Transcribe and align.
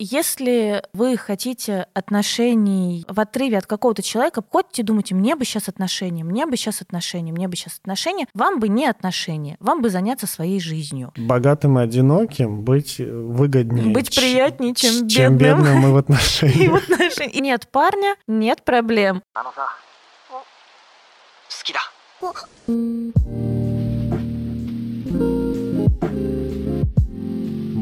Если 0.00 0.80
вы 0.92 1.16
хотите 1.16 1.88
отношений 1.92 3.04
в 3.08 3.18
отрыве 3.18 3.58
от 3.58 3.66
какого-то 3.66 4.00
человека, 4.00 4.44
ходите 4.48 4.84
думаете, 4.84 5.16
мне 5.16 5.34
бы 5.34 5.44
сейчас 5.44 5.68
отношения, 5.68 6.22
мне 6.22 6.46
бы 6.46 6.56
сейчас 6.56 6.80
отношения, 6.80 7.32
мне 7.32 7.48
бы 7.48 7.56
сейчас 7.56 7.78
отношения, 7.78 8.28
вам 8.32 8.60
бы 8.60 8.68
не 8.68 8.86
отношения, 8.86 9.56
вам 9.58 9.82
бы 9.82 9.90
заняться 9.90 10.28
своей 10.28 10.60
жизнью. 10.60 11.12
Богатым 11.16 11.80
и 11.80 11.82
одиноким 11.82 12.62
быть 12.62 12.98
выгоднее. 12.98 13.92
Быть 13.92 14.14
приятнее, 14.14 14.72
чем, 14.72 15.08
чем 15.08 15.36
бедным. 15.36 15.64
бедным 15.64 15.88
и 15.88 15.92
в 15.92 15.96
отношениях. 15.98 16.60
И 16.60 16.68
в 16.68 16.74
отношениях. 16.76 17.34
И 17.34 17.40
нет 17.40 17.68
парня, 17.68 18.14
нет 18.28 18.62
проблем. 18.62 19.20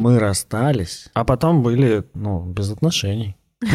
Мы 0.06 0.20
расстались, 0.20 1.08
а 1.14 1.24
потом 1.24 1.64
были, 1.64 2.04
ну, 2.14 2.44
без 2.44 2.70
отношений. 2.70 3.34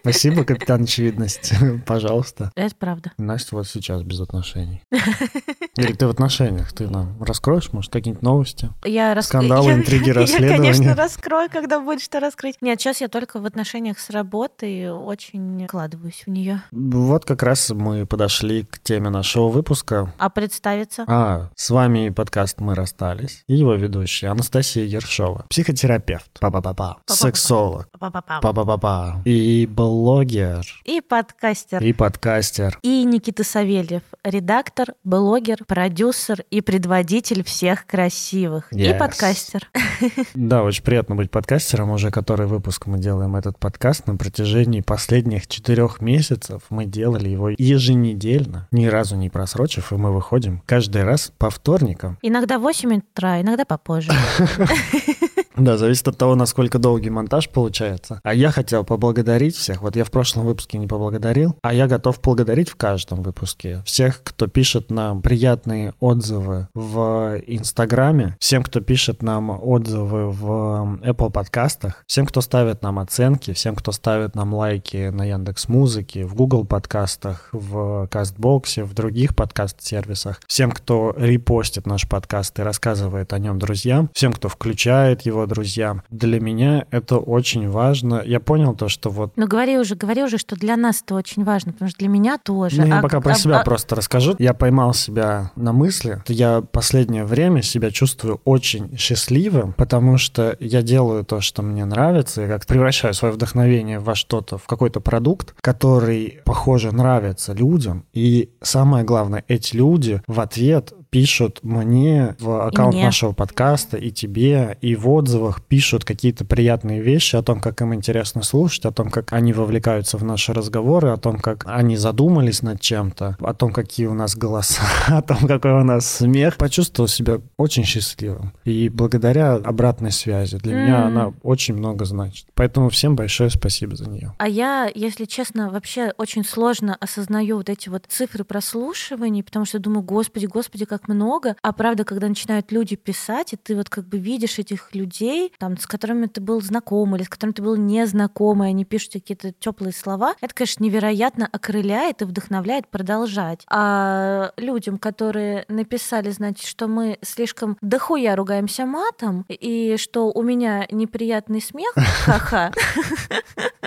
Спасибо, 0.00 0.44
капитан 0.44 0.82
очевидность. 0.84 1.52
Пожалуйста. 1.86 2.52
Это 2.54 2.74
правда. 2.76 3.12
Настя 3.18 3.56
вот 3.56 3.66
сейчас 3.66 4.02
без 4.02 4.20
отношений. 4.20 4.82
Или 5.76 5.92
ты 5.92 6.06
в 6.06 6.10
отношениях? 6.10 6.72
Ты 6.72 6.88
нам 6.88 7.20
раскроешь, 7.22 7.72
может, 7.72 7.92
какие-нибудь 7.92 8.22
новости? 8.22 8.70
Я 8.84 9.14
рас... 9.14 9.26
Скандалы, 9.26 9.70
я, 9.70 9.74
интриги, 9.76 10.08
Я, 10.08 10.14
расследования. 10.14 10.56
конечно, 10.56 10.94
раскрою, 10.94 11.48
когда 11.50 11.80
будет 11.80 12.00
что 12.02 12.20
раскрыть. 12.20 12.56
Нет, 12.60 12.80
сейчас 12.80 13.00
я 13.00 13.08
только 13.08 13.40
в 13.40 13.46
отношениях 13.46 13.98
с 13.98 14.10
работой 14.10 14.90
очень 14.90 15.66
вкладываюсь 15.66 16.22
в 16.26 16.30
нее. 16.30 16.62
Вот 16.70 17.24
как 17.24 17.42
раз 17.42 17.70
мы 17.70 18.06
подошли 18.06 18.64
к 18.64 18.78
теме 18.78 19.10
нашего 19.10 19.48
выпуска. 19.48 20.12
А 20.18 20.30
представиться? 20.30 21.04
А, 21.08 21.50
с 21.56 21.70
вами 21.70 22.10
подкаст 22.10 22.60
«Мы 22.60 22.74
расстались» 22.74 23.42
и 23.48 23.54
его 23.54 23.74
ведущая 23.74 24.28
Анастасия 24.28 24.84
Ершова, 24.84 25.46
психотерапевт, 25.50 26.30
па-па-па-па, 26.40 26.98
сексолог, 27.06 27.88
Па-па-па. 27.98 28.40
па-па-па-па, 28.40 29.22
и 29.24 29.66
блогер, 29.88 30.64
И 30.86 31.02
подкастер. 31.02 31.82
и 31.82 31.92
подкастер. 31.92 32.78
И 32.82 33.04
Никита 33.04 33.44
Савельев, 33.44 34.00
редактор, 34.24 34.94
блогер, 35.04 35.58
продюсер 35.66 36.42
и 36.50 36.62
предводитель 36.62 37.44
всех 37.44 37.86
красивых. 37.86 38.72
И 38.72 38.76
Yes. 38.78 38.98
подкастер. 38.98 39.68
Да, 40.34 40.62
очень 40.62 40.82
приятно 40.82 41.14
быть 41.16 41.30
подкастером. 41.30 41.90
Уже 41.90 42.10
который 42.10 42.46
выпуск 42.46 42.86
мы 42.86 42.98
делаем 42.98 43.36
этот 43.36 43.58
подкаст. 43.58 44.06
На 44.06 44.16
протяжении 44.16 44.80
последних 44.80 45.46
четырех 45.48 46.00
месяцев 46.00 46.62
мы 46.70 46.86
делали 46.86 47.28
его 47.28 47.50
еженедельно, 47.50 48.66
ни 48.72 48.86
разу 48.86 49.16
не 49.16 49.28
просрочив, 49.30 49.92
и 49.92 49.96
мы 49.96 50.12
выходим 50.12 50.62
каждый 50.66 51.04
раз 51.04 51.30
по 51.36 51.50
вторникам. 51.50 52.18
Иногда 52.22 52.58
в 52.58 52.62
8 52.62 52.96
утра, 52.98 53.40
иногда 53.40 53.64
попозже. 53.66 54.12
Да, 55.56 55.76
зависит 55.76 56.08
от 56.08 56.18
того, 56.18 56.34
насколько 56.34 56.78
долгий 56.78 57.10
монтаж 57.10 57.48
получается. 57.48 58.20
А 58.24 58.34
я 58.34 58.50
хотел 58.50 58.84
поблагодарить 58.84 59.56
всех. 59.56 59.82
Вот 59.82 59.94
я 59.94 60.04
в 60.04 60.10
прошлом 60.10 60.46
выпуске 60.46 60.78
не 60.78 60.86
поблагодарил, 60.86 61.56
а 61.62 61.72
я 61.72 61.86
готов 61.86 62.20
благодарить 62.20 62.68
в 62.68 62.76
каждом 62.76 63.22
выпуске 63.22 63.82
всех, 63.86 64.22
кто 64.24 64.48
пишет 64.48 64.90
нам 64.90 65.22
приятные 65.22 65.94
отзывы 66.00 66.68
в 66.74 67.40
Инстаграме, 67.46 68.36
всем, 68.40 68.64
кто 68.64 68.80
пишет 68.80 69.22
нам 69.22 69.50
отзывы 69.50 70.30
в 70.30 70.98
Apple 71.02 71.30
подкастах, 71.30 72.02
всем, 72.06 72.26
кто 72.26 72.40
ставит 72.40 72.82
нам 72.82 72.98
оценки, 72.98 73.52
всем, 73.52 73.76
кто 73.76 73.92
ставит 73.92 74.34
нам 74.34 74.54
лайки 74.54 75.10
на 75.10 75.24
Яндекс 75.24 75.68
Музыке, 75.68 76.24
в 76.26 76.34
Google 76.34 76.64
подкастах, 76.64 77.48
в 77.52 78.08
Кастбоксе, 78.10 78.82
в 78.82 78.92
других 78.94 79.36
подкаст-сервисах, 79.36 80.40
всем, 80.48 80.72
кто 80.72 81.14
репостит 81.16 81.86
наш 81.86 82.08
подкаст 82.08 82.58
и 82.58 82.62
рассказывает 82.62 83.32
о 83.32 83.38
нем 83.38 83.58
друзьям, 83.58 84.10
всем, 84.14 84.32
кто 84.32 84.48
включает 84.48 85.22
его 85.22 85.43
друзьям. 85.46 86.02
Для 86.10 86.40
меня 86.40 86.86
это 86.90 87.18
очень 87.18 87.68
важно. 87.68 88.22
Я 88.24 88.40
понял 88.40 88.74
то, 88.74 88.88
что 88.88 89.10
вот 89.10 89.32
Ну 89.36 89.46
говори 89.46 89.78
уже, 89.78 89.94
говори 89.94 90.22
уже, 90.22 90.38
что 90.38 90.56
для 90.56 90.76
нас 90.76 91.02
это 91.02 91.14
очень 91.14 91.44
важно, 91.44 91.72
потому 91.72 91.88
что 91.90 91.98
для 91.98 92.08
меня 92.08 92.38
тоже. 92.38 92.80
ну, 92.80 92.86
я 92.86 92.98
А- 92.98 93.02
пока 93.02 93.20
про 93.20 93.32
а- 93.32 93.34
себя 93.34 93.60
а- 93.60 93.64
просто 93.64 93.94
расскажу. 93.96 94.34
Я 94.38 94.54
поймал 94.54 94.94
себя 94.94 95.50
на 95.56 95.72
мысли. 95.72 96.22
Я 96.28 96.62
последнее 96.62 97.24
время 97.24 97.62
себя 97.62 97.90
чувствую 97.90 98.40
очень 98.44 98.96
счастливым, 98.96 99.72
потому 99.72 100.18
что 100.18 100.56
я 100.60 100.82
делаю 100.82 101.24
то, 101.24 101.40
что 101.40 101.62
мне 101.62 101.84
нравится, 101.84 102.44
и 102.44 102.48
как 102.48 102.66
превращаю 102.66 103.14
свое 103.14 103.34
вдохновение 103.34 103.98
во 103.98 104.14
что-то, 104.14 104.58
в 104.58 104.66
какой-то 104.66 105.00
продукт, 105.00 105.54
который, 105.60 106.40
похоже, 106.44 106.92
нравится 106.92 107.52
людям. 107.52 108.04
И 108.12 108.50
самое 108.62 109.04
главное, 109.04 109.44
эти 109.48 109.76
люди 109.76 110.22
в 110.26 110.40
ответ 110.40 110.92
пишут 111.14 111.60
мне 111.62 112.34
в 112.40 112.66
аккаунт 112.66 112.94
мне. 112.94 113.04
нашего 113.04 113.30
подкаста 113.30 113.96
и 113.96 114.10
тебе, 114.10 114.76
и 114.80 114.96
в 114.96 115.08
отзывах 115.08 115.62
пишут 115.62 116.04
какие-то 116.04 116.44
приятные 116.44 117.00
вещи 117.00 117.36
о 117.36 117.42
том, 117.42 117.60
как 117.60 117.80
им 117.82 117.94
интересно 117.94 118.42
слушать, 118.42 118.84
о 118.84 118.90
том, 118.90 119.10
как 119.10 119.32
они 119.32 119.52
вовлекаются 119.52 120.18
в 120.18 120.24
наши 120.24 120.52
разговоры, 120.52 121.10
о 121.10 121.16
том, 121.16 121.38
как 121.38 121.66
они 121.68 121.96
задумались 121.96 122.62
над 122.62 122.80
чем-то, 122.80 123.36
о 123.38 123.54
том, 123.54 123.72
какие 123.72 124.06
у 124.06 124.14
нас 124.14 124.34
голоса, 124.34 124.82
о 125.06 125.22
том, 125.22 125.46
какой 125.46 125.70
у 125.70 125.84
нас 125.84 126.04
смех. 126.04 126.56
Почувствовал 126.56 127.06
себя 127.06 127.38
очень 127.58 127.84
счастливым. 127.84 128.52
И 128.64 128.88
благодаря 128.88 129.54
обратной 129.54 130.10
связи 130.10 130.58
для 130.58 130.74
меня 130.74 131.06
она 131.06 131.32
очень 131.44 131.74
много 131.74 132.06
значит. 132.06 132.48
Поэтому 132.54 132.88
всем 132.88 133.14
большое 133.14 133.50
спасибо 133.50 133.94
за 133.94 134.10
нее. 134.10 134.32
А 134.38 134.48
я, 134.48 134.90
если 134.92 135.26
честно, 135.26 135.70
вообще 135.70 136.12
очень 136.18 136.44
сложно 136.44 136.96
осознаю 136.98 137.58
вот 137.58 137.68
эти 137.68 137.88
вот 137.88 138.06
цифры 138.08 138.42
прослушиваний, 138.42 139.44
потому 139.44 139.64
что 139.64 139.78
думаю, 139.78 140.02
господи, 140.02 140.46
господи, 140.46 140.84
как 140.86 141.03
много. 141.08 141.56
А 141.62 141.72
правда, 141.72 142.04
когда 142.04 142.28
начинают 142.28 142.72
люди 142.72 142.96
писать, 142.96 143.52
и 143.52 143.56
ты 143.56 143.76
вот 143.76 143.88
как 143.88 144.06
бы 144.06 144.18
видишь 144.18 144.58
этих 144.58 144.94
людей, 144.94 145.52
там, 145.58 145.78
с 145.78 145.86
которыми 145.86 146.26
ты 146.26 146.40
был 146.40 146.60
знаком 146.60 147.14
или 147.16 147.22
с 147.22 147.28
которыми 147.28 147.54
ты 147.54 147.62
был 147.62 147.76
незнаком, 147.76 148.62
и 148.64 148.68
они 148.68 148.84
пишут 148.84 149.14
какие-то 149.14 149.52
теплые 149.52 149.92
слова, 149.92 150.34
это, 150.40 150.54
конечно, 150.54 150.84
невероятно 150.84 151.48
окрыляет 151.50 152.22
и 152.22 152.24
вдохновляет 152.24 152.88
продолжать. 152.88 153.64
А 153.70 154.52
людям, 154.56 154.98
которые 154.98 155.64
написали, 155.68 156.30
значит, 156.30 156.66
что 156.66 156.88
мы 156.88 157.18
слишком 157.22 157.76
дохуя 157.80 158.36
ругаемся 158.36 158.86
матом, 158.86 159.44
и 159.48 159.96
что 159.98 160.30
у 160.32 160.42
меня 160.42 160.86
неприятный 160.90 161.60
смех, 161.60 161.92
ха-ха, 161.96 162.72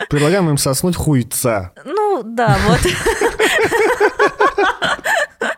Предлагаем 0.10 0.50
им 0.50 0.58
соснуть 0.58 0.96
хуйца. 0.96 1.74
ну 1.86 2.22
да, 2.24 2.58
вот. 2.68 2.80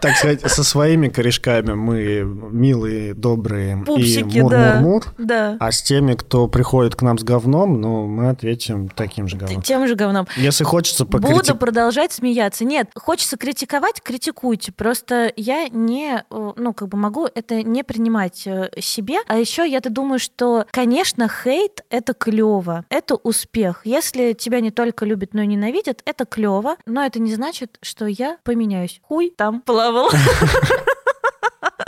Так 0.02 0.16
сказать, 0.16 0.42
со 0.42 0.64
своими 0.64 1.10
корешками 1.10 1.74
мы 1.74 2.24
милые, 2.24 3.14
добрые 3.14 3.84
Пупсики, 3.86 4.38
и 4.38 4.42
мур-мур-мур. 4.42 5.04
Да. 5.18 5.58
А 5.60 5.72
с 5.72 5.82
теми, 5.82 6.14
кто 6.14 6.48
приходит 6.48 6.96
к 6.96 7.02
нам 7.02 7.18
с 7.18 7.24
говном, 7.24 7.82
ну, 7.82 8.08
мы 8.08 8.30
ответим 8.30 8.88
таким 8.90 9.28
же 9.28 9.38
говном. 9.38 9.62
Тем 9.62 9.88
же 9.88 9.96
говном. 9.96 10.28
Если 10.38 10.64
хочется 10.64 11.06
Буду 11.06 11.22
покритиковать... 11.22 11.60
продолжать 11.60 12.14
смеяться. 12.14 12.64
Нет, 12.64 12.90
хочется 12.96 13.38
критиковать, 13.38 14.02
критикуйте. 14.02 14.72
Просто 14.72 15.34
я 15.36 15.68
не, 15.68 16.24
э, 16.30 16.52
ну, 16.56 16.74
как 16.74 16.88
бы 16.88 16.98
могу 16.98 17.28
это 17.34 17.62
не 17.64 17.84
принимать 17.84 18.44
э, 18.46 18.70
себе. 18.80 19.18
А 19.28 19.38
еще 19.38 19.68
я-то 19.68 19.90
думаю, 19.90 20.20
что, 20.20 20.66
конечно, 20.72 21.28
хейт— 21.28 21.84
это 21.90 22.14
клево, 22.14 22.86
это 22.90 23.16
успех. 23.16 23.82
Если 23.84 24.34
тебя 24.34 24.62
не 24.62 24.72
только 24.72 25.06
любят, 25.06 25.34
но 25.34 25.42
и 25.42 25.48
ненавидят, 25.48 26.02
это 26.06 26.26
клево. 26.26 26.78
Но 26.86 27.04
это 27.04 27.20
не 27.20 27.34
значит, 27.34 27.78
что 27.82 28.06
я 28.06 28.38
поменяюсь. 28.44 29.02
Хуй 29.04 29.34
там 29.36 29.62
level. 29.90 30.10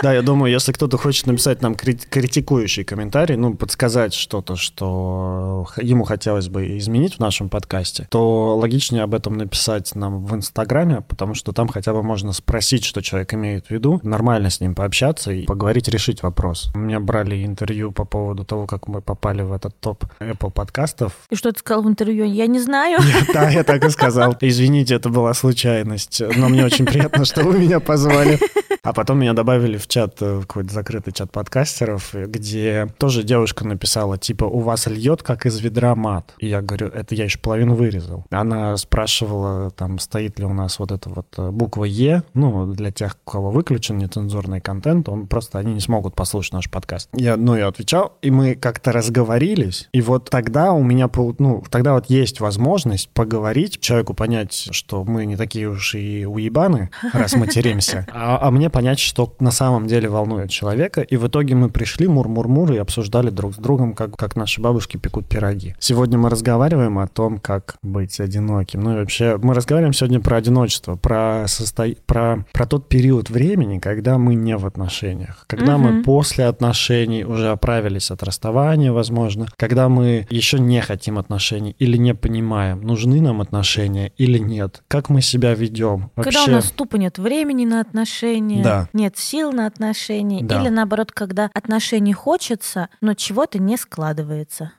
Да, 0.02 0.14
я 0.14 0.24
думаю, 0.24 0.52
если 0.52 0.72
кто-то 0.72 0.98
хочет 0.98 1.28
написать 1.28 1.62
нам 1.62 1.76
крит- 1.76 2.08
критикующий 2.10 2.84
комментарий, 2.84 3.36
ну, 3.36 3.54
подсказать 3.54 4.14
что-то, 4.14 4.56
что 4.56 5.68
ему 5.78 6.06
хотелось 6.06 6.50
бы 6.50 6.78
изменить 6.80 7.16
в 7.16 7.20
нашем 7.20 7.50
подкасте, 7.50 8.08
то 8.10 8.58
логичнее 8.58 9.04
об 9.04 9.14
этом 9.14 9.38
написать 9.38 9.94
нам 9.96 10.26
в 10.26 10.34
Инстаграме, 10.36 11.02
потому 11.02 11.36
что 11.36 11.52
там 11.52 11.68
хотя 11.68 11.94
бы 11.94 12.02
можно 12.02 12.34
спросить, 12.34 12.84
что 12.84 13.02
человек 13.02 13.34
имеет 13.36 13.68
в 13.68 13.72
виду, 13.72 14.00
нормально 14.04 14.50
с 14.50 14.60
ним 14.60 14.74
пообщаться 14.74 15.32
и 15.32 15.46
поговорить, 15.46 15.88
решить 15.88 16.24
вопрос. 16.24 16.72
У 16.74 16.80
меня 16.80 17.00
брали 17.00 17.46
интервью 17.46 17.92
по 17.92 18.06
поводу 18.06 18.44
того, 18.44 18.66
как 18.66 18.88
мы 18.88 19.02
попали 19.02 19.44
в 19.44 19.54
этот 19.54 19.80
топ 19.80 20.06
Apple 20.20 20.52
подкастов. 20.52 21.14
И 21.30 21.36
что 21.36 21.52
ты 21.52 21.60
сказал 21.60 21.84
в 21.84 21.88
интервью? 21.88 22.26
Я 22.26 22.48
не 22.48 22.60
знаю. 22.60 23.00
Да, 23.34 23.50
я 23.50 23.64
так 23.64 23.86
и 23.86 23.90
сказал. 23.90 24.36
Извините, 24.42 24.96
это 24.96 25.10
была 25.10 25.34
случайность, 25.34 26.22
но 26.38 26.50
мне 26.50 26.66
очень 26.66 26.86
приятно, 26.86 27.24
что 27.24 27.44
вы 27.44 27.60
меня 27.60 27.80
позвали. 27.80 28.40
А 28.84 28.94
потом 28.94 29.20
меня 29.20 29.34
добавили 29.34 29.78
в 29.78 29.88
чат, 29.88 30.20
э, 30.24 30.38
в 30.38 30.48
какой-то 30.48 30.74
закрытый 30.74 31.14
чат 31.14 31.32
подкастеров, 31.32 32.16
э, 32.16 32.26
где 32.26 32.88
тоже 32.98 33.22
девушка 33.22 33.64
написала, 33.64 34.18
типа, 34.18 34.46
у 34.46 34.60
вас 34.60 34.88
льет, 34.88 35.22
как 35.22 35.46
из 35.46 35.60
ведра 35.60 35.94
мат. 35.94 36.34
И 36.40 36.48
я 36.48 36.64
говорю, 36.64 36.88
это 36.88 37.14
я 37.14 37.26
еще 37.26 37.38
половину 37.38 37.76
вырезал. 37.76 38.26
Она 38.32 38.76
спрашивала, 38.78 39.70
там, 39.70 40.00
стоит 40.00 40.40
ли 40.40 40.46
у 40.46 40.54
нас 40.54 40.80
вот 40.80 40.92
эта 40.92 41.10
вот 41.10 41.28
э, 41.38 41.52
буква 41.52 41.84
Е, 41.84 42.24
ну, 42.34 42.74
для 42.74 42.92
тех, 42.92 43.18
у 43.24 43.30
кого 43.30 43.52
выключен 43.52 44.00
нецензурный 44.00 44.62
контент, 44.62 45.10
он 45.10 45.28
просто, 45.28 45.60
они 45.60 45.76
не 45.76 45.80
смогут 45.80 46.16
послушать 46.16 46.54
наш 46.54 46.72
подкаст. 46.72 47.08
Я, 47.14 47.38
ну, 47.38 47.56
я 47.56 47.68
отвечал, 47.68 48.14
и 48.24 48.32
мы 48.32 48.56
как-то 48.56 48.92
разговорились, 48.92 49.90
и 49.92 50.02
вот 50.02 50.32
тогда 50.32 50.74
у 50.74 50.82
меня, 50.82 51.08
ну, 51.38 51.64
тогда 51.70 51.94
вот 51.94 52.08
есть 52.08 52.40
возможность 52.40 53.10
поговорить, 53.10 53.80
человеку 53.80 54.16
понять, 54.16 54.70
что 54.72 55.04
мы 55.04 55.28
не 55.28 55.36
такие 55.36 55.70
уж 55.70 55.94
и 55.94 56.26
уебаны, 56.26 56.90
раз 57.14 57.36
материмся, 57.36 58.08
а, 58.12 58.40
а 58.42 58.50
мне 58.50 58.71
понять, 58.72 59.00
что 59.00 59.34
на 59.40 59.52
самом 59.52 59.88
деле 59.88 60.10
волнует 60.10 60.50
человека. 60.50 61.02
И 61.02 61.18
в 61.18 61.28
итоге 61.28 61.56
мы 61.56 61.70
пришли 61.70 62.08
мур-мур-мур 62.08 62.74
и 62.74 62.78
обсуждали 62.78 63.30
друг 63.30 63.54
с 63.54 63.58
другом, 63.58 63.94
как, 63.94 64.16
как 64.16 64.36
наши 64.36 64.62
бабушки 64.62 64.98
пекут 64.98 65.28
пироги. 65.28 65.76
Сегодня 65.80 66.18
мы 66.18 66.30
разговариваем 66.30 66.98
о 67.00 67.08
том, 67.08 67.38
как 67.38 67.76
быть 67.84 68.20
одиноким. 68.20 68.82
Ну 68.82 68.96
и 68.96 69.00
вообще, 69.00 69.38
мы 69.38 69.54
разговариваем 69.54 69.94
сегодня 69.94 70.20
про 70.20 70.38
одиночество, 70.38 70.96
про, 70.96 71.46
состо... 71.48 71.86
про, 72.06 72.46
про 72.54 72.66
тот 72.66 72.90
период 72.90 73.30
времени, 73.30 73.80
когда 73.80 74.18
мы 74.18 74.36
не 74.36 74.58
в 74.58 74.66
отношениях, 74.66 75.46
когда 75.48 75.76
угу. 75.76 75.84
мы 75.84 76.04
после 76.04 76.46
отношений 76.46 77.24
уже 77.26 77.50
оправились 77.50 78.12
от 78.12 78.24
расставания, 78.24 78.92
возможно, 78.92 79.48
когда 79.58 79.90
мы 79.90 80.28
еще 80.30 80.60
не 80.60 80.82
хотим 80.82 81.18
отношений 81.18 81.76
или 81.80 81.98
не 81.98 82.14
понимаем, 82.14 82.82
нужны 82.82 83.22
нам 83.22 83.42
отношения 83.42 84.14
или 84.18 84.38
нет, 84.38 84.84
как 84.88 85.10
мы 85.10 85.22
себя 85.22 85.54
ведем. 85.54 86.12
Вообще... 86.16 86.32
Когда 86.40 86.52
у 86.52 86.56
нас 86.56 86.72
тупо 86.72 86.96
нет 86.96 87.18
времени 87.18 87.66
на 87.66 87.82
отношения, 87.82 88.61
да. 88.64 88.90
нет 88.94 89.18
сил 89.18 89.52
на 89.52 89.66
отношения, 89.66 90.44
да. 90.44 90.62
или 90.62 90.70
наоборот, 90.70 91.12
когда 91.12 91.50
отношений 91.54 92.14
хочется, 92.14 92.90
но 93.02 93.14
чего-то 93.14 93.60
не 93.60 93.78
складывается. 93.78 94.72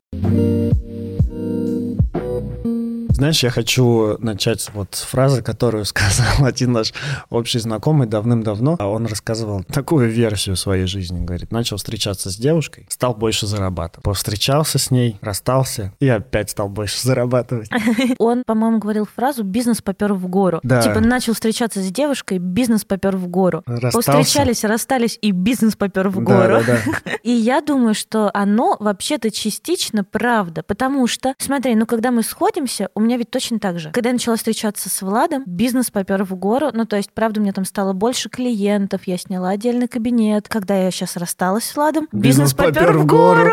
Знаешь, 3.23 3.45
я 3.45 3.51
хочу 3.51 4.17
начать 4.19 4.69
вот 4.75 4.97
с 4.97 5.03
фразы, 5.03 5.43
которую 5.43 5.85
сказал 5.85 6.45
один 6.45 6.73
наш 6.73 6.93
общий 7.31 7.61
знакомый 7.61 8.09
давным-давно. 8.09 8.75
А 8.81 8.89
он 8.89 9.07
рассказывал 9.07 9.63
такую 9.63 10.11
версию 10.11 10.57
своей 10.57 10.87
жизни. 10.87 11.25
Говорит, 11.25 11.53
начал 11.53 11.77
встречаться 11.77 12.31
с 12.31 12.37
девушкой, 12.37 12.85
стал 12.89 13.15
больше 13.15 13.47
зарабатывать. 13.47 14.03
Повстречался 14.03 14.81
с 14.81 14.91
ней, 14.91 15.19
расстался 15.21 15.93
и 16.01 16.09
опять 16.09 16.51
стал 16.51 16.69
больше 16.69 17.01
зарабатывать. 17.07 17.71
Он, 18.19 18.43
по-моему, 18.45 18.81
говорил 18.81 19.07
фразу 19.07 19.45
«бизнес 19.45 19.83
попер 19.83 20.15
в 20.15 20.27
гору». 20.27 20.59
Да. 20.65 20.83
Типа 20.83 20.99
начал 20.99 21.35
встречаться 21.35 21.81
с 21.81 21.93
девушкой, 21.93 22.39
бизнес 22.39 22.85
попер 22.85 23.17
в 23.17 23.29
гору. 23.29 23.63
Расстался. 23.67 24.13
Повстречались, 24.15 24.65
расстались 24.65 25.17
и 25.23 25.31
бизнес 25.31 25.77
попер 25.77 26.09
в 26.09 26.19
гору. 26.19 26.59
Да, 26.67 26.75
да, 26.75 26.79
да. 27.05 27.13
И 27.23 27.31
я 27.31 27.61
думаю, 27.61 27.95
что 27.95 28.33
оно 28.35 28.77
вообще-то 28.81 29.31
частично 29.31 30.03
правда, 30.03 30.65
потому 30.65 31.07
что, 31.07 31.37
смотри, 31.39 31.77
ну 31.77 31.87
когда 31.87 32.11
мы 32.11 32.25
сходимся, 32.25 32.89
у 32.97 33.01
меня 33.01 33.12
меня 33.13 33.19
ведь 33.19 33.31
точно 33.31 33.59
так 33.59 33.79
же. 33.79 33.91
Когда 33.91 34.09
я 34.09 34.15
начала 34.15 34.37
встречаться 34.37 34.89
с 34.89 35.03
Владом, 35.03 35.43
бизнес 35.47 35.91
попер 35.91 36.25
в 36.25 36.35
гору. 36.35 36.71
Ну, 36.73 36.87
то 36.87 36.97
есть, 36.97 37.13
правда, 37.13 37.41
меня 37.41 37.53
там 37.53 37.67
стало 37.67 37.93
больше 37.93 38.31
клиентов, 38.31 39.03
я 39.05 39.19
сняла 39.19 39.51
отдельный 39.51 39.87
кабинет. 39.87 40.49
Когда 40.49 40.77
я 40.77 40.91
сейчас 40.91 41.17
рассталась 41.17 41.65
с 41.65 41.77
Владом, 41.77 42.09
бизнес, 42.11 42.53
бизнес 42.53 42.55
попер 42.55 42.97
в 42.97 43.05
гору. 43.05 43.51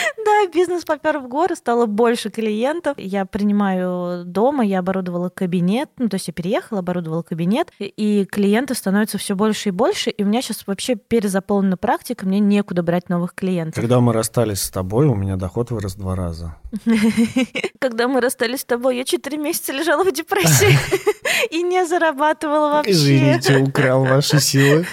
Да, 0.24 0.46
бизнес 0.52 0.84
попер 0.84 1.18
в 1.18 1.28
горы, 1.28 1.56
стало 1.56 1.86
больше 1.86 2.30
клиентов. 2.30 2.94
Я 2.98 3.24
принимаю 3.24 4.24
дома, 4.24 4.64
я 4.64 4.80
оборудовала 4.80 5.28
кабинет, 5.28 5.88
ну, 5.98 6.08
то 6.08 6.16
есть 6.16 6.28
я 6.28 6.34
переехала, 6.34 6.80
оборудовала 6.80 7.22
кабинет, 7.22 7.72
и 7.78 8.26
клиентов 8.30 8.78
становится 8.78 9.18
все 9.18 9.34
больше 9.34 9.70
и 9.70 9.72
больше, 9.72 10.10
и 10.10 10.22
у 10.22 10.26
меня 10.26 10.42
сейчас 10.42 10.66
вообще 10.66 10.94
перезаполнена 10.94 11.76
практика, 11.76 12.26
мне 12.26 12.38
некуда 12.38 12.82
брать 12.82 13.08
новых 13.08 13.34
клиентов. 13.34 13.74
Когда 13.74 14.00
мы 14.00 14.12
расстались 14.12 14.62
с 14.62 14.70
тобой, 14.70 15.06
у 15.06 15.14
меня 15.14 15.36
доход 15.36 15.70
вырос 15.70 15.94
два 15.94 16.14
раза. 16.14 16.56
Когда 17.78 18.08
мы 18.08 18.20
расстались 18.20 18.60
с 18.60 18.64
тобой, 18.64 18.98
я 18.98 19.04
четыре 19.04 19.38
месяца 19.38 19.72
лежала 19.72 20.04
в 20.04 20.12
депрессии 20.12 20.78
и 21.50 21.62
не 21.62 21.84
зарабатывала 21.86 22.70
вообще. 22.74 22.92
Извините, 22.92 23.58
украл 23.58 24.04
ваши 24.04 24.40
силы. 24.40 24.86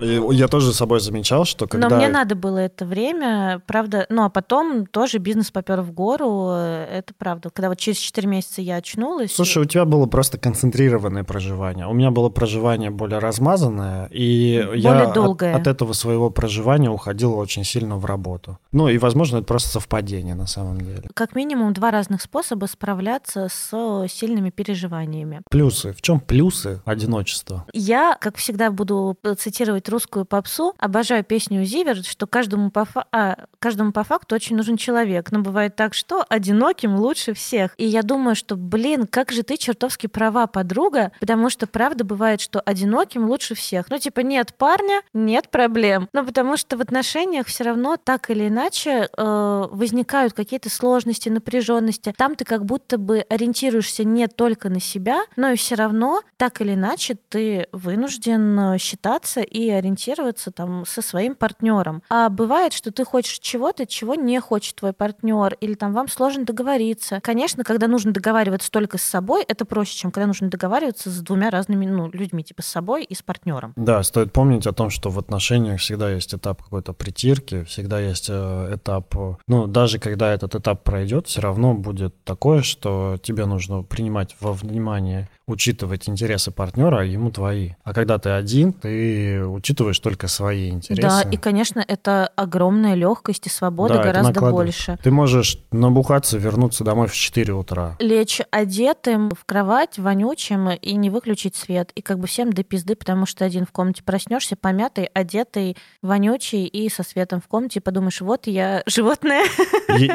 Я 0.00 0.48
тоже 0.48 0.72
с 0.72 0.76
собой 0.76 1.00
замечал, 1.00 1.44
что 1.44 1.66
когда... 1.66 1.88
Но 1.88 1.96
мне 1.96 2.08
надо 2.08 2.34
было 2.34 2.58
это 2.58 2.84
время, 2.84 3.60
правда, 3.66 4.06
ну 4.08 4.24
а 4.24 4.30
потом 4.30 4.86
тоже 4.86 5.18
бизнес 5.18 5.50
попер 5.50 5.80
в 5.80 5.92
гору, 5.92 6.50
это 6.50 7.12
правда. 7.16 7.50
Когда 7.50 7.68
вот 7.68 7.78
через 7.78 7.98
4 7.98 8.26
месяца 8.28 8.62
я 8.62 8.76
очнулась... 8.76 9.34
Слушай, 9.34 9.62
у 9.62 9.66
тебя 9.66 9.84
было 9.84 10.06
просто 10.06 10.38
концентрированное 10.38 11.24
проживание. 11.24 11.86
У 11.86 11.92
меня 11.92 12.10
было 12.10 12.28
проживание 12.28 12.90
более 12.90 13.18
размазанное, 13.18 14.08
и 14.10 14.62
более 14.64 14.82
я 14.82 15.06
долгое. 15.12 15.54
От, 15.54 15.62
от 15.62 15.66
этого 15.66 15.92
своего 15.92 16.30
проживания 16.30 16.90
уходил 16.90 17.36
очень 17.38 17.64
сильно 17.64 17.96
в 17.96 18.04
работу. 18.04 18.58
Ну 18.72 18.88
и, 18.88 18.98
возможно, 18.98 19.38
это 19.38 19.46
просто 19.46 19.68
совпадение 19.68 20.34
на 20.34 20.46
самом 20.46 20.80
деле. 20.80 21.04
Как 21.14 21.34
минимум 21.34 21.72
два 21.72 21.90
разных 21.90 22.22
способа 22.22 22.66
справляться 22.66 23.48
с 23.48 24.06
сильными 24.08 24.50
переживаниями. 24.50 25.42
Плюсы. 25.50 25.92
В 25.92 26.02
чем 26.02 26.20
плюсы 26.20 26.80
одиночества? 26.84 27.64
Я, 27.72 28.16
как 28.20 28.36
всегда, 28.36 28.70
буду 28.70 29.16
цитировать 29.38 29.65
русскую 29.88 30.24
попсу. 30.24 30.74
Обожаю 30.78 31.24
песню 31.24 31.64
Зиверт, 31.64 32.06
что 32.06 32.26
каждому 32.26 32.70
по, 32.70 32.84
фа... 32.84 33.06
а, 33.12 33.36
каждому 33.58 33.92
по 33.92 34.04
факту 34.04 34.34
очень 34.34 34.56
нужен 34.56 34.76
человек. 34.76 35.32
Но 35.32 35.40
бывает 35.40 35.76
так, 35.76 35.94
что 35.94 36.24
одиноким 36.28 36.96
лучше 36.96 37.34
всех. 37.34 37.74
И 37.76 37.86
я 37.86 38.02
думаю, 38.02 38.36
что, 38.36 38.56
блин, 38.56 39.06
как 39.06 39.32
же 39.32 39.42
ты 39.42 39.56
чертовски 39.56 40.06
права, 40.06 40.46
подруга, 40.46 41.12
потому 41.20 41.50
что 41.50 41.66
правда 41.66 42.04
бывает, 42.04 42.40
что 42.40 42.60
одиноким 42.60 43.28
лучше 43.28 43.54
всех. 43.54 43.90
Ну, 43.90 43.98
типа, 43.98 44.20
нет 44.20 44.54
парня, 44.56 45.02
нет 45.12 45.50
проблем. 45.50 46.08
Но 46.12 46.24
потому 46.24 46.56
что 46.56 46.76
в 46.76 46.80
отношениях 46.80 47.46
все 47.46 47.64
равно 47.64 47.96
так 47.96 48.30
или 48.30 48.48
иначе 48.48 49.08
э, 49.16 49.68
возникают 49.70 50.32
какие-то 50.32 50.70
сложности, 50.70 51.28
напряженности. 51.28 52.12
Там 52.16 52.34
ты 52.34 52.44
как 52.44 52.64
будто 52.64 52.98
бы 52.98 53.24
ориентируешься 53.28 54.04
не 54.04 54.26
только 54.28 54.68
на 54.68 54.80
себя, 54.80 55.24
но 55.36 55.50
и 55.50 55.56
все 55.56 55.74
равно 55.74 56.22
так 56.36 56.60
или 56.60 56.74
иначе 56.74 57.16
ты 57.28 57.68
вынужден 57.72 58.58
э, 58.58 58.78
считаться 58.78 59.40
и 59.46 59.70
ориентироваться 59.70 60.50
там 60.50 60.84
со 60.86 61.02
своим 61.02 61.34
партнером. 61.34 62.02
А 62.08 62.28
бывает, 62.28 62.72
что 62.72 62.92
ты 62.92 63.04
хочешь 63.04 63.38
чего-то, 63.38 63.86
чего 63.86 64.14
не 64.14 64.40
хочет 64.40 64.76
твой 64.76 64.92
партнер, 64.92 65.56
или 65.60 65.74
там 65.74 65.92
вам 65.92 66.08
сложно 66.08 66.44
договориться. 66.44 67.20
Конечно, 67.22 67.64
когда 67.64 67.88
нужно 67.88 68.12
договариваться 68.12 68.70
только 68.70 68.98
с 68.98 69.02
собой, 69.02 69.44
это 69.46 69.64
проще, 69.64 69.96
чем 69.96 70.10
когда 70.10 70.26
нужно 70.26 70.48
договариваться 70.48 71.10
с 71.10 71.20
двумя 71.20 71.50
разными 71.50 71.86
ну, 71.86 72.10
людьми, 72.12 72.42
типа 72.42 72.62
с 72.62 72.66
собой 72.66 73.04
и 73.04 73.14
с 73.14 73.22
партнером. 73.22 73.72
Да, 73.76 74.02
стоит 74.02 74.32
помнить 74.32 74.66
о 74.66 74.72
том, 74.72 74.90
что 74.90 75.10
в 75.10 75.18
отношениях 75.18 75.80
всегда 75.80 76.10
есть 76.10 76.34
этап 76.34 76.62
какой-то 76.62 76.92
притирки, 76.92 77.64
всегда 77.64 78.00
есть 78.00 78.26
э, 78.28 78.74
этап, 78.74 79.14
ну, 79.46 79.66
даже 79.66 79.98
когда 79.98 80.32
этот 80.32 80.54
этап 80.54 80.84
пройдет, 80.84 81.26
все 81.26 81.40
равно 81.40 81.74
будет 81.74 82.14
такое, 82.24 82.62
что 82.62 83.18
тебе 83.22 83.46
нужно 83.46 83.82
принимать 83.82 84.36
во 84.40 84.52
внимание 84.52 85.28
учитывать 85.48 86.08
интересы 86.08 86.50
партнера, 86.50 87.00
а 87.00 87.04
ему 87.04 87.30
твои. 87.30 87.72
А 87.84 87.94
когда 87.94 88.18
ты 88.18 88.30
один, 88.30 88.72
ты 88.72 89.46
учитываешь 89.46 89.98
только 90.00 90.26
свои 90.26 90.70
интересы. 90.70 91.02
Да, 91.02 91.22
и, 91.22 91.36
конечно, 91.36 91.84
это 91.86 92.30
огромная 92.34 92.94
легкость 92.94 93.46
и 93.46 93.50
свобода 93.50 93.94
да, 93.94 94.02
гораздо 94.02 94.40
больше. 94.40 94.98
Ты 95.02 95.12
можешь 95.12 95.58
набухаться, 95.70 96.36
вернуться 96.36 96.82
домой 96.82 97.06
в 97.06 97.14
4 97.14 97.52
утра. 97.52 97.96
Лечь 98.00 98.40
одетым 98.50 99.30
в 99.30 99.44
кровать, 99.44 99.98
вонючим, 99.98 100.70
и 100.70 100.94
не 100.94 101.10
выключить 101.10 101.54
свет. 101.54 101.92
И 101.94 102.02
как 102.02 102.18
бы 102.18 102.26
всем 102.26 102.52
до 102.52 102.64
пизды, 102.64 102.96
потому 102.96 103.24
что 103.24 103.44
один 103.44 103.66
в 103.66 103.70
комнате 103.70 104.02
проснешься, 104.02 104.56
помятый, 104.56 105.04
одетый, 105.14 105.76
вонючий 106.02 106.66
и 106.66 106.88
со 106.90 107.04
светом 107.04 107.40
в 107.40 107.46
комнате, 107.46 107.78
и 107.78 107.82
подумаешь, 107.82 108.20
вот 108.20 108.48
я 108.48 108.82
животное. 108.86 109.44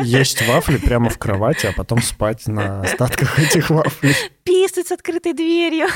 Есть 0.03 0.45
вафли 0.45 0.75
прямо 0.77 1.09
в 1.09 1.17
кровати, 1.17 1.67
а 1.67 1.73
потом 1.73 2.01
спать 2.01 2.47
на 2.47 2.81
остатках 2.83 3.39
этих 3.39 3.69
вафлей 3.69 4.13
писать 4.43 4.87
с 4.87 4.91
открытой 4.91 5.33
дверью. 5.33 5.87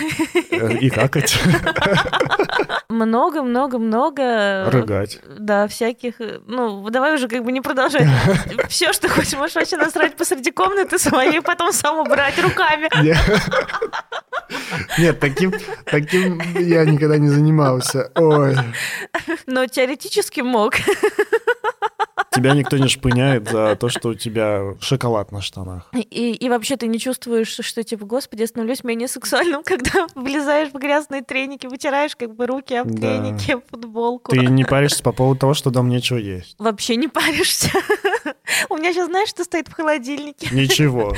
Э, 0.52 0.74
и 0.78 0.90
какать. 0.90 1.38
Много-много-много... 2.90 4.70
Рыгать. 4.70 5.20
Да, 5.40 5.68
всяких... 5.68 6.16
Ну, 6.48 6.90
давай 6.90 7.16
уже 7.16 7.28
как 7.28 7.44
бы 7.44 7.52
не 7.52 7.62
продолжать. 7.62 8.08
Все, 8.70 8.94
что 8.94 9.10
хочешь, 9.10 9.34
можешь 9.34 9.56
вообще 9.56 9.78
насрать 9.78 10.16
посреди 10.16 10.52
комнаты 10.52 10.98
своей, 11.00 11.42
потом 11.42 11.72
сам 11.72 12.00
убрать 12.00 12.38
руками. 12.42 12.90
Нет, 14.98 15.20
таким, 15.20 15.54
таким 15.86 16.42
я 16.56 16.86
никогда 16.86 17.18
не 17.18 17.30
занимался. 17.30 18.12
Ой. 18.16 18.56
Но 19.46 19.66
теоретически 19.68 20.42
мог. 20.42 20.75
Тебя 22.36 22.54
никто 22.54 22.77
не 22.77 22.88
шпыняет 22.88 23.50
за 23.50 23.75
то, 23.75 23.89
что 23.89 24.10
у 24.10 24.13
тебя 24.13 24.75
шоколад 24.80 25.32
на 25.32 25.42
штанах. 25.42 25.89
И, 25.94 26.34
и 26.34 26.50
вообще 26.50 26.77
ты 26.77 26.88
не 26.88 27.00
чувствуешь, 27.00 27.48
что 27.48 27.84
типа, 27.84 28.06
господи, 28.06 28.42
я 28.42 28.48
становлюсь 28.48 28.84
менее 28.84 29.08
сексуальным, 29.08 29.63
когда 29.65 30.08
влезаешь 30.15 30.70
в 30.72 30.77
грязные 30.77 31.22
треники, 31.22 31.68
вытираешь 31.68 32.15
как 32.15 32.36
бы 32.36 32.46
руки 32.48 32.74
об 32.75 32.89
да. 32.92 33.20
треники, 33.20 33.58
футболку. 33.70 34.32
Ты 34.32 34.46
не 34.46 34.63
паришься 34.65 35.04
по 35.04 35.12
поводу 35.12 35.39
того, 35.39 35.54
что 35.54 35.72
там 35.72 35.89
нечего 35.89 36.18
есть? 36.18 36.56
Вообще 36.60 36.96
не 36.96 37.08
паришься. 37.08 37.70
У 38.70 38.77
меня 38.77 38.94
сейчас, 38.94 39.08
знаешь, 39.08 39.30
что 39.30 39.44
стоит 39.44 39.68
в 39.68 39.74
холодильнике? 39.74 40.50
Ничего. 40.51 41.15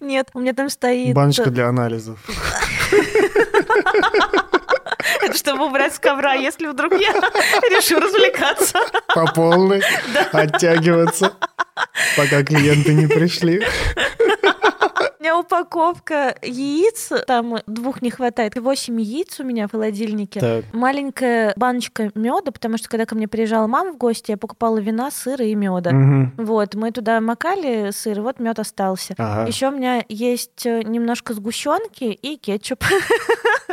Нет, 0.00 0.30
у 0.34 0.40
меня 0.40 0.52
там 0.52 0.68
стоит... 0.70 1.14
Баночка 1.14 1.50
для 1.50 1.68
анализов. 1.68 2.18
Чтобы 5.36 5.66
убрать 5.66 5.94
с 5.94 5.98
ковра, 5.98 6.34
если 6.34 6.66
вдруг 6.66 6.92
я 6.92 7.12
решу 7.70 8.00
развлекаться. 8.00 8.78
По 9.14 9.26
полной. 9.32 9.82
Оттягиваться, 10.32 11.34
пока 12.16 12.42
клиенты 12.42 12.94
не 12.94 13.06
пришли 13.06 13.62
меня 15.26 15.38
упаковка 15.40 16.36
яиц, 16.42 17.10
там 17.26 17.56
двух 17.66 18.00
не 18.00 18.10
хватает, 18.10 18.56
восемь 18.56 19.00
яиц 19.00 19.40
у 19.40 19.44
меня 19.44 19.66
в 19.66 19.72
холодильнике, 19.72 20.38
так. 20.38 20.64
маленькая 20.72 21.52
баночка 21.56 22.10
меда, 22.14 22.52
потому 22.52 22.78
что 22.78 22.88
когда 22.88 23.06
ко 23.06 23.16
мне 23.16 23.26
приезжала 23.26 23.66
мама 23.66 23.92
в 23.92 23.96
гости, 23.96 24.30
я 24.30 24.36
покупала 24.36 24.78
вина, 24.78 25.10
сыра 25.10 25.44
и 25.44 25.54
меда. 25.54 25.90
Угу. 25.90 26.44
Вот, 26.44 26.74
мы 26.76 26.92
туда 26.92 27.20
макали 27.20 27.90
сыр, 27.90 28.20
вот 28.20 28.38
мед 28.38 28.58
остался. 28.60 29.14
Ага. 29.18 29.48
Еще 29.48 29.68
у 29.68 29.72
меня 29.72 30.04
есть 30.08 30.64
э, 30.64 30.82
немножко 30.82 31.34
сгущенки 31.34 32.04
и 32.04 32.36
кетчуп. 32.36 32.84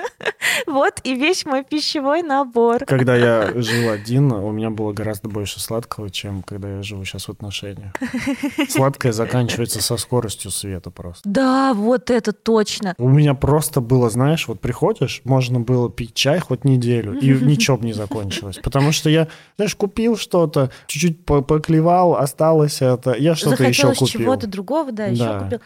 Вот 0.67 0.99
и 1.03 1.15
весь 1.15 1.45
мой 1.45 1.63
пищевой 1.63 2.21
набор. 2.21 2.85
Когда 2.85 3.15
я 3.15 3.51
жил 3.55 3.89
один, 3.89 4.31
у 4.31 4.51
меня 4.51 4.69
было 4.69 4.93
гораздо 4.93 5.29
больше 5.29 5.59
сладкого, 5.59 6.09
чем 6.09 6.43
когда 6.43 6.77
я 6.77 6.83
живу 6.83 7.05
сейчас 7.05 7.27
в 7.27 7.31
отношениях. 7.31 7.93
Сладкое 8.69 9.11
заканчивается 9.11 9.81
со 9.81 9.97
скоростью 9.97 10.51
света 10.51 10.91
просто. 10.91 11.27
Да, 11.27 11.73
вот 11.73 12.09
это 12.09 12.31
точно. 12.33 12.95
У 12.97 13.09
меня 13.09 13.33
просто 13.33 13.81
было, 13.81 14.09
знаешь, 14.09 14.47
вот 14.47 14.59
приходишь, 14.59 15.21
можно 15.23 15.59
было 15.59 15.89
пить 15.89 16.13
чай 16.13 16.39
хоть 16.39 16.65
неделю, 16.65 17.19
и 17.19 17.29
ничего 17.29 17.77
бы 17.77 17.85
не 17.85 17.93
закончилось. 17.93 18.59
Потому 18.63 18.91
что 18.91 19.09
я, 19.09 19.27
знаешь, 19.57 19.75
купил 19.75 20.17
что-то, 20.17 20.71
чуть-чуть 20.87 21.25
поклевал, 21.25 22.15
осталось 22.15 22.81
это, 22.81 23.13
я 23.13 23.35
что-то 23.35 23.63
еще 23.63 23.93
купил. 23.93 24.07
чего-то 24.07 24.47
другого, 24.47 24.91
да, 24.91 25.05
еще 25.05 25.39
купил. 25.39 25.59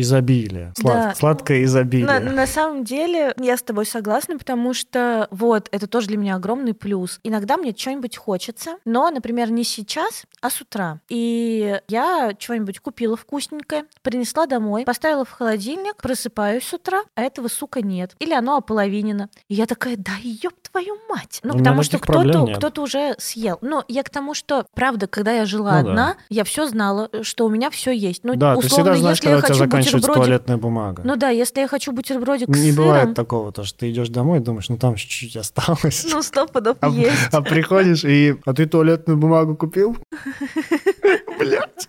Изобилие. 0.00 0.72
Слад... 0.78 0.94
Да. 0.94 1.14
Сладкое 1.14 1.64
изобилие. 1.64 2.06
На, 2.06 2.20
на 2.20 2.46
самом 2.46 2.84
деле, 2.84 3.34
я 3.38 3.56
с 3.56 3.62
тобой 3.62 3.86
согласна, 3.86 4.38
потому 4.38 4.74
что 4.74 5.28
вот 5.30 5.68
это 5.70 5.86
тоже 5.86 6.08
для 6.08 6.16
меня 6.16 6.36
огромный 6.36 6.74
плюс. 6.74 7.20
Иногда 7.22 7.56
мне 7.56 7.74
что-нибудь 7.76 8.16
хочется, 8.16 8.76
но, 8.84 9.10
например, 9.10 9.50
не 9.50 9.64
сейчас, 9.64 10.24
а 10.40 10.50
с 10.50 10.60
утра. 10.60 11.00
И 11.08 11.80
я 11.88 12.32
что-нибудь 12.38 12.80
купила 12.80 13.16
вкусненькое, 13.16 13.84
принесла 14.02 14.46
домой, 14.46 14.84
поставила 14.84 15.24
в 15.24 15.30
холодильник, 15.30 15.96
просыпаюсь 15.96 16.64
с 16.64 16.72
утра, 16.72 17.02
а 17.14 17.22
этого, 17.22 17.48
сука, 17.48 17.82
нет. 17.82 18.14
Или 18.18 18.32
оно 18.32 18.56
ополовинено. 18.56 19.28
И 19.48 19.54
я 19.54 19.66
такая, 19.66 19.96
да 19.96 20.12
ёб 20.22 20.54
твою 20.70 20.96
мать. 21.08 21.40
Ну, 21.42 21.56
потому 21.56 21.82
что 21.82 21.98
кто-то 21.98 22.70
кто 22.70 22.82
уже 22.82 23.14
съел. 23.18 23.58
Но 23.60 23.84
я 23.88 24.02
к 24.02 24.10
тому, 24.10 24.34
что, 24.34 24.66
правда, 24.74 25.06
когда 25.06 25.32
я 25.32 25.44
жила 25.44 25.72
ну, 25.82 25.90
одна, 25.90 26.14
да. 26.14 26.16
я 26.28 26.44
все 26.44 26.66
знала, 26.66 27.10
что 27.22 27.46
у 27.46 27.50
меня 27.50 27.70
все 27.70 27.90
есть. 27.90 28.24
Ну, 28.24 28.34
да, 28.34 28.56
условно, 28.56 28.62
ты 28.62 28.68
всегда 28.68 28.96
знаешь, 28.96 29.18
если 29.18 29.30
я 29.30 29.40
хочу 29.40 29.66
заканчивается 29.98 30.12
туалетная 30.12 30.56
бумага. 30.56 31.02
Ну 31.04 31.16
да, 31.16 31.30
если 31.30 31.60
я 31.60 31.68
хочу 31.68 31.92
бутербродик 31.92 32.48
Не 32.48 32.70
с 32.70 32.76
бывает 32.76 33.02
сыром... 33.02 33.14
такого, 33.14 33.52
то 33.52 33.64
что 33.64 33.80
ты 33.80 33.90
идешь 33.90 34.08
домой 34.08 34.38
и 34.38 34.42
думаешь, 34.42 34.68
ну 34.68 34.76
там 34.76 34.96
чуть-чуть 34.96 35.36
осталось. 35.36 36.06
Ну, 36.10 36.22
сто 36.22 36.46
пудов 36.46 36.76
а, 36.80 36.88
есть. 36.88 37.28
А 37.32 37.42
приходишь 37.42 38.04
и... 38.04 38.36
А 38.44 38.54
ты 38.54 38.66
туалетную 38.66 39.16
бумагу 39.16 39.56
купил? 39.56 39.96
Блять. 41.38 41.88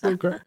Сука. 0.00 0.40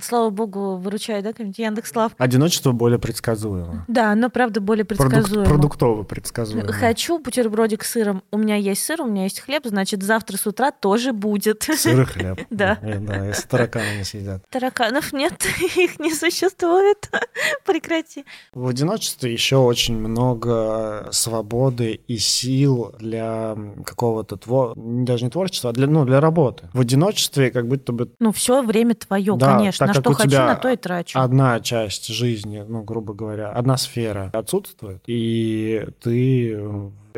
Слава 0.00 0.30
богу, 0.30 0.76
выручает, 0.76 1.24
да, 1.24 1.30
какой-нибудь 1.30 1.58
Яндекс.Лав. 1.58 2.12
Одиночество 2.18 2.72
более 2.72 2.98
предсказуемо. 2.98 3.84
Да, 3.88 4.12
оно, 4.12 4.30
правда, 4.30 4.60
более 4.60 4.84
предсказуемо. 4.84 5.44
Продуктово 5.46 6.02
предсказуемо. 6.02 6.72
Хочу 6.72 7.18
бутербродик 7.18 7.84
с 7.84 7.92
сыром. 7.92 8.22
У 8.30 8.38
меня 8.38 8.56
есть 8.56 8.82
сыр, 8.84 9.00
у 9.02 9.06
меня 9.06 9.24
есть 9.24 9.40
хлеб, 9.40 9.62
значит, 9.64 10.02
завтра 10.02 10.36
с 10.36 10.46
утра 10.46 10.70
тоже 10.70 11.12
будет. 11.12 11.62
Сыр 11.62 12.02
и 12.02 12.04
хлеб. 12.04 12.40
Да. 12.50 12.78
Да, 12.82 13.26
если 13.26 13.46
тараканы 13.46 13.98
не 13.98 14.04
съедят. 14.04 14.42
Тараканов 14.50 15.12
нет, 15.12 15.34
их 15.76 16.00
не 16.00 16.12
существует. 16.12 17.10
Прекрати. 17.64 18.24
В 18.52 18.66
одиночестве 18.66 19.32
еще 19.32 19.56
очень 19.56 19.96
много 19.96 21.08
свободы 21.12 22.00
и 22.06 22.18
сил 22.18 22.94
для 22.98 23.56
какого-то 23.84 24.36
твор... 24.36 24.74
даже 24.76 25.24
не 25.24 25.30
творчества, 25.30 25.70
а 25.70 25.72
для, 25.72 25.86
ну, 25.86 26.04
для 26.04 26.20
работы. 26.20 26.68
В 26.72 26.80
одиночестве 26.80 27.50
как 27.50 27.68
будто 27.68 27.92
бы... 27.92 28.07
Ну, 28.18 28.32
все 28.32 28.62
время 28.62 28.94
твое, 28.94 29.36
да, 29.36 29.56
конечно. 29.56 29.86
На 29.86 29.94
что 29.94 30.12
хочу, 30.12 30.36
на 30.36 30.54
то 30.56 30.68
и 30.68 30.76
трачу. 30.76 31.18
Одна 31.18 31.60
часть 31.60 32.08
жизни, 32.08 32.64
ну, 32.66 32.82
грубо 32.82 33.14
говоря, 33.14 33.50
одна 33.50 33.76
сфера 33.76 34.30
отсутствует, 34.32 35.02
и 35.06 35.86
ты 36.00 36.58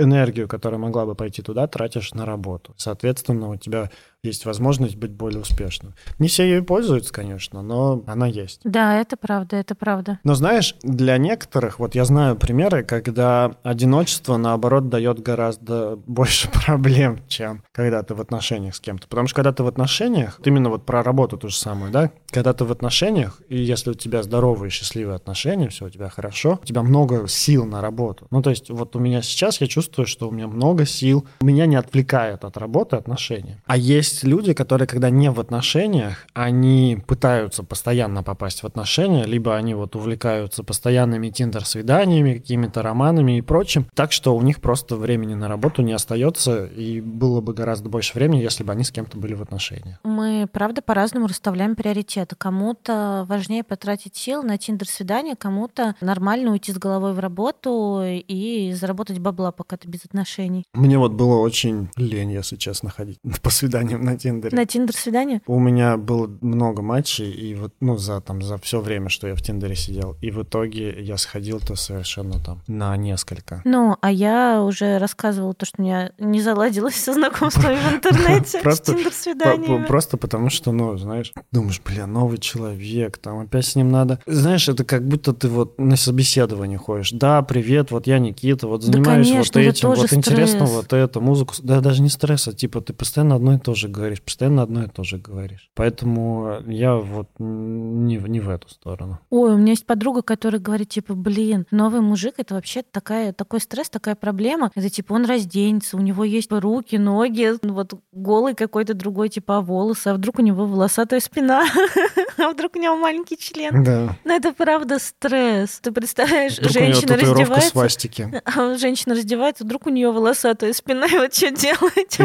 энергию, 0.00 0.48
которая 0.48 0.78
могла 0.78 1.06
бы 1.06 1.14
пойти 1.14 1.42
туда, 1.42 1.66
тратишь 1.66 2.12
на 2.14 2.24
работу. 2.26 2.74
Соответственно, 2.76 3.50
у 3.50 3.56
тебя 3.56 3.90
есть 4.22 4.44
возможность 4.44 4.96
быть 4.96 5.12
более 5.12 5.40
успешным. 5.40 5.94
Не 6.18 6.28
все 6.28 6.44
ею 6.44 6.64
пользуются, 6.64 7.12
конечно, 7.12 7.62
но 7.62 8.02
она 8.06 8.26
есть. 8.26 8.60
Да, 8.64 9.00
это 9.00 9.16
правда, 9.16 9.56
это 9.56 9.74
правда. 9.74 10.18
Но 10.24 10.34
знаешь, 10.34 10.74
для 10.82 11.16
некоторых, 11.16 11.78
вот 11.78 11.94
я 11.94 12.04
знаю 12.04 12.36
примеры, 12.36 12.84
когда 12.84 13.52
одиночество, 13.62 14.36
наоборот, 14.36 14.88
дает 14.88 15.20
гораздо 15.20 15.96
больше 16.06 16.50
проблем, 16.50 17.20
чем 17.28 17.62
когда 17.72 18.02
ты 18.02 18.14
в 18.14 18.20
отношениях 18.20 18.74
с 18.74 18.80
кем-то. 18.80 19.08
Потому 19.08 19.26
что 19.26 19.36
когда 19.36 19.52
ты 19.52 19.62
в 19.62 19.66
отношениях, 19.66 20.40
именно 20.44 20.68
вот 20.68 20.84
про 20.84 21.02
работу 21.02 21.38
то 21.38 21.48
же 21.48 21.56
самое, 21.56 21.90
да, 21.90 22.10
когда 22.30 22.52
ты 22.52 22.64
в 22.64 22.72
отношениях, 22.72 23.40
и 23.48 23.56
если 23.56 23.90
у 23.90 23.94
тебя 23.94 24.22
здоровые, 24.22 24.70
счастливые 24.70 25.16
отношения, 25.16 25.68
все 25.68 25.86
у 25.86 25.90
тебя 25.90 26.10
хорошо, 26.10 26.58
у 26.62 26.66
тебя 26.66 26.82
много 26.82 27.26
сил 27.26 27.64
на 27.64 27.80
работу. 27.80 28.26
Ну, 28.30 28.42
то 28.42 28.50
есть 28.50 28.68
вот 28.68 28.94
у 28.96 28.98
меня 28.98 29.22
сейчас 29.22 29.60
я 29.60 29.66
чувствую, 29.66 29.89
что 30.06 30.28
у 30.28 30.30
меня 30.32 30.46
много 30.46 30.86
сил, 30.86 31.26
меня 31.40 31.66
не 31.66 31.76
отвлекает 31.76 32.44
от 32.44 32.56
работы 32.56 32.96
отношения. 32.96 33.62
А 33.66 33.76
есть 33.76 34.24
люди, 34.24 34.54
которые, 34.54 34.86
когда 34.86 35.10
не 35.10 35.30
в 35.30 35.40
отношениях, 35.40 36.26
они 36.32 36.98
пытаются 37.06 37.62
постоянно 37.62 38.22
попасть 38.22 38.62
в 38.62 38.66
отношения, 38.66 39.24
либо 39.24 39.56
они 39.56 39.74
вот 39.74 39.96
увлекаются 39.96 40.64
постоянными 40.64 41.28
тиндер-свиданиями, 41.30 42.34
какими-то 42.34 42.82
романами 42.82 43.38
и 43.38 43.40
прочим, 43.40 43.86
так 43.94 44.12
что 44.12 44.34
у 44.34 44.42
них 44.42 44.60
просто 44.60 44.96
времени 44.96 45.34
на 45.34 45.48
работу 45.48 45.82
не 45.82 45.92
остается, 45.92 46.64
и 46.66 47.00
было 47.00 47.40
бы 47.40 47.54
гораздо 47.54 47.88
больше 47.88 48.14
времени, 48.14 48.40
если 48.40 48.64
бы 48.64 48.72
они 48.72 48.84
с 48.84 48.90
кем-то 48.90 49.18
были 49.18 49.34
в 49.34 49.42
отношениях. 49.42 49.98
Мы, 50.04 50.48
правда, 50.50 50.82
по-разному 50.82 51.26
расставляем 51.26 51.76
приоритеты. 51.76 52.36
Кому-то 52.36 53.24
важнее 53.28 53.64
потратить 53.64 54.16
сил 54.16 54.42
на 54.42 54.58
тиндер-свидание, 54.58 55.36
кому-то 55.36 55.94
нормально 56.00 56.52
уйти 56.52 56.72
с 56.72 56.78
головой 56.78 57.12
в 57.12 57.18
работу 57.18 58.02
и 58.04 58.72
заработать 58.72 59.18
бабла, 59.18 59.52
пока 59.52 59.69
ты 59.76 59.88
без 59.88 60.04
отношений. 60.04 60.64
Мне 60.74 60.98
вот 60.98 61.12
было 61.12 61.36
очень 61.36 61.88
лень, 61.96 62.32
если 62.32 62.56
честно, 62.56 62.90
ходить 62.90 63.18
по 63.42 63.50
свиданиям 63.50 64.02
на 64.02 64.16
Тиндере. 64.16 64.56
На 64.56 64.66
Тиндер 64.66 64.94
свидание? 64.94 65.42
У 65.46 65.58
меня 65.58 65.96
было 65.96 66.26
много 66.40 66.82
матчей, 66.82 67.30
и 67.30 67.54
вот, 67.54 67.74
ну, 67.80 67.96
за 67.96 68.20
там, 68.20 68.42
за 68.42 68.58
все 68.58 68.80
время, 68.80 69.08
что 69.08 69.28
я 69.28 69.34
в 69.34 69.42
Тиндере 69.42 69.76
сидел. 69.76 70.16
И 70.20 70.30
в 70.30 70.42
итоге 70.42 71.02
я 71.02 71.16
сходил-то 71.16 71.76
совершенно 71.76 72.38
там 72.38 72.62
на 72.66 72.96
несколько. 72.96 73.62
Ну, 73.64 73.96
а 74.00 74.10
я 74.10 74.62
уже 74.62 74.98
рассказывала 74.98 75.54
то, 75.54 75.66
что 75.66 75.80
у 75.80 75.84
меня 75.84 76.12
не 76.18 76.40
заладилось 76.40 76.96
со 76.96 77.12
знакомствами 77.12 77.76
в 77.76 77.92
интернете 77.94 78.60
просто, 78.60 78.92
с 78.92 78.94
Тиндер-свиданиями. 78.94 79.86
Просто 79.86 80.16
потому 80.16 80.50
что, 80.50 80.72
ну, 80.72 80.96
знаешь, 80.96 81.32
думаешь, 81.52 81.80
бля, 81.84 82.06
новый 82.06 82.38
человек, 82.38 83.18
там 83.18 83.40
опять 83.40 83.66
с 83.66 83.76
ним 83.76 83.90
надо... 83.90 84.20
Знаешь, 84.26 84.68
это 84.68 84.84
как 84.84 85.06
будто 85.06 85.32
ты 85.32 85.48
вот 85.48 85.78
на 85.78 85.96
собеседование 85.96 86.78
ходишь. 86.78 87.10
Да, 87.12 87.42
привет, 87.42 87.90
вот 87.90 88.06
я 88.06 88.18
Никита, 88.18 88.66
вот 88.66 88.82
занимаюсь 88.82 89.30
да, 89.50 89.59
вот 89.66 89.74
этим, 89.76 89.88
вот 89.88 89.98
стресс. 89.98 90.12
интересно 90.12 90.64
вот 90.64 90.92
это, 90.92 91.20
музыку. 91.20 91.54
Да, 91.62 91.80
даже 91.80 92.02
не 92.02 92.08
стресса, 92.08 92.52
типа 92.52 92.80
ты 92.80 92.92
постоянно 92.92 93.36
одно 93.36 93.54
и 93.54 93.58
то 93.58 93.74
же 93.74 93.88
говоришь, 93.88 94.22
постоянно 94.22 94.62
одно 94.62 94.84
и 94.84 94.88
то 94.88 95.02
же 95.04 95.18
говоришь. 95.18 95.70
Поэтому 95.74 96.62
я 96.66 96.94
вот 96.96 97.28
не, 97.38 98.16
не 98.16 98.40
в 98.40 98.48
эту 98.48 98.68
сторону. 98.68 99.18
Ой, 99.30 99.54
у 99.54 99.56
меня 99.56 99.72
есть 99.72 99.86
подруга, 99.86 100.22
которая 100.22 100.60
говорит, 100.60 100.88
типа, 100.88 101.14
блин, 101.14 101.66
новый 101.70 102.00
мужик— 102.00 102.34
это 102.38 102.54
вообще 102.54 102.82
такая, 102.82 103.32
такой 103.32 103.60
стресс, 103.60 103.88
такая 103.88 104.14
проблема. 104.14 104.70
Это 104.74 104.90
типа 104.90 105.14
он 105.14 105.26
разденется, 105.26 105.96
у 105.96 106.00
него 106.00 106.24
есть 106.24 106.50
руки, 106.50 106.96
ноги, 106.96 107.52
вот 107.62 107.94
голый 108.12 108.54
какой-то 108.54 108.94
другой, 108.94 109.28
типа, 109.28 109.58
а 109.58 109.60
волосы, 109.60 110.08
а 110.08 110.14
вдруг 110.14 110.38
у 110.38 110.42
него 110.42 110.66
волосатая 110.66 111.20
спина, 111.20 111.64
а 112.38 112.48
вдруг 112.50 112.76
у 112.76 112.78
него 112.78 112.96
маленький 112.96 113.36
член. 113.36 113.84
Да. 113.84 114.16
Но 114.24 114.34
это 114.34 114.52
правда 114.52 114.98
стресс. 114.98 115.80
Ты 115.80 115.92
представляешь, 115.92 116.56
женщина 116.56 117.16
раздевается. 117.16 117.70
А 118.44 118.76
женщина 118.76 119.14
раздевается, 119.14 119.49
вдруг 119.58 119.86
у 119.86 119.90
нее 119.90 120.12
волосатая 120.12 120.72
спина, 120.72 121.06
и 121.06 121.16
вот 121.16 121.34
что 121.34 121.50
делать? 121.50 122.18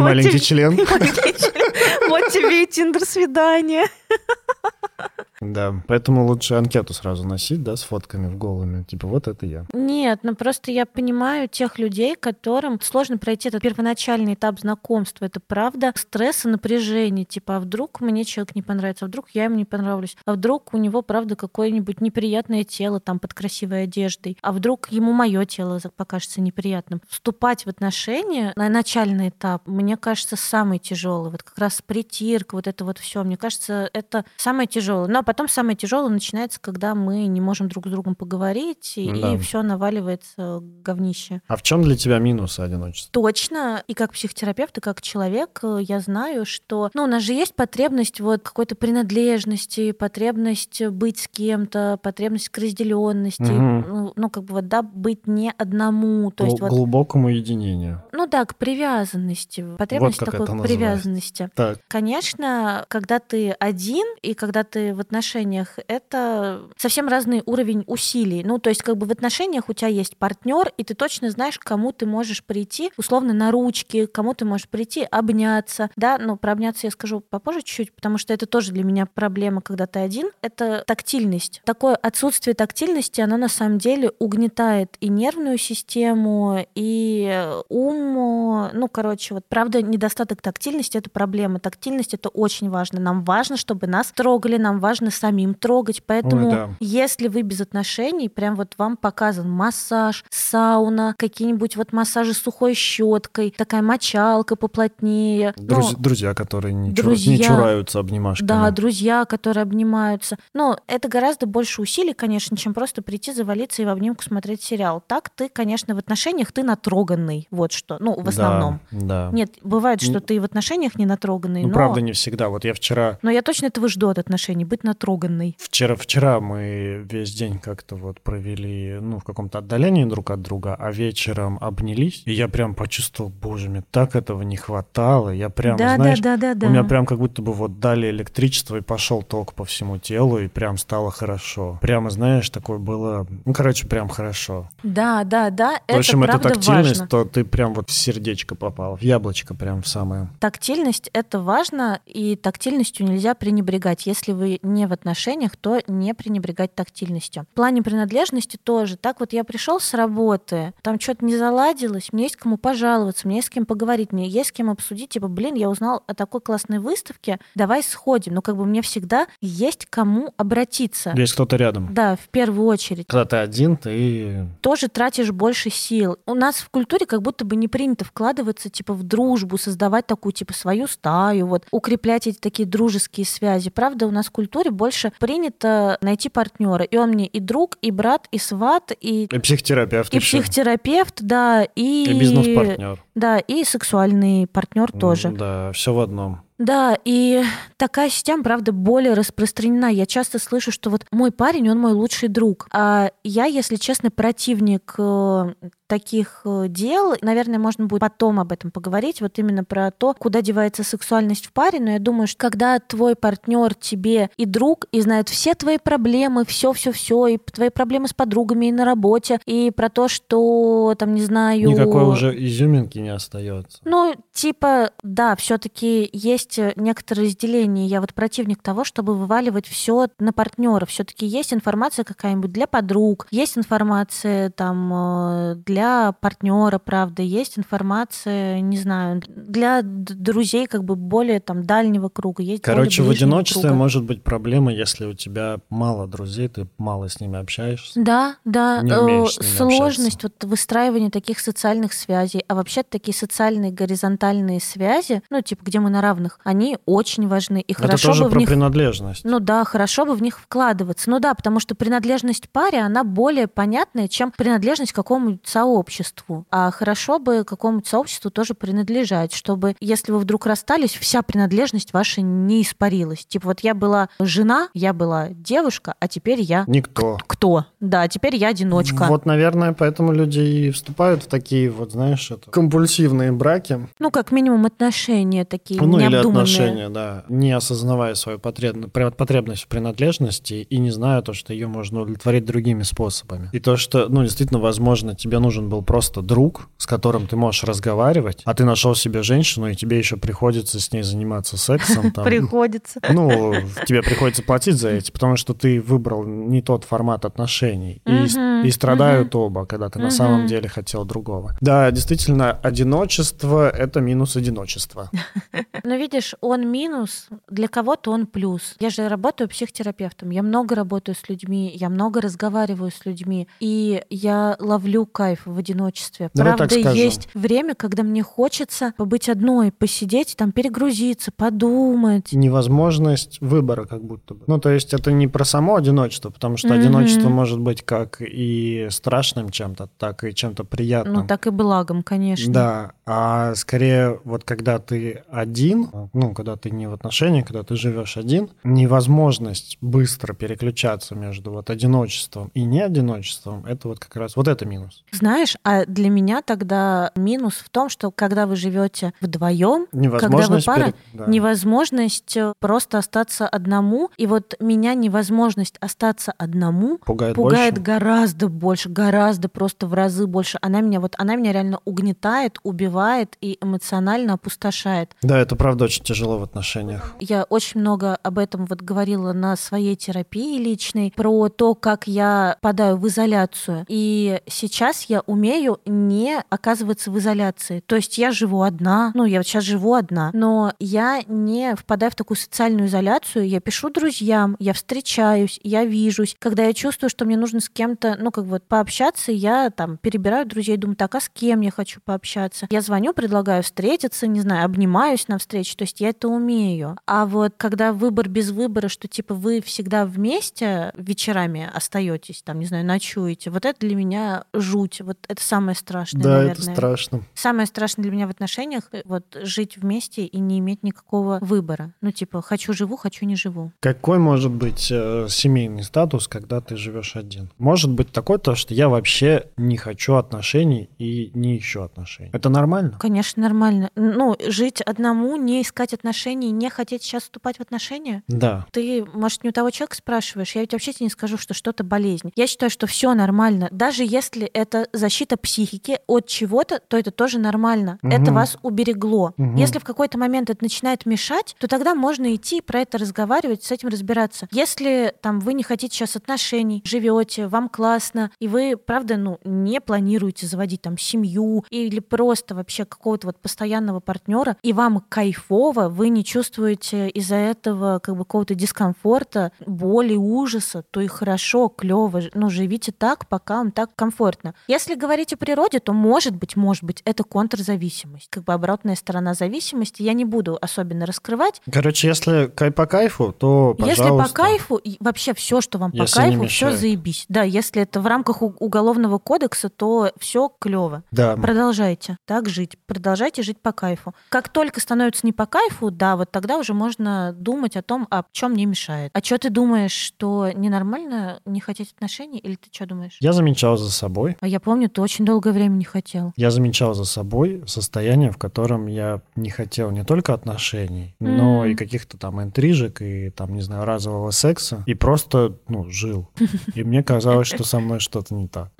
И 0.77 0.87
маленький 0.87 1.33
член. 1.33 2.09
Вот 2.09 2.27
тебе 2.29 2.63
и 2.63 2.67
тиндер-свидание. 2.67 3.85
Да, 5.41 5.83
поэтому 5.87 6.25
лучше 6.25 6.55
анкету 6.55 6.93
сразу 6.93 7.27
носить, 7.27 7.63
да, 7.63 7.75
с 7.75 7.83
фотками 7.83 8.27
в 8.27 8.37
голыми. 8.37 8.83
Типа, 8.83 9.07
вот 9.07 9.27
это 9.27 9.45
я. 9.45 9.65
Нет, 9.73 10.19
ну 10.23 10.35
просто 10.35 10.71
я 10.71 10.85
понимаю 10.85 11.47
тех 11.49 11.77
людей, 11.77 12.15
которым 12.15 12.79
сложно 12.81 13.17
пройти 13.17 13.49
этот 13.49 13.61
первоначальный 13.61 14.35
этап 14.35 14.59
знакомства. 14.59 15.25
Это 15.25 15.39
правда 15.39 15.91
стресс 15.95 16.45
и 16.45 16.49
напряжение. 16.49 17.25
Типа, 17.25 17.57
а 17.57 17.59
вдруг 17.59 18.01
мне 18.01 18.23
человек 18.23 18.55
не 18.55 18.61
понравится, 18.61 19.05
а 19.05 19.07
вдруг 19.07 19.29
я 19.31 19.45
ему 19.45 19.55
не 19.55 19.65
понравлюсь, 19.65 20.17
а 20.25 20.33
вдруг 20.33 20.73
у 20.73 20.77
него, 20.77 21.01
правда, 21.01 21.35
какое-нибудь 21.35 22.01
неприятное 22.01 22.63
тело 22.63 22.99
там 22.99 23.19
под 23.19 23.33
красивой 23.33 23.83
одеждой, 23.83 24.37
а 24.41 24.51
вдруг 24.51 24.89
ему 24.91 25.11
мое 25.11 25.45
тело 25.45 25.79
покажется 25.95 26.41
неприятным. 26.41 27.01
Вступать 27.07 27.65
в 27.65 27.69
отношения 27.69 28.53
на 28.55 28.69
начальный 28.69 29.29
этап, 29.29 29.67
мне 29.67 29.97
кажется, 29.97 30.35
самый 30.35 30.79
тяжелый. 30.79 31.31
Вот 31.31 31.43
как 31.43 31.57
раз 31.57 31.81
притирка, 31.85 32.55
вот 32.55 32.67
это 32.67 32.85
вот 32.85 32.97
все. 32.97 33.23
Мне 33.23 33.37
кажется, 33.37 33.89
это 33.93 34.25
самое 34.37 34.67
тяжелое. 34.67 35.07
Но 35.07 35.24
потом 35.25 35.47
самое 35.47 35.75
тяжелое 35.75 36.09
начинается, 36.09 36.59
когда 36.61 36.95
мы 36.95 37.25
не 37.27 37.41
можем 37.41 37.67
друг 37.67 37.87
с 37.87 37.89
другом 37.89 38.15
поговорить, 38.15 38.93
и, 38.95 39.11
да. 39.11 39.33
и 39.33 39.37
все 39.37 39.61
наваливается 39.61 40.61
говнище. 40.61 41.41
А 41.47 41.57
в 41.57 41.63
чем 41.63 41.83
для 41.83 41.97
тебя 41.97 42.19
минус 42.19 42.59
одиночества? 42.59 43.11
Точно. 43.11 43.83
И 43.87 43.93
как 43.93 44.13
психотерапевт, 44.13 44.77
и 44.77 44.81
как 44.81 45.01
человек, 45.01 45.59
э, 45.63 45.79
я 45.81 45.99
знаю, 45.99 46.45
что 46.45 46.89
ну, 46.93 47.03
у 47.03 47.07
нас 47.07 47.23
же 47.23 47.33
есть 47.33 47.55
потребность 47.55 48.19
вот 48.21 48.43
какой-то 48.43 48.75
принадлежности, 48.75 49.91
потребность 49.91 50.85
быть 50.87 51.19
с 51.19 51.27
кем-то, 51.27 51.99
потребность 52.01 52.49
к 52.49 52.57
разделенности, 52.57 53.41
угу. 53.41 53.51
ну, 53.51 54.13
ну, 54.15 54.29
как 54.29 54.43
бы 54.43 54.53
вот, 54.53 54.67
да, 54.67 54.81
быть 54.81 55.27
не 55.27 55.51
одному. 55.57 56.31
То 56.31 56.45
есть, 56.45 56.59
вот, 56.59 56.69
глубокому 56.69 57.29
единению. 57.29 58.03
Ну 58.11 58.27
да, 58.27 58.45
к 58.45 58.55
привязанности. 58.55 59.65
Потребность 59.77 60.21
вот 60.21 60.31
такой 60.31 60.45
к 60.45 60.61
привязанности. 60.61 61.49
Так. 61.55 61.79
Конечно, 61.87 62.85
когда 62.87 63.19
ты 63.19 63.51
один, 63.51 64.05
и 64.21 64.33
когда 64.33 64.63
ты 64.63 64.93
в 64.93 64.99
отношениях 64.99 65.14
отношениях— 65.15 65.79
это 65.87 66.63
совсем 66.77 67.07
разный 67.07 67.41
уровень 67.45 67.83
усилий. 67.87 68.43
Ну, 68.43 68.59
то 68.59 68.69
есть 68.69 68.83
как 68.83 68.97
бы 68.97 69.07
в 69.07 69.11
отношениях 69.11 69.69
у 69.69 69.73
тебя 69.73 69.87
есть 69.87 70.17
партнер, 70.17 70.71
и 70.77 70.83
ты 70.83 70.93
точно 70.93 71.29
знаешь, 71.29 71.57
к 71.57 71.63
кому 71.63 71.91
ты 71.91 72.05
можешь 72.05 72.43
прийти, 72.43 72.91
условно, 72.97 73.33
на 73.33 73.51
ручки, 73.51 74.05
к 74.05 74.11
кому 74.11 74.33
ты 74.33 74.45
можешь 74.45 74.67
прийти, 74.67 75.07
обняться, 75.09 75.89
да, 75.95 76.17
но 76.17 76.35
про 76.35 76.51
обняться 76.51 76.87
я 76.87 76.91
скажу 76.91 77.21
попозже 77.21 77.61
чуть-чуть, 77.61 77.93
потому 77.93 78.17
что 78.17 78.33
это 78.33 78.45
тоже 78.45 78.71
для 78.71 78.83
меня 78.83 79.05
проблема, 79.05 79.61
когда 79.61 79.87
ты 79.87 79.99
один. 79.99 80.31
Это 80.41 80.83
тактильность. 80.85 81.61
Такое 81.65 81.95
отсутствие 81.95 82.53
тактильности, 82.53 83.21
оно 83.21 83.37
на 83.37 83.47
самом 83.47 83.77
деле 83.77 84.11
угнетает 84.19 84.97
и 84.99 85.09
нервную 85.09 85.57
систему, 85.57 86.65
и 86.75 87.53
ум. 87.69 88.69
Ну, 88.73 88.87
короче, 88.87 89.33
вот 89.33 89.45
правда, 89.47 89.81
недостаток 89.81 90.41
тактильности— 90.41 90.97
это 90.99 91.09
проблема. 91.09 91.59
Тактильность— 91.59 92.13
это 92.15 92.29
очень 92.29 92.69
важно. 92.69 92.99
Нам 92.99 93.23
важно, 93.23 93.57
чтобы 93.57 93.87
нас 93.87 94.11
трогали, 94.11 94.57
нам 94.57 94.79
важно 94.79 95.04
самим 95.11 95.53
трогать. 95.53 96.03
Поэтому, 96.05 96.47
Ой, 96.49 96.55
да. 96.55 96.69
если 96.79 97.27
вы 97.27 97.41
без 97.41 97.61
отношений, 97.61 98.29
прям 98.29 98.55
вот 98.55 98.75
вам 98.77 98.97
показан 98.97 99.49
массаж, 99.49 100.23
сауна, 100.29 101.15
какие-нибудь 101.17 101.75
вот 101.75 101.93
массажи 101.93 102.33
сухой 102.33 102.73
щеткой, 102.73 103.53
такая 103.55 103.81
мочалка 103.81 104.55
поплотнее. 104.55 105.53
Друз- 105.57 105.91
Ну, 105.93 105.97
друзья, 105.99 106.33
которые 106.33 106.73
не, 106.73 106.91
друзья. 106.91 107.37
не 107.37 107.43
чураются 107.43 107.99
обнимашками. 107.99 108.47
да, 108.47 108.71
друзья, 108.71 109.25
которые 109.25 109.63
обнимаются. 109.63 110.37
Но 110.53 110.77
это 110.87 111.07
гораздо 111.07 111.45
больше 111.45 111.81
усилий, 111.81 112.13
конечно, 112.13 112.57
чем 112.57 112.73
просто 112.73 113.01
прийти, 113.01 113.31
завалиться 113.33 113.81
и 113.81 113.85
в 113.85 113.89
обнимку 113.89 114.23
смотреть 114.23 114.61
сериал. 114.63 115.03
Так 115.07 115.29
ты, 115.29 115.49
конечно, 115.49 115.95
в 115.95 115.97
отношениях 115.97 116.51
ты 116.51 116.63
натроганный. 116.63 117.47
Вот 117.51 117.71
что. 117.71 117.97
Ну, 117.99 118.13
в 118.19 118.23
Да, 118.23 118.29
основном. 118.29 118.79
Да. 118.91 119.29
Нет, 119.33 119.51
бывает, 119.63 120.01
что 120.01 120.13
Ну, 120.13 120.19
ты 120.19 120.39
в 120.39 120.43
отношениях 120.43 120.95
не 120.95 121.05
натроганный, 121.05 121.61
ну, 121.63 121.67
но... 121.69 121.73
правда, 121.73 122.01
не 122.01 122.11
всегда. 122.13 122.49
Вот 122.49 122.65
я 122.65 122.73
вчера 122.73 123.17
Но 123.21 123.29
я 123.31 123.41
точно 123.41 123.67
этого 123.67 123.87
жду 123.87 124.09
от 124.09 124.19
отношений, 124.19 124.65
быть 124.65 124.83
натроганной. 124.95 125.55
Вчера, 125.59 125.95
вчера 125.95 126.39
мы 126.39 127.05
весь 127.09 127.33
день 127.33 127.59
как-то 127.59 127.95
вот 127.95 128.21
провели, 128.21 128.97
ну, 129.01 129.19
в 129.19 129.23
каком-то 129.23 129.59
отдалении 129.59 130.05
друг 130.05 130.31
от 130.31 130.41
друга, 130.41 130.75
а 130.75 130.91
вечером 130.91 131.57
обнялись, 131.61 132.23
и 132.25 132.31
я 132.31 132.47
прям 132.47 132.73
почувствовал, 132.73 133.29
боже, 133.29 133.69
мне 133.69 133.83
так 133.91 134.15
этого 134.15 134.41
не 134.41 134.55
хватало, 134.57 135.29
я 135.29 135.49
прям, 135.49 135.77
да, 135.77 135.95
знаешь, 135.95 136.19
да, 136.19 136.37
да, 136.37 136.53
да, 136.53 136.61
да. 136.61 136.67
у 136.67 136.69
меня 136.69 136.83
прям 136.83 137.05
как 137.05 137.19
будто 137.19 137.41
бы 137.41 137.53
вот 137.53 137.79
дали 137.79 138.09
электричество 138.09 138.77
и 138.77 138.81
пошел 138.81 139.21
ток 139.21 139.53
по 139.53 139.65
всему 139.65 139.97
телу, 139.97 140.39
и 140.39 140.47
прям 140.47 140.77
стало 140.77 141.11
хорошо. 141.11 141.77
Прямо, 141.81 142.09
знаешь, 142.09 142.49
такое 142.49 142.77
было, 142.77 143.27
ну, 143.45 143.53
короче, 143.53 143.87
прям 143.87 144.07
хорошо. 144.07 144.69
Да, 144.83 145.23
да, 145.23 145.49
да, 145.49 145.79
в 145.79 145.89
это 145.89 145.99
общем, 145.99 146.23
это 146.23 146.33
правда 146.33 146.49
тактильность, 146.49 147.01
важно. 147.01 147.07
то 147.07 147.25
ты 147.25 147.43
прям 147.43 147.73
вот 147.73 147.89
в 147.89 147.93
сердечко 147.93 148.55
попал, 148.55 148.97
в 148.97 149.01
яблочко 149.01 149.53
прям 149.53 149.81
в 149.81 149.87
самое. 149.87 150.29
Тактильность— 150.39 151.09
это 151.13 151.39
важно, 151.39 151.99
и 152.05 152.35
тактильностью 152.35 153.05
нельзя 153.05 153.35
пренебрегать. 153.35 154.05
Если 154.05 154.31
вы 154.31 154.59
не 154.61 154.84
в 154.87 154.93
отношениях, 154.93 155.55
то 155.57 155.81
не 155.87 156.13
пренебрегать 156.13 156.75
тактильностью. 156.75 157.45
В 157.51 157.55
плане 157.55 157.81
принадлежности 157.81 158.57
тоже. 158.57 158.97
Так 158.97 159.19
вот 159.19 159.33
я 159.33 159.43
пришел 159.43 159.79
с 159.79 159.93
работы, 159.93 160.73
там 160.81 160.99
что-то 160.99 161.25
не 161.25 161.37
заладилось, 161.37 162.11
мне 162.11 162.23
есть 162.23 162.35
кому 162.35 162.57
пожаловаться, 162.57 163.27
мне 163.27 163.37
есть 163.37 163.47
с 163.47 163.49
кем 163.49 163.65
поговорить, 163.65 164.11
мне 164.11 164.27
есть 164.27 164.49
с 164.49 164.51
кем 164.51 164.69
обсудить, 164.69 165.09
типа, 165.09 165.27
блин, 165.27 165.55
я 165.55 165.69
узнал 165.69 166.03
о 166.07 166.13
такой 166.13 166.41
классной 166.41 166.79
выставке, 166.79 167.39
давай 167.55 167.83
сходим. 167.83 168.33
Но 168.33 168.41
как 168.41 168.57
бы 168.57 168.65
мне 168.65 168.81
всегда 168.81 169.27
есть 169.41 169.85
кому 169.89 170.33
обратиться. 170.37 171.13
Есть 171.15 171.33
кто-то 171.33 171.55
рядом. 171.55 171.93
Да, 171.93 172.15
в 172.15 172.27
первую 172.29 172.67
очередь. 172.67 173.07
Когда 173.07 173.25
ты 173.25 173.37
один, 173.37 173.77
ты 173.77 174.47
тоже 174.61 174.87
тратишь 174.87 175.31
больше 175.31 175.69
сил. 175.69 176.17
У 176.25 176.33
нас 176.33 176.57
в 176.57 176.69
культуре 176.69 177.05
как 177.05 177.21
будто 177.21 177.45
бы 177.45 177.55
не 177.55 177.67
принято 177.67 178.05
вкладываться 178.05 178.69
типа 178.69 178.93
в 178.93 179.03
дружбу, 179.03 179.57
создавать 179.57 180.07
такую 180.07 180.33
типа 180.33 180.53
свою 180.53 180.87
стаю, 180.87 181.47
вот 181.47 181.65
укреплять 181.71 182.27
эти 182.27 182.37
такие 182.37 182.67
дружеские 182.67 183.25
связи. 183.25 183.69
Правда, 183.69 184.07
у 184.07 184.11
нас 184.11 184.27
в 184.27 184.31
культуре 184.31 184.71
больше 184.75 185.11
принято 185.19 185.97
найти 186.01 186.29
партнера, 186.29 186.83
и 186.83 186.97
он 186.97 187.09
мне 187.11 187.25
и 187.25 187.39
друг, 187.39 187.77
и 187.81 187.91
брат, 187.91 188.27
и 188.31 188.37
сват, 188.37 188.91
и 188.99 189.23
и 189.25 189.39
психотерапевт 189.39 190.13
и 190.13 190.17
еще. 190.17 190.37
психотерапевт, 190.37 191.21
да, 191.21 191.63
и, 191.75 192.05
И 192.05 192.19
бизнес-партнер. 192.19 193.03
да, 193.15 193.39
и 193.39 193.63
сексуальный 193.63 194.47
партнер 194.47 194.91
тоже. 194.91 195.29
Да, 195.29 195.71
все 195.71 195.93
в 195.93 195.99
одном. 195.99 196.41
Да, 196.57 196.97
и 197.03 197.43
такая 197.75 198.09
система, 198.09 198.41
правда, 198.41 198.71
более 198.71 199.13
распространена. 199.13 199.87
Я 199.87 200.05
часто 200.05 200.39
слышу, 200.39 200.71
что 200.71 200.89
вот 200.89 201.05
мой 201.11 201.31
парень, 201.31 201.69
он 201.69 201.79
мой 201.79 201.91
лучший 201.91 202.29
друг. 202.29 202.67
А 202.71 203.11
я, 203.25 203.43
если 203.45 203.75
честно, 203.75 204.09
противник 204.09 204.95
э, 204.97 205.53
таких 205.87 206.41
э, 206.45 206.65
дел. 206.67 207.15
Наверное, 207.21 207.59
можно 207.59 207.85
будет 207.85 208.01
потом 208.01 208.39
об 208.39 208.51
этом 208.51 208.71
поговорить, 208.71 209.21
вот 209.21 209.37
именно 209.39 209.63
про 209.63 209.91
то, 209.91 210.13
куда 210.13 210.41
девается 210.41 210.83
сексуальность 210.83 211.47
в 211.47 211.53
паре. 211.53 211.79
Но 211.79 211.91
я 211.91 211.99
думаю, 211.99 212.27
что 212.27 212.39
когда 212.39 212.79
твой 212.79 213.15
партнер 213.15 213.73
тебе 213.73 214.29
и 214.37 214.45
друг, 214.45 214.85
и 214.91 215.01
знает 215.01 215.29
все 215.29 215.53
твои 215.53 215.77
проблемы, 215.77 216.45
все-все-все, 216.45 217.27
и 217.27 217.37
твои 217.37 217.69
проблемы 217.69 218.07
с 218.07 218.13
подругами, 218.13 218.67
и 218.67 218.71
на 218.71 218.85
работе, 218.85 219.39
и 219.45 219.71
про 219.71 219.89
то, 219.89 220.07
что 220.07 220.95
там, 220.97 221.13
не 221.13 221.21
знаю... 221.21 221.69
Никакой 221.69 222.03
уже 222.03 222.35
изюминки 222.35 222.99
не 222.99 223.09
остается. 223.09 223.79
Ну, 223.85 224.15
типа, 224.33 224.91
да, 225.03 225.35
все-таки 225.35 226.09
есть 226.11 226.59
некоторое 226.75 227.23
разделение. 227.23 227.87
Я 227.87 228.01
вот 228.01 228.13
противник 228.13 228.61
того, 228.61 228.83
чтобы 228.83 229.15
вываливать 229.15 229.67
все 229.67 230.07
на 230.19 230.33
партнера. 230.33 230.85
Все-таки 230.85 231.25
есть 231.25 231.53
информация 231.53 232.03
какая-нибудь 232.05 232.51
для 232.51 232.67
подруг, 232.67 233.27
есть 233.31 233.57
информация 233.57 234.49
там 234.49 234.93
э, 234.93 235.55
для 235.75 236.13
партнера, 236.13 236.79
правда, 236.79 237.21
есть 237.21 237.59
информация, 237.59 238.61
не 238.61 238.77
знаю, 238.77 239.21
для 239.27 239.81
друзей 239.83 240.67
как 240.67 240.85
бы 240.85 240.95
более 240.95 241.41
там 241.41 241.65
дальнего 241.65 242.07
круга. 242.07 242.43
Есть 242.43 242.63
Короче, 242.63 243.03
в 243.03 243.09
одиночестве 243.09 243.63
круга. 243.63 243.75
может 243.75 244.03
быть 244.05 244.23
проблема, 244.23 244.71
если 244.71 245.05
у 245.05 245.13
тебя 245.13 245.57
мало 245.69 246.07
друзей, 246.07 246.47
ты 246.47 246.65
мало 246.77 247.09
с 247.09 247.19
ними 247.19 247.37
общаешься. 247.37 247.91
Да, 248.01 248.37
да, 248.45 248.81
Не 248.83 248.91
э, 248.91 249.05
ними 249.05 249.27
сложность 249.57 250.23
вот 250.23 250.41
выстраивания 250.45 251.09
таких 251.09 251.39
социальных 251.39 251.91
связей, 251.91 252.45
а 252.47 252.55
вообще 252.55 252.83
такие 252.83 253.13
социальные 253.13 253.71
горизонтальные 253.71 254.61
связи, 254.61 255.23
ну 255.29 255.41
типа 255.41 255.65
где 255.65 255.81
мы 255.81 255.89
на 255.89 256.01
равных, 256.01 256.39
они 256.45 256.77
очень 256.85 257.27
важны 257.27 257.59
и 257.59 257.73
Это 257.73 257.81
хорошо 257.81 258.07
тоже 258.07 258.23
бы 258.23 258.29
в 258.29 258.31
про 258.31 258.39
них 258.39 258.47
принадлежность. 258.47 259.25
ну 259.25 259.41
да, 259.41 259.65
хорошо 259.65 260.05
бы 260.05 260.15
в 260.15 260.21
них 260.21 260.39
вкладываться. 260.39 261.09
Ну 261.09 261.19
да, 261.19 261.33
потому 261.33 261.59
что 261.59 261.75
принадлежность 261.75 262.49
паре, 262.49 262.79
она 262.79 263.03
более 263.03 263.47
понятная, 263.47 264.07
чем 264.07 264.31
принадлежность 264.31 264.93
какому-нибудь 264.93 265.41
сообществу. 265.65 266.45
А 266.51 266.69
хорошо 266.71 267.19
бы 267.19 267.43
какому-нибудь 267.43 267.87
сообществу 267.87 268.29
тоже 268.29 268.53
принадлежать, 268.53 269.33
чтобы, 269.33 269.75
если 269.79 270.11
вы 270.11 270.19
вдруг 270.19 270.45
расстались, 270.45 270.91
вся 270.91 271.21
принадлежность 271.21 271.91
ваша 271.93 272.21
не 272.21 272.61
испарилась. 272.61 273.25
Типа 273.25 273.47
вот 273.47 273.61
я 273.61 273.73
была 273.73 274.09
жена, 274.19 274.69
я 274.73 274.93
была 274.93 275.29
девушка, 275.29 275.95
а 275.99 276.07
теперь 276.07 276.41
я 276.41 276.65
Никто. 276.67 277.17
кто? 277.25 277.65
Да, 277.79 278.07
теперь 278.07 278.35
я 278.35 278.49
одиночка. 278.49 279.05
Вот, 279.07 279.25
наверное, 279.25 279.73
поэтому 279.73 280.11
люди 280.11 280.39
и 280.39 280.71
вступают 280.71 281.23
в 281.23 281.27
такие 281.27 281.69
вот, 281.69 281.91
знаешь, 281.91 282.29
это, 282.29 282.51
компульсивные 282.51 283.31
браки. 283.31 283.87
Ну, 283.99 284.11
как 284.11 284.31
минимум, 284.31 284.65
отношения 284.65 285.45
такие 285.45 285.81
Ну, 285.81 285.99
или 285.99 286.15
отношения, 286.15 286.89
да. 286.89 287.23
Не 287.29 287.51
осознавая 287.53 288.15
свою 288.15 288.37
потребность, 288.37 288.91
потребность 288.91 289.63
в 289.63 289.67
принадлежности 289.67 290.53
и 290.69 290.77
не 290.77 290.91
зная 290.91 291.21
то, 291.21 291.33
что 291.33 291.53
ее 291.53 291.67
можно 291.67 292.01
удовлетворить 292.01 292.45
другими 292.45 292.83
способами. 292.83 293.49
И 293.51 293.59
то, 293.59 293.77
что, 293.77 294.07
ну, 294.09 294.21
действительно, 294.23 294.59
возможно, 294.59 295.15
тебе 295.15 295.39
нужен 295.39 295.54
был 295.61 295.81
просто 295.81 296.21
друг, 296.21 296.69
с 296.77 296.85
которым 296.85 297.27
ты 297.27 297.35
можешь 297.35 297.63
разговаривать, 297.63 298.41
а 298.45 298.53
ты 298.53 298.65
нашел 298.65 298.95
себе 298.95 299.23
женщину, 299.23 299.67
и 299.69 299.75
тебе 299.75 299.97
еще 299.97 300.17
приходится 300.17 300.79
с 300.79 300.91
ней 300.91 301.03
заниматься 301.03 301.57
сексом. 301.57 302.11
Там, 302.15 302.25
Приходится. 302.25 302.99
Ну, 303.09 303.53
тебе 303.85 304.01
приходится 304.01 304.43
платить 304.43 304.75
за 304.75 304.89
эти, 304.89 305.11
потому 305.11 305.35
что 305.35 305.53
ты 305.53 305.81
выбрал 305.81 306.23
не 306.23 306.61
тот 306.61 306.83
формат 306.83 307.25
отношений. 307.25 308.01
И, 308.05 308.11
Мгм, 308.11 308.65
и 308.65 308.71
страдают 308.71 309.35
оба, 309.35 309.65
когда 309.65 309.89
ты 309.89 309.99
на 309.99 310.11
самом 310.11 310.47
деле 310.47 310.69
хотел 310.69 311.05
другого. 311.05 311.55
Да, 311.61 311.91
действительно, 311.91 312.51
одиночество— 312.51 313.69
это 313.71 313.99
минус 314.01 314.35
одиночества. 314.35 315.09
Но 315.83 315.95
видишь, 315.95 316.35
он 316.41 316.69
минус, 316.69 317.27
для 317.49 317.67
кого-то 317.67 318.11
он 318.11 318.25
плюс. 318.25 318.75
Я 318.79 318.89
же 318.89 319.07
работаю 319.07 319.49
психотерапевтом, 319.49 320.29
я 320.31 320.43
много 320.43 320.75
работаю 320.75 321.15
с 321.15 321.29
людьми, 321.29 321.71
я 321.75 321.89
много 321.89 322.21
разговариваю 322.21 322.91
с 322.91 323.05
людьми, 323.05 323.47
и 323.59 324.01
я 324.09 324.55
ловлю 324.59 325.05
кайф 325.05 325.44
в 325.45 325.57
одиночестве. 325.57 326.29
Давай 326.33 326.55
Правда, 326.55 326.73
так 326.75 326.81
скажем. 326.83 327.03
есть 327.03 327.29
время, 327.33 327.75
когда 327.75 328.03
мне 328.03 328.23
хочется 328.23 328.93
побыть 328.97 329.29
одной, 329.29 329.71
посидеть, 329.71 330.35
там, 330.37 330.51
перегрузиться, 330.51 331.31
подумать. 331.31 332.31
Невозможность 332.31 333.39
выбора 333.41 333.85
как 333.85 334.03
будто 334.03 334.33
бы. 334.33 334.43
Ну, 334.47 334.59
то 334.59 334.69
есть 334.69 334.93
это 334.93 335.11
не 335.11 335.27
про 335.27 335.45
само 335.45 335.75
одиночество, 335.75 336.29
потому 336.29 336.57
что 336.57 336.69
Мгм. 336.69 336.77
одиночество 336.79 337.29
может 337.29 337.59
быть 337.59 337.83
как 337.83 338.21
и 338.21 338.87
страшным 338.89 339.49
чем-то, 339.49 339.87
так 339.97 340.23
и 340.23 340.33
чем-то 340.33 340.63
приятным. 340.63 341.15
Ну, 341.15 341.27
так 341.27 341.47
и 341.47 341.49
благом, 341.49 342.03
конечно. 342.03 342.51
Да, 342.53 342.91
а 343.05 343.53
скорее 343.55 344.19
вот 344.23 344.43
когда 344.43 344.79
ты 344.79 345.23
один, 345.29 345.89
ну, 346.13 346.33
когда 346.33 346.55
ты 346.55 346.69
не 346.71 346.87
в 346.87 346.93
отношениях, 346.93 347.45
когда 347.47 347.63
ты 347.63 347.75
живешь 347.75 348.17
один, 348.17 348.49
невозможность 348.63 349.77
быстро 349.81 350.33
переключаться 350.33 351.15
между 351.15 351.51
вот 351.51 351.69
одиночеством 351.69 352.49
и 352.53 352.63
неодиночеством, 352.63 353.65
это 353.65 353.87
вот 353.89 353.99
как 353.99 354.15
раз, 354.15 354.35
вот 354.35 354.47
это 354.47 354.65
минус. 354.65 355.03
Знаешь, 355.11 355.34
знаешь, 355.35 355.57
а 355.63 355.85
для 355.85 356.09
меня 356.09 356.41
тогда 356.41 357.11
минус 357.15 357.55
в 357.55 357.69
том, 357.69 357.89
что 357.89 358.09
когда 358.09 358.47
вы 358.47 358.55
живете 358.55 359.13
вдвоем, 359.19 359.87
когда 359.91 360.47
вы 360.47 360.61
пара, 360.65 360.85
перед... 360.85 360.95
да. 361.11 361.25
невозможность 361.27 362.37
э, 362.37 362.53
просто 362.59 362.99
остаться 362.99 363.45
одному. 363.45 364.11
И 364.15 364.27
вот 364.27 364.55
меня 364.61 364.93
невозможность 364.93 365.75
остаться 365.81 366.33
одному 366.37 366.99
пугает, 366.99 367.35
пугает 367.35 367.73
больше? 367.75 367.83
гораздо 367.83 368.47
больше, 368.47 368.89
гораздо 368.89 369.49
просто 369.49 369.87
в 369.87 369.93
разы 369.93 370.25
больше. 370.25 370.57
Она 370.61 370.79
меня 370.79 371.01
вот, 371.01 371.15
она 371.17 371.35
меня 371.35 371.51
реально 371.51 371.79
угнетает, 371.83 372.57
убивает 372.63 373.35
и 373.41 373.57
эмоционально 373.61 374.33
опустошает. 374.33 375.17
Да, 375.21 375.37
это 375.37 375.57
правда 375.57 375.85
очень 375.85 376.05
тяжело 376.05 376.37
в 376.37 376.43
отношениях. 376.43 377.13
Я 377.19 377.43
очень 377.43 377.81
много 377.81 378.17
об 378.23 378.39
этом 378.39 378.67
вот 378.67 378.81
говорила 378.81 379.33
на 379.33 379.57
своей 379.57 379.97
терапии 379.97 380.59
личной, 380.59 381.11
про 381.13 381.49
то, 381.49 381.75
как 381.75 382.07
я 382.07 382.57
падаю 382.61 382.95
в 382.95 383.05
изоляцию. 383.07 383.85
И 383.89 384.39
сейчас 384.47 385.03
я 385.09 385.24
умею 385.27 385.79
не 385.85 386.41
оказываться 386.49 387.11
в 387.11 387.17
изоляции. 387.17 387.81
То 387.85 387.95
есть 387.95 388.17
я 388.17 388.31
живу 388.31 388.61
одна, 388.61 389.11
ну, 389.13 389.25
я 389.25 389.39
вот 389.39 389.47
сейчас 389.47 389.63
живу 389.63 389.93
одна, 389.93 390.31
но 390.33 390.73
я 390.79 391.21
не 391.27 391.75
впадаю 391.75 392.11
в 392.11 392.15
такую 392.15 392.37
социальную 392.37 392.87
изоляцию, 392.87 393.47
я 393.47 393.59
пишу 393.59 393.89
друзьям, 393.89 394.55
я 394.59 394.73
встречаюсь, 394.73 395.59
я 395.63 395.85
вижусь. 395.85 396.35
Когда 396.39 396.63
я 396.63 396.73
чувствую, 396.73 397.09
что 397.09 397.25
мне 397.25 397.37
нужно 397.37 397.59
с 397.59 397.69
кем-то, 397.69 398.17
ну, 398.19 398.31
как 398.31 398.45
вот 398.45 398.63
пообщаться, 398.63 399.31
я 399.31 399.69
там 399.69 399.97
перебираю 399.97 400.45
друзей, 400.45 400.77
думаю, 400.77 400.95
так, 400.95 401.15
а 401.15 401.21
с 401.21 401.29
кем 401.29 401.61
я 401.61 401.71
хочу 401.71 401.99
пообщаться? 402.03 402.67
Я 402.69 402.81
звоню, 402.81 403.13
предлагаю 403.13 403.63
встретиться, 403.63 404.27
не 404.27 404.41
знаю, 404.41 404.65
обнимаюсь 404.65 405.27
на 405.27 405.37
встрече, 405.37 405.75
то 405.75 405.83
есть 405.83 406.01
я 406.01 406.09
это 406.09 406.27
умею. 406.27 406.97
А 407.05 407.25
вот 407.25 407.53
когда 407.57 407.93
выбор 407.93 408.29
без 408.29 408.51
выбора, 408.51 408.87
что 408.87 409.07
типа 409.07 409.33
вы 409.33 409.61
всегда 409.61 410.05
вместе 410.05 410.91
вечерами 410.97 411.69
остаетесь, 411.73 412.41
там, 412.43 412.59
не 412.59 412.65
знаю, 412.65 412.85
ночуете, 412.85 413.49
вот 413.49 413.65
это 413.65 413.79
для 413.79 413.95
меня 413.95 414.45
жуть, 414.53 415.01
вот 415.01 415.14
это 415.27 415.43
самое 415.43 415.75
страшное, 415.75 416.21
да, 416.21 416.29
наверное. 416.29 416.53
это 416.53 416.61
страшно. 416.63 417.21
Самое 417.33 417.67
страшное 417.67 418.03
для 418.03 418.11
меня 418.11 418.27
в 418.27 418.29
отношениях 418.29 418.83
вот 419.05 419.37
жить 419.41 419.77
вместе 419.77 420.25
и 420.25 420.39
не 420.39 420.59
иметь 420.59 420.83
никакого 420.83 421.39
выбора. 421.41 421.93
Ну, 422.01 422.11
типа, 422.11 422.41
хочу 422.41 422.73
живу, 422.73 422.97
хочу 422.97 423.25
не 423.25 423.35
живу. 423.35 423.71
Какой 423.79 424.19
может 424.19 424.51
быть 424.51 424.89
э, 424.91 425.27
семейный 425.29 425.83
статус, 425.83 426.27
когда 426.27 426.61
ты 426.61 426.75
живешь 426.77 427.15
один? 427.15 427.51
Может 427.57 427.91
быть 427.91 428.11
такой 428.11 428.39
то, 428.39 428.55
что 428.55 428.73
я 428.73 428.89
вообще 428.89 429.45
не 429.57 429.77
хочу 429.77 430.15
отношений 430.15 430.89
и 430.97 431.31
не 431.33 431.57
ищу 431.57 431.81
отношений. 431.81 432.29
Это 432.33 432.49
нормально? 432.49 432.97
Конечно, 432.99 433.41
нормально. 433.41 433.89
Ну, 433.95 434.35
жить 434.47 434.81
одному, 434.81 435.35
не 435.37 435.61
искать 435.61 435.93
отношений, 435.93 436.51
не 436.51 436.69
хотеть 436.69 437.03
сейчас 437.03 437.23
вступать 437.23 437.57
в 437.57 437.61
отношения? 437.61 438.23
Да. 438.27 438.65
Ты, 438.71 439.05
может, 439.13 439.43
не 439.43 439.49
у 439.49 439.53
того 439.53 439.69
человека 439.71 439.95
спрашиваешь? 439.95 440.55
Я 440.55 440.61
ведь 440.61 440.73
вообще 440.73 440.93
тебе 440.93 441.05
не 441.05 441.09
скажу, 441.09 441.37
что 441.37 441.53
что-то 441.53 441.83
болезнь. 441.83 442.31
Я 442.35 442.47
считаю, 442.47 442.69
что 442.69 442.87
все 442.87 443.13
нормально. 443.13 443.69
Даже 443.71 444.03
если 444.03 444.45
это 444.45 444.87
защита 445.05 445.37
психики 445.37 445.99
от 446.07 446.27
чего-то, 446.27 446.79
то 446.79 446.97
это 446.97 447.11
тоже 447.11 447.37
нормально. 447.37 447.99
Угу. 448.01 448.11
Это 448.11 448.33
вас 448.33 448.57
уберегло. 448.63 449.33
Угу. 449.37 449.55
Если 449.55 449.77
в 449.77 449.83
какой-то 449.83 450.17
момент 450.17 450.49
это 450.49 450.63
начинает 450.63 451.05
мешать, 451.05 451.55
то 451.59 451.67
тогда 451.67 451.93
можно 451.93 452.33
идти 452.33 452.59
про 452.61 452.79
это 452.79 452.97
разговаривать, 452.97 453.63
с 453.63 453.71
этим 453.71 453.89
разбираться. 453.89 454.47
Если 454.51 455.13
там 455.21 455.39
вы 455.39 455.53
не 455.53 455.61
хотите 455.61 455.95
сейчас 455.95 456.15
отношений, 456.15 456.81
живете, 456.85 457.45
вам 457.47 457.69
классно, 457.69 458.31
и 458.39 458.47
вы, 458.47 458.77
правда, 458.77 459.17
ну, 459.17 459.39
не 459.43 459.79
планируете 459.79 460.47
заводить 460.47 460.81
там 460.81 460.97
семью 460.97 461.63
или 461.69 461.99
просто 461.99 462.55
вообще 462.55 462.85
какого-то 462.85 463.27
вот 463.27 463.39
постоянного 463.39 463.99
партнера, 463.99 464.57
и 464.63 464.73
вам 464.73 465.03
кайфово, 465.07 465.89
вы 465.89 466.09
не 466.09 466.23
чувствуете 466.23 467.09
из-за 467.09 467.35
этого 467.35 467.99
как 467.99 468.15
бы 468.17 468.25
какого-то 468.25 468.55
дискомфорта, 468.55 469.51
боли, 469.67 470.15
ужаса, 470.15 470.83
то 470.89 470.99
и 470.99 471.07
хорошо, 471.07 471.69
клево, 471.69 472.23
ну, 472.33 472.49
живите 472.49 472.91
так, 472.91 473.27
пока 473.27 473.57
вам 473.57 473.71
так 473.71 473.95
комфортно. 473.95 474.55
Если 474.67 474.94
говорить 474.95 475.33
о 475.33 475.37
природе, 475.37 475.79
то 475.79 475.93
может 475.93 476.35
быть, 476.35 476.55
может 476.55 476.83
быть, 476.83 477.01
это 477.05 477.23
контрзависимость, 477.23 478.27
как 478.29 478.43
бы 478.43 478.53
обратная 478.53 478.95
сторона 478.95 479.33
зависимости. 479.33 480.01
Я 480.01 480.13
не 480.13 480.25
буду 480.25 480.57
особенно 480.61 481.05
раскрывать. 481.05 481.61
Короче, 481.71 482.07
если 482.07 482.47
по 482.47 482.85
кайфу, 482.85 483.33
то 483.37 483.75
пожалуйста. 483.77 484.03
Если 484.03 484.17
по 484.17 484.33
кайфу, 484.33 484.81
вообще 484.99 485.33
все, 485.33 485.61
что 485.61 485.77
вам 485.77 485.91
по 485.91 486.05
кайфу, 486.05 486.47
все 486.47 486.71
заебись. 486.71 487.25
Да, 487.29 487.43
если 487.43 487.81
это 487.81 488.01
в 488.01 488.07
рамках 488.07 488.41
уголовного 488.41 489.17
кодекса, 489.17 489.69
то 489.69 490.11
все 490.19 490.51
клево. 490.59 491.03
Да. 491.11 491.35
Продолжайте 491.37 492.17
так 492.25 492.49
жить, 492.49 492.77
продолжайте 492.85 493.41
жить 493.41 493.59
по 493.61 493.71
кайфу. 493.71 494.13
Как 494.29 494.49
только 494.49 494.79
становится 494.79 495.25
не 495.25 495.31
по 495.31 495.45
кайфу, 495.45 495.91
да, 495.91 496.15
вот 496.15 496.31
тогда 496.31 496.57
уже 496.57 496.73
можно 496.73 497.33
думать 497.33 497.75
о 497.77 497.81
том, 497.81 498.07
о 498.11 498.23
чем 498.31 498.51
мне 498.51 498.65
мешает. 498.65 499.11
А 499.13 499.23
что 499.23 499.37
ты 499.37 499.49
думаешь, 499.49 499.91
что 499.91 500.51
ненормально 500.51 501.41
не 501.45 501.59
хотеть 501.59 501.91
отношений, 501.91 502.39
или 502.39 502.55
ты 502.55 502.69
что 502.71 502.85
думаешь? 502.85 503.17
Я 503.19 503.33
замечал 503.33 503.77
за 503.77 503.91
собой. 503.91 504.37
А 504.41 504.47
я 504.47 504.59
помню, 504.59 504.74
ты 504.87 505.01
очень 505.01 505.25
долгое 505.25 505.51
время 505.51 505.75
не 505.75 505.85
хотел. 505.85 506.33
Я 506.35 506.51
замечал 506.51 506.93
за 506.93 507.05
собой 507.05 507.63
состояние, 507.65 508.31
в 508.31 508.37
котором 508.37 508.87
я 508.87 509.21
не 509.35 509.49
хотел 509.49 509.91
не 509.91 510.03
только 510.03 510.33
отношений, 510.33 511.15
mm. 511.19 511.27
но 511.27 511.65
и 511.65 511.75
каких-то 511.75 512.17
там 512.17 512.41
интрижек 512.41 513.01
и 513.01 513.29
там, 513.29 513.53
не 513.53 513.61
знаю, 513.61 513.85
разового 513.85 514.31
секса. 514.31 514.83
И 514.85 514.93
просто, 514.93 515.57
ну, 515.67 515.89
жил. 515.89 516.29
И 516.75 516.83
мне 516.83 517.03
казалось, 517.03 517.47
что 517.47 517.63
со 517.63 517.79
мной 517.79 517.99
что-то 517.99 518.33
не 518.35 518.47
так 518.47 518.71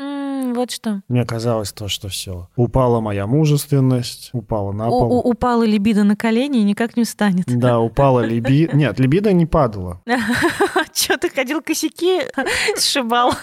вот 0.56 0.72
что. 0.72 1.02
Мне 1.08 1.26
казалось 1.26 1.72
то, 1.72 1.88
что 1.88 2.08
все. 2.08 2.48
Упала 2.56 3.00
моя 3.00 3.28
мужественность, 3.28 4.30
упала 4.34 4.72
на 4.72 4.88
пол. 4.88 5.14
У 5.14 5.22
-у 5.22 5.32
упала 5.32 5.64
либидо 5.64 6.04
на 6.04 6.16
колени 6.16 6.60
и 6.60 6.64
никак 6.64 6.98
не 6.98 7.04
встанет. 7.04 7.46
Да, 7.48 7.80
упала 7.80 8.20
либидо. 8.26 8.76
Нет, 8.76 9.00
либидо 9.00 9.34
не 9.34 9.46
падала. 9.46 10.02
Че, 10.94 11.18
ты 11.18 11.30
ходил 11.30 11.62
косяки, 11.62 12.22
сшибал 12.78 13.34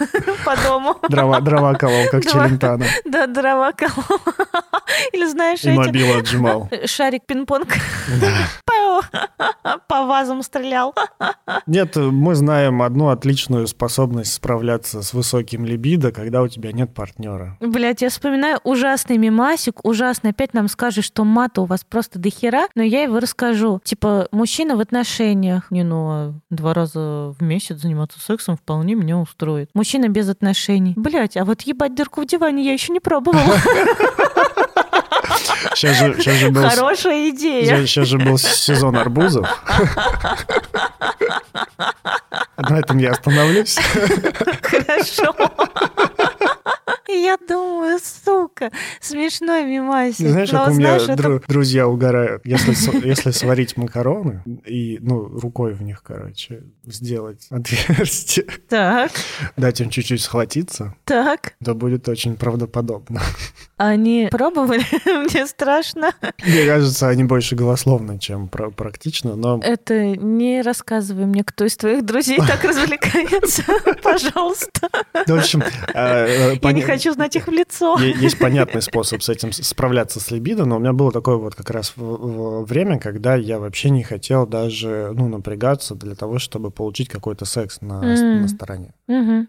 по 0.44 0.56
дому? 0.56 0.96
Дрова, 1.08 1.40
дрова 1.40 1.74
колол, 1.74 2.06
как 2.10 2.24
Челентано. 2.24 2.86
Да, 3.04 3.26
дрова 3.26 3.72
колол. 3.72 4.20
Или 5.12 5.26
знаешь, 5.26 5.64
И 5.64 5.70
мобилу 5.70 6.18
отжимал. 6.18 6.68
Шарик 6.86 7.24
пинг-понг. 7.26 7.68
По 9.88 10.06
вазам 10.06 10.42
стрелял. 10.42 10.94
Нет, 11.66 11.96
мы 11.96 12.34
знаем 12.34 12.82
одну 12.82 13.08
отличную 13.08 13.66
способность 13.66 14.32
справляться 14.32 15.02
с 15.02 15.12
высоким 15.12 15.64
либидо, 15.64 16.12
когда 16.12 16.42
у 16.42 16.48
тебя 16.48 16.72
нет 16.72 16.94
партнера. 16.94 17.56
Блять, 17.60 18.02
я 18.02 18.10
вспоминаю 18.10 18.58
ужасный 18.64 19.18
мимасик, 19.18 19.84
ужасный. 19.84 20.30
Опять 20.30 20.54
нам 20.54 20.68
скажешь, 20.68 21.04
что 21.04 21.24
мата 21.24 21.62
у 21.62 21.64
вас 21.64 21.84
просто 21.84 22.18
дохера, 22.18 22.68
но 22.74 22.82
я 22.82 23.02
его 23.02 23.18
расскажу. 23.18 23.80
Типа, 23.84 24.28
мужчина 24.30 24.76
в 24.76 24.80
отношениях. 24.80 25.70
Не, 25.70 25.84
ну, 25.84 26.08
а 26.10 26.34
два 26.50 26.74
раза 26.74 27.34
в 27.38 27.42
месяц 27.42 27.78
заниматься 27.78 28.20
сексом 28.20 28.56
вполне 28.56 28.94
меня 28.94 29.18
устроит. 29.18 29.70
Мужчина 29.74 30.08
без 30.08 30.28
отношений. 30.28 30.94
Блять, 30.96 31.36
а 31.36 31.44
вот 31.44 31.62
ебать 31.62 31.94
дырку 31.94 32.22
в 32.22 32.26
диване 32.26 32.64
я 32.64 32.72
еще 32.72 32.92
не 32.92 33.00
пробовала. 33.00 33.56
Сейчас 35.74 35.98
же, 35.98 36.14
сейчас 36.18 36.36
же 36.36 36.50
был... 36.50 36.68
Хорошая 36.68 37.30
идея. 37.30 37.86
Сейчас 37.86 38.08
же 38.08 38.18
был 38.18 38.38
сезон 38.38 38.96
арбузов. 38.96 39.48
На 42.58 42.78
этом 42.78 42.98
я 42.98 43.12
остановлюсь. 43.12 43.78
Хорошо. 44.62 45.34
Я 47.20 47.36
думаю, 47.36 47.98
сука, 48.02 48.70
смешной 49.00 49.64
мимасик. 49.64 50.28
Знаешь, 50.28 50.50
как 50.50 50.68
у 50.68 50.74
меня 50.74 50.96
это... 50.96 51.40
друзья 51.48 51.86
угорают. 51.88 52.42
Если, 52.44 53.30
сварить 53.30 53.76
макароны 53.76 54.42
и, 54.66 54.98
ну, 55.00 55.26
рукой 55.26 55.74
в 55.74 55.82
них, 55.82 56.02
короче, 56.02 56.62
сделать 56.84 57.46
отверстие. 57.50 58.46
Так. 58.68 59.10
Дать 59.56 59.80
им 59.80 59.90
чуть-чуть 59.90 60.22
схватиться. 60.22 60.94
Так. 61.04 61.54
То 61.64 61.74
будет 61.74 62.08
очень 62.08 62.36
правдоподобно. 62.36 63.20
Они 63.76 64.28
пробовали? 64.30 64.84
Мне 65.04 65.46
страшно. 65.46 66.12
Мне 66.44 66.66
кажется, 66.66 67.08
они 67.08 67.24
больше 67.24 67.56
голословны, 67.56 68.18
чем 68.18 68.48
практично, 68.48 69.34
но... 69.34 69.60
Это 69.62 70.16
не 70.16 70.62
рассказывай 70.62 71.26
мне, 71.26 71.42
кто 71.42 71.64
из 71.64 71.76
твоих 71.76 72.04
друзей 72.04 72.38
так 72.38 72.62
развлекается. 72.68 73.64
Пожалуйста. 74.02 74.88
В 75.26 75.32
общем... 75.32 75.64
Э, 75.94 76.56
Я 76.62 76.72
не 76.72 76.82
хочу 76.82 77.01
знать 77.10 77.34
их 77.36 77.48
в 77.48 77.50
лицо. 77.50 77.98
Есть 77.98 78.38
понятный 78.38 78.82
способ 78.82 79.22
с 79.22 79.28
этим 79.28 79.52
справляться 79.52 80.20
с 80.20 80.30
либидо, 80.30 80.64
но 80.64 80.76
у 80.76 80.78
меня 80.78 80.92
было 80.92 81.10
такое 81.10 81.36
вот 81.36 81.54
как 81.54 81.70
раз 81.70 81.94
время, 81.96 82.98
когда 82.98 83.34
я 83.34 83.58
вообще 83.58 83.90
не 83.90 84.02
хотел 84.02 84.46
даже, 84.46 85.12
ну, 85.14 85.28
напрягаться 85.28 85.94
для 85.94 86.14
того, 86.14 86.38
чтобы 86.38 86.70
получить 86.70 87.08
какой-то 87.08 87.44
секс 87.44 87.80
на, 87.80 88.00
на 88.00 88.48
стороне. 88.48 88.94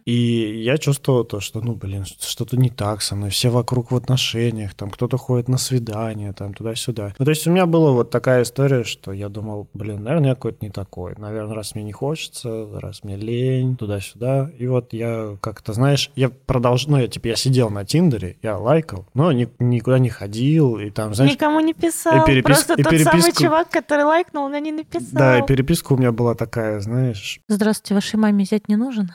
И 0.05 0.63
я 0.63 0.77
чувствовал 0.77 1.23
то, 1.23 1.39
что, 1.39 1.61
ну, 1.61 1.75
блин, 1.75 2.05
что-то 2.05 2.57
не 2.57 2.69
так 2.69 3.01
со 3.01 3.15
мной. 3.15 3.29
Все 3.29 3.49
вокруг 3.49 3.91
в 3.91 3.95
отношениях, 3.95 4.73
там 4.73 4.89
кто-то 4.89 5.17
ходит 5.17 5.47
на 5.49 5.57
свидание, 5.57 6.33
там 6.33 6.53
туда-сюда. 6.53 7.13
Ну, 7.19 7.25
то 7.25 7.31
есть 7.31 7.45
у 7.47 7.51
меня 7.51 7.65
была 7.65 7.91
вот 7.91 8.09
такая 8.09 8.43
история, 8.43 8.83
что 8.83 9.11
я 9.11 9.29
думал, 9.29 9.67
блин, 9.73 10.03
наверное, 10.03 10.29
я 10.29 10.35
какой-то 10.35 10.57
не 10.61 10.71
такой. 10.71 11.13
Наверное, 11.17 11.55
раз 11.55 11.75
мне 11.75 11.83
не 11.83 11.91
хочется, 11.91 12.67
раз 12.79 13.03
мне 13.03 13.15
лень, 13.15 13.75
туда-сюда. 13.77 14.51
И 14.57 14.67
вот 14.67 14.93
я 14.93 15.37
как-то, 15.41 15.73
знаешь, 15.73 16.11
я 16.15 16.29
продолжил, 16.29 16.91
ну, 16.91 16.97
я 16.99 17.07
типа, 17.07 17.27
я 17.33 17.37
сидел 17.37 17.69
на 17.69 17.85
Тиндере, 17.85 18.37
я 18.41 18.57
лайкал, 18.57 19.05
но 19.13 19.31
ни, 19.31 19.47
никуда 19.59 19.99
не 19.99 20.09
ходил, 20.09 20.77
и 20.77 20.89
там, 20.89 21.13
знаешь... 21.13 21.31
Никому 21.33 21.59
не 21.59 21.73
писал, 21.73 22.25
и 22.25 22.29
перепис- 22.29 22.43
просто 22.43 22.73
и 22.75 22.83
тот 22.83 22.93
переписку- 22.93 23.21
самый 23.21 23.33
чувак, 23.33 23.69
который 23.69 24.05
лайкнул, 24.05 24.47
но 24.49 24.57
не 24.57 24.71
написал. 24.71 25.07
Да, 25.11 25.39
и 25.39 25.45
переписка 25.45 25.93
у 25.93 25.97
меня 25.97 26.11
была 26.11 26.35
такая, 26.35 26.79
знаешь, 26.79 27.39
Здравствуйте, 27.47 27.95
вашей 27.95 28.15
маме 28.17 28.43
взять 28.43 28.67
не 28.69 28.75
нужен? 28.75 29.11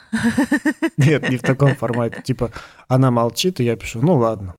нет, 0.96 1.28
не 1.28 1.36
в 1.36 1.42
таком 1.42 1.74
формате. 1.74 2.22
Типа, 2.22 2.50
она 2.88 3.10
молчит, 3.10 3.60
и 3.60 3.64
я 3.64 3.76
пишу, 3.76 4.00
ну 4.02 4.16
ладно. 4.16 4.54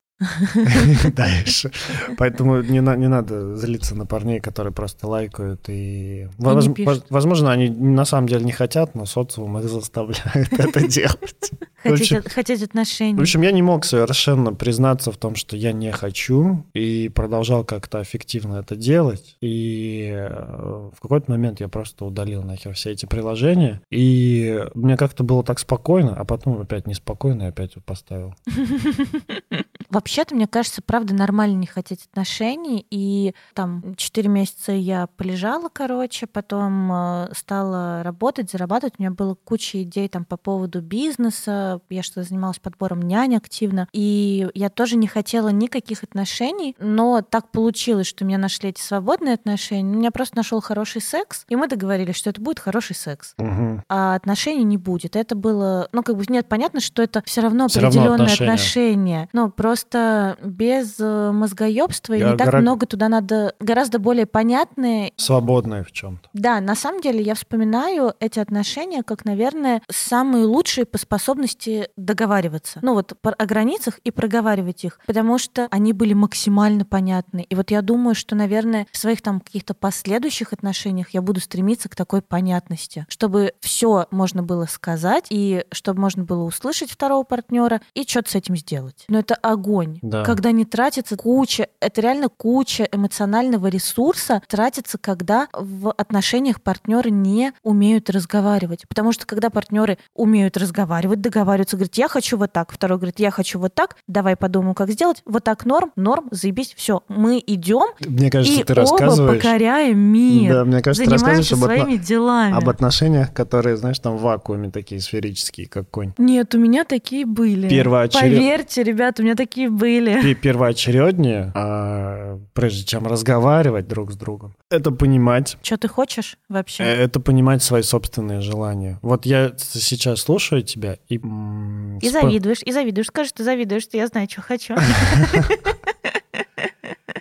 Дальше. 1.15 1.71
Поэтому 2.17 2.61
не, 2.61 2.81
на- 2.81 2.95
не 2.95 3.07
надо 3.07 3.55
злиться 3.55 3.95
на 3.95 4.05
парней, 4.05 4.39
которые 4.39 4.73
просто 4.73 5.07
лайкают. 5.07 5.65
И, 5.69 6.27
воз- 6.37 6.67
не 6.67 6.73
пишут. 6.73 6.93
воз- 6.93 7.05
возможно, 7.09 7.51
они 7.51 7.69
на 7.69 8.05
самом 8.05 8.27
деле 8.27 8.43
не 8.45 8.51
хотят, 8.51 8.95
но 8.95 9.05
социум 9.05 9.57
их 9.59 9.69
заставляет 9.69 10.51
это 10.59 10.87
делать. 10.87 11.51
Хотеть, 11.81 12.61
отношений. 12.61 13.17
В 13.17 13.21
общем, 13.21 13.41
я 13.41 13.51
не 13.51 13.61
мог 13.61 13.85
совершенно 13.85 14.53
признаться 14.53 15.11
в 15.13 15.17
том, 15.17 15.35
что 15.35 15.55
я 15.55 15.71
не 15.71 15.91
хочу, 15.91 16.65
и 16.73 17.09
продолжал 17.09 17.63
как-то 17.63 18.01
эффективно 18.01 18.55
это 18.57 18.75
делать. 18.75 19.37
И 19.39 20.09
э, 20.13 20.89
в 20.93 20.99
какой-то 21.01 21.31
момент 21.31 21.61
я 21.61 21.69
просто 21.69 22.03
удалил 22.03 22.43
нахер 22.43 22.73
все 22.73 22.91
эти 22.91 23.05
приложения, 23.05 23.81
и 23.89 24.65
мне 24.73 24.97
как-то 24.97 25.23
было 25.23 25.41
так 25.43 25.57
спокойно, 25.59 26.13
а 26.15 26.25
потом 26.25 26.59
опять 26.59 26.85
неспокойно, 26.85 27.43
и 27.43 27.47
опять 27.47 27.75
поставил. 27.85 28.35
Вообще-то, 29.89 30.35
мне 30.35 30.47
кажется, 30.47 30.81
правда 30.85 31.13
нормально 31.13 31.55
не 31.57 31.65
хотеть 31.67 32.05
отношений. 32.05 32.85
И 32.89 33.33
там 33.53 33.95
4 33.95 34.29
месяца 34.29 34.71
я 34.71 35.07
полежала, 35.17 35.69
короче, 35.71 36.27
потом 36.27 36.91
э, 36.91 37.29
стала 37.35 38.03
работать, 38.03 38.51
зарабатывать. 38.51 38.95
У 38.97 39.01
меня 39.01 39.11
было 39.11 39.35
куча 39.35 39.81
идей 39.83 40.07
там 40.09 40.25
по 40.25 40.37
поводу 40.37 40.81
бизнеса. 40.81 41.81
Я 41.89 42.03
что-то 42.03 42.23
занималась 42.23 42.59
подбором 42.59 43.01
нянь 43.01 43.35
активно. 43.35 43.87
И 43.93 44.47
я 44.53 44.69
тоже 44.69 44.95
не 44.95 45.07
хотела 45.07 45.49
никаких 45.49 46.03
отношений, 46.03 46.75
но 46.79 47.21
так 47.21 47.49
получилось, 47.51 48.07
что 48.07 48.25
меня 48.25 48.37
нашли 48.37 48.69
эти 48.69 48.81
свободные 48.81 49.33
отношения. 49.33 49.89
У 49.95 49.97
меня 49.99 50.11
просто 50.11 50.37
нашел 50.37 50.61
хороший 50.61 51.01
секс, 51.01 51.45
и 51.49 51.55
мы 51.55 51.67
договорились, 51.67 52.15
что 52.15 52.29
это 52.29 52.41
будет 52.41 52.59
хороший 52.59 52.95
секс 52.95 53.33
Мгм. 53.37 53.83
а 53.89 54.15
отношений 54.15 54.63
не 54.63 54.77
будет. 54.77 55.15
Это 55.15 55.35
было, 55.35 55.89
ну, 55.91 56.03
как 56.03 56.15
бы, 56.15 56.23
нет, 56.29 56.47
понятно, 56.47 56.79
что 56.79 57.01
это 57.01 57.23
все 57.25 57.41
равно 57.41 57.67
Всё 57.67 57.79
равно 57.81 57.87
определенные 58.01 58.23
отношения. 58.25 58.49
отношения. 58.51 59.29
Но 59.33 59.49
просто 59.49 59.78
без 59.85 60.95
э, 60.99 61.31
мозгоебства 61.31 62.13
и 62.13 62.23
не 62.23 62.37
так 62.37 62.47
гора- 62.47 62.61
много 62.61 62.85
туда 62.85 63.09
надо, 63.09 63.55
гораздо 63.59 63.99
более 63.99 64.25
понятные. 64.25 65.13
Свободные 65.17 65.83
в 65.83 65.91
чем-то. 65.91 66.29
Да, 66.33 66.59
на 66.61 66.75
самом 66.75 67.01
деле 67.01 67.21
я 67.21 67.35
вспоминаю 67.35 68.13
эти 68.19 68.39
отношения 68.39 69.03
как, 69.03 69.25
наверное, 69.25 69.81
самые 69.89 70.45
лучшие 70.45 70.85
по 70.85 70.97
способности 70.97 71.89
договариваться. 71.97 72.79
Ну 72.81 72.93
вот 72.93 73.13
о 73.21 73.45
границах 73.45 73.99
и 74.03 74.11
проговаривать 74.11 74.83
их, 74.85 74.99
потому 75.05 75.37
что 75.37 75.67
они 75.71 75.93
были 75.93 76.13
максимально 76.13 76.85
понятны. 76.85 77.45
И 77.49 77.55
вот 77.55 77.71
я 77.71 77.81
думаю, 77.81 78.15
что, 78.15 78.35
наверное, 78.35 78.87
в 78.91 78.97
своих 78.97 79.21
там 79.21 79.39
каких-то 79.39 79.73
последующих 79.73 80.53
отношениях 80.53 81.09
я 81.11 81.21
буду 81.21 81.39
стремиться 81.39 81.89
к 81.89 81.95
такой 81.95 82.21
понятности, 82.21 83.05
чтобы 83.09 83.53
все 83.61 84.07
можно 84.11 84.43
было 84.43 84.65
сказать 84.65 85.25
и 85.29 85.65
чтобы 85.71 86.01
можно 86.01 86.23
было 86.23 86.43
услышать 86.43 86.91
второго 86.91 87.23
партнера 87.23 87.81
и 87.93 88.03
что-то 88.07 88.31
с 88.31 88.35
этим 88.35 88.55
сделать. 88.55 89.05
Но 89.07 89.19
это 89.19 89.35
огонь, 89.35 89.68
Да. 90.01 90.23
когда 90.23 90.51
не 90.51 90.65
тратится 90.65 91.15
куча, 91.15 91.67
это 91.79 92.01
реально 92.01 92.29
куча 92.29 92.87
эмоционального 92.91 93.67
ресурса 93.67 94.41
тратится, 94.47 94.97
когда 94.97 95.47
в 95.53 95.91
отношениях 95.91 96.61
партнеры 96.61 97.09
не 97.11 97.53
умеют 97.63 98.09
разговаривать. 98.09 98.83
Потому 98.87 99.11
что 99.11 99.25
когда 99.25 99.49
партнеры 99.49 99.97
умеют 100.15 100.57
разговаривать, 100.57 101.21
договариваются, 101.21 101.75
говорят, 101.77 101.95
я 101.95 102.07
хочу 102.07 102.37
вот 102.37 102.51
так, 102.51 102.71
второй 102.71 102.97
говорит, 102.97 103.19
я 103.19 103.31
хочу 103.31 103.59
вот 103.59 103.73
так, 103.73 103.95
давай 104.07 104.35
подумаем, 104.35 104.73
как 104.75 104.89
сделать, 104.91 105.21
вот 105.25 105.43
так 105.43 105.65
норм, 105.65 105.91
норм, 105.95 106.27
заебись, 106.31 106.73
все, 106.75 107.03
мы 107.07 107.41
идем 107.45 107.87
Мне 108.05 108.29
кажется, 108.29 108.61
и 108.61 108.63
ты 108.63 108.73
оба 108.73 108.81
рассказываешь... 108.81 109.41
покоряем 109.41 109.99
мир, 109.99 110.53
Да, 110.53 110.65
мне 110.65 110.81
кажется, 110.81 111.03
ты 111.05 111.11
рассказываешь 111.11 111.51
об, 111.51 111.59
отно- 111.59 111.65
своими 111.65 111.97
делами. 111.97 112.55
об 112.55 112.69
отношениях, 112.69 113.33
которые, 113.33 113.77
знаешь, 113.77 113.99
там 113.99 114.17
в 114.17 114.21
вакууме 114.21 114.69
такие 114.71 115.01
сферические, 115.01 115.67
как 115.67 115.89
конь. 115.89 116.13
Нет, 116.17 116.53
у 116.55 116.59
меня 116.59 116.83
такие 116.85 117.25
были. 117.25 117.67
Первоочеред- 117.69 118.19
Поверьте, 118.19 118.83
ребята, 118.83 119.21
у 119.21 119.25
меня 119.25 119.35
такие 119.35 119.58
были. 119.67 120.21
Пе- 120.21 120.35
Первоочереднее, 120.35 121.51
а, 121.55 122.39
прежде 122.53 122.85
чем 122.85 123.05
разговаривать 123.07 123.87
друг 123.87 124.11
с 124.11 124.15
другом, 124.15 124.55
это 124.69 124.91
понимать, 124.91 125.57
Что 125.61 125.77
ты 125.77 125.87
хочешь 125.87 126.37
вообще? 126.49 126.83
э, 126.83 126.87
это 126.87 127.19
понимать 127.19 127.61
свои 127.63 127.81
собственные 127.81 128.41
желания. 128.41 128.99
Вот 129.01 129.25
я 129.25 129.51
сейчас 129.57 130.21
слушаю 130.21 130.61
тебя 130.61 130.97
и... 131.09 131.15
И 131.15 132.09
завидуешь, 132.09 132.61
и 132.63 132.71
завидуешь. 132.71 133.07
Скажи, 133.07 133.31
ты 133.35 133.43
завидуешь, 133.43 133.83
что 133.83 133.97
я 133.97 134.07
знаю, 134.07 134.27
что 134.29 134.41
хочу. 134.41 134.75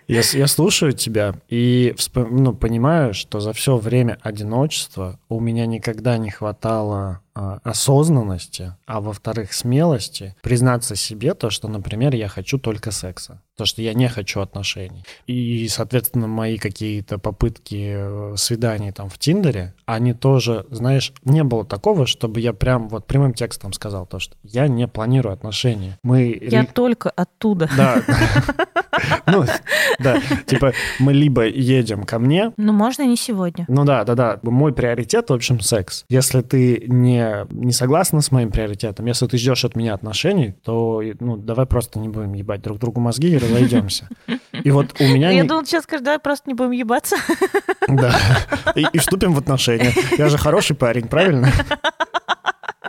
Я, 0.07 0.22
я 0.33 0.46
слушаю 0.46 0.92
тебя 0.92 1.35
и 1.51 1.92
вспо- 1.98 2.27
ну, 2.31 2.55
понимаю, 2.55 3.12
что 3.12 3.40
за 3.40 3.53
все 3.53 3.77
время 3.77 4.16
одиночества 4.22 5.18
у 5.29 5.38
меня 5.38 5.66
никогда 5.66 6.16
не 6.16 6.31
хватало 6.31 7.20
осознанности, 7.64 8.74
а 8.87 9.01
во-вторых, 9.01 9.53
смелости 9.53 10.35
признаться 10.42 10.96
себе 10.96 11.35
то, 11.35 11.51
что, 11.51 11.68
например, 11.68 12.14
я 12.14 12.29
хочу 12.29 12.59
только 12.59 12.90
секса, 12.90 13.42
то, 13.57 13.64
что 13.64 13.83
я 13.83 13.94
не 13.94 14.09
хочу 14.09 14.40
отношений. 14.40 15.05
И, 15.27 15.66
соответственно, 15.68 16.27
мои 16.27 16.59
какие-то 16.59 17.18
попытки 17.18 17.94
э, 17.96 18.35
свиданий 18.37 18.92
там 18.92 19.09
в 19.09 19.18
Тиндере, 19.18 19.74
они 19.87 20.12
тоже, 20.14 20.66
знаешь, 20.70 21.12
не 21.24 21.42
было 21.44 21.64
такого, 21.64 22.07
чтобы 22.07 22.40
я 22.40 22.53
прям 22.53 22.88
вот 22.88 23.07
прямым 23.07 23.33
текстом 23.35 23.72
сказал 23.72 24.07
то, 24.07 24.18
что 24.18 24.37
я 24.42 24.68
не 24.68 24.87
планирую 24.88 25.33
отношения. 25.33 25.98
Мы 26.03 26.38
Я 26.40 26.64
только 26.64 27.11
оттуда. 27.11 27.68
да. 27.77 28.03
Ну, 29.27 29.44
да, 30.01 30.20
типа 30.46 30.72
мы 30.98 31.12
либо 31.12 31.46
едем 31.46 32.03
ко 32.05 32.18
мне, 32.18 32.53
Ну, 32.57 32.72
можно 32.72 33.03
не 33.07 33.16
сегодня. 33.16 33.64
ну 33.68 33.85
да, 33.85 34.03
да, 34.05 34.14
да, 34.14 34.40
мой 34.42 34.72
приоритет, 34.72 35.31
в 35.31 35.33
общем, 35.35 35.61
секс. 35.61 36.05
Если 36.09 36.40
ты 36.40 36.85
не, 36.88 37.28
не 37.51 37.73
согласна 37.73 38.21
с 38.21 38.31
моим 38.31 38.51
приоритетом, 38.51 39.07
если 39.07 39.27
ты 39.27 39.38
ждешь 39.38 39.64
от 39.64 39.77
меня 39.77 39.95
отношений, 39.95 40.55
то, 40.62 41.03
ну, 41.21 41.37
давай 41.37 41.67
просто 41.67 41.99
не 41.99 42.09
будем 42.09 42.33
ебать 42.35 42.62
друг 42.62 42.79
другу 42.79 43.01
мозги 43.01 43.31
и 43.31 43.38
разойдемся. 43.38 44.09
И 44.53 44.71
вот 44.71 44.95
у 45.01 45.05
меня... 45.05 45.31
Я 45.31 45.43
не- 45.43 45.49
думала, 45.49 45.64
сейчас 45.64 45.85
скажешь, 45.85 46.05
давай 46.05 46.19
просто 46.19 46.49
не 46.51 46.55
будем 46.55 46.73
ебаться. 46.73 47.17
Да. 47.88 48.17
И, 48.75 48.87
и 48.93 48.99
вступим 48.99 49.33
в 49.33 49.38
отношения. 49.38 49.93
Я 50.19 50.29
же 50.29 50.38
хороший 50.38 50.77
парень, 50.77 51.09
правильно? 51.09 51.51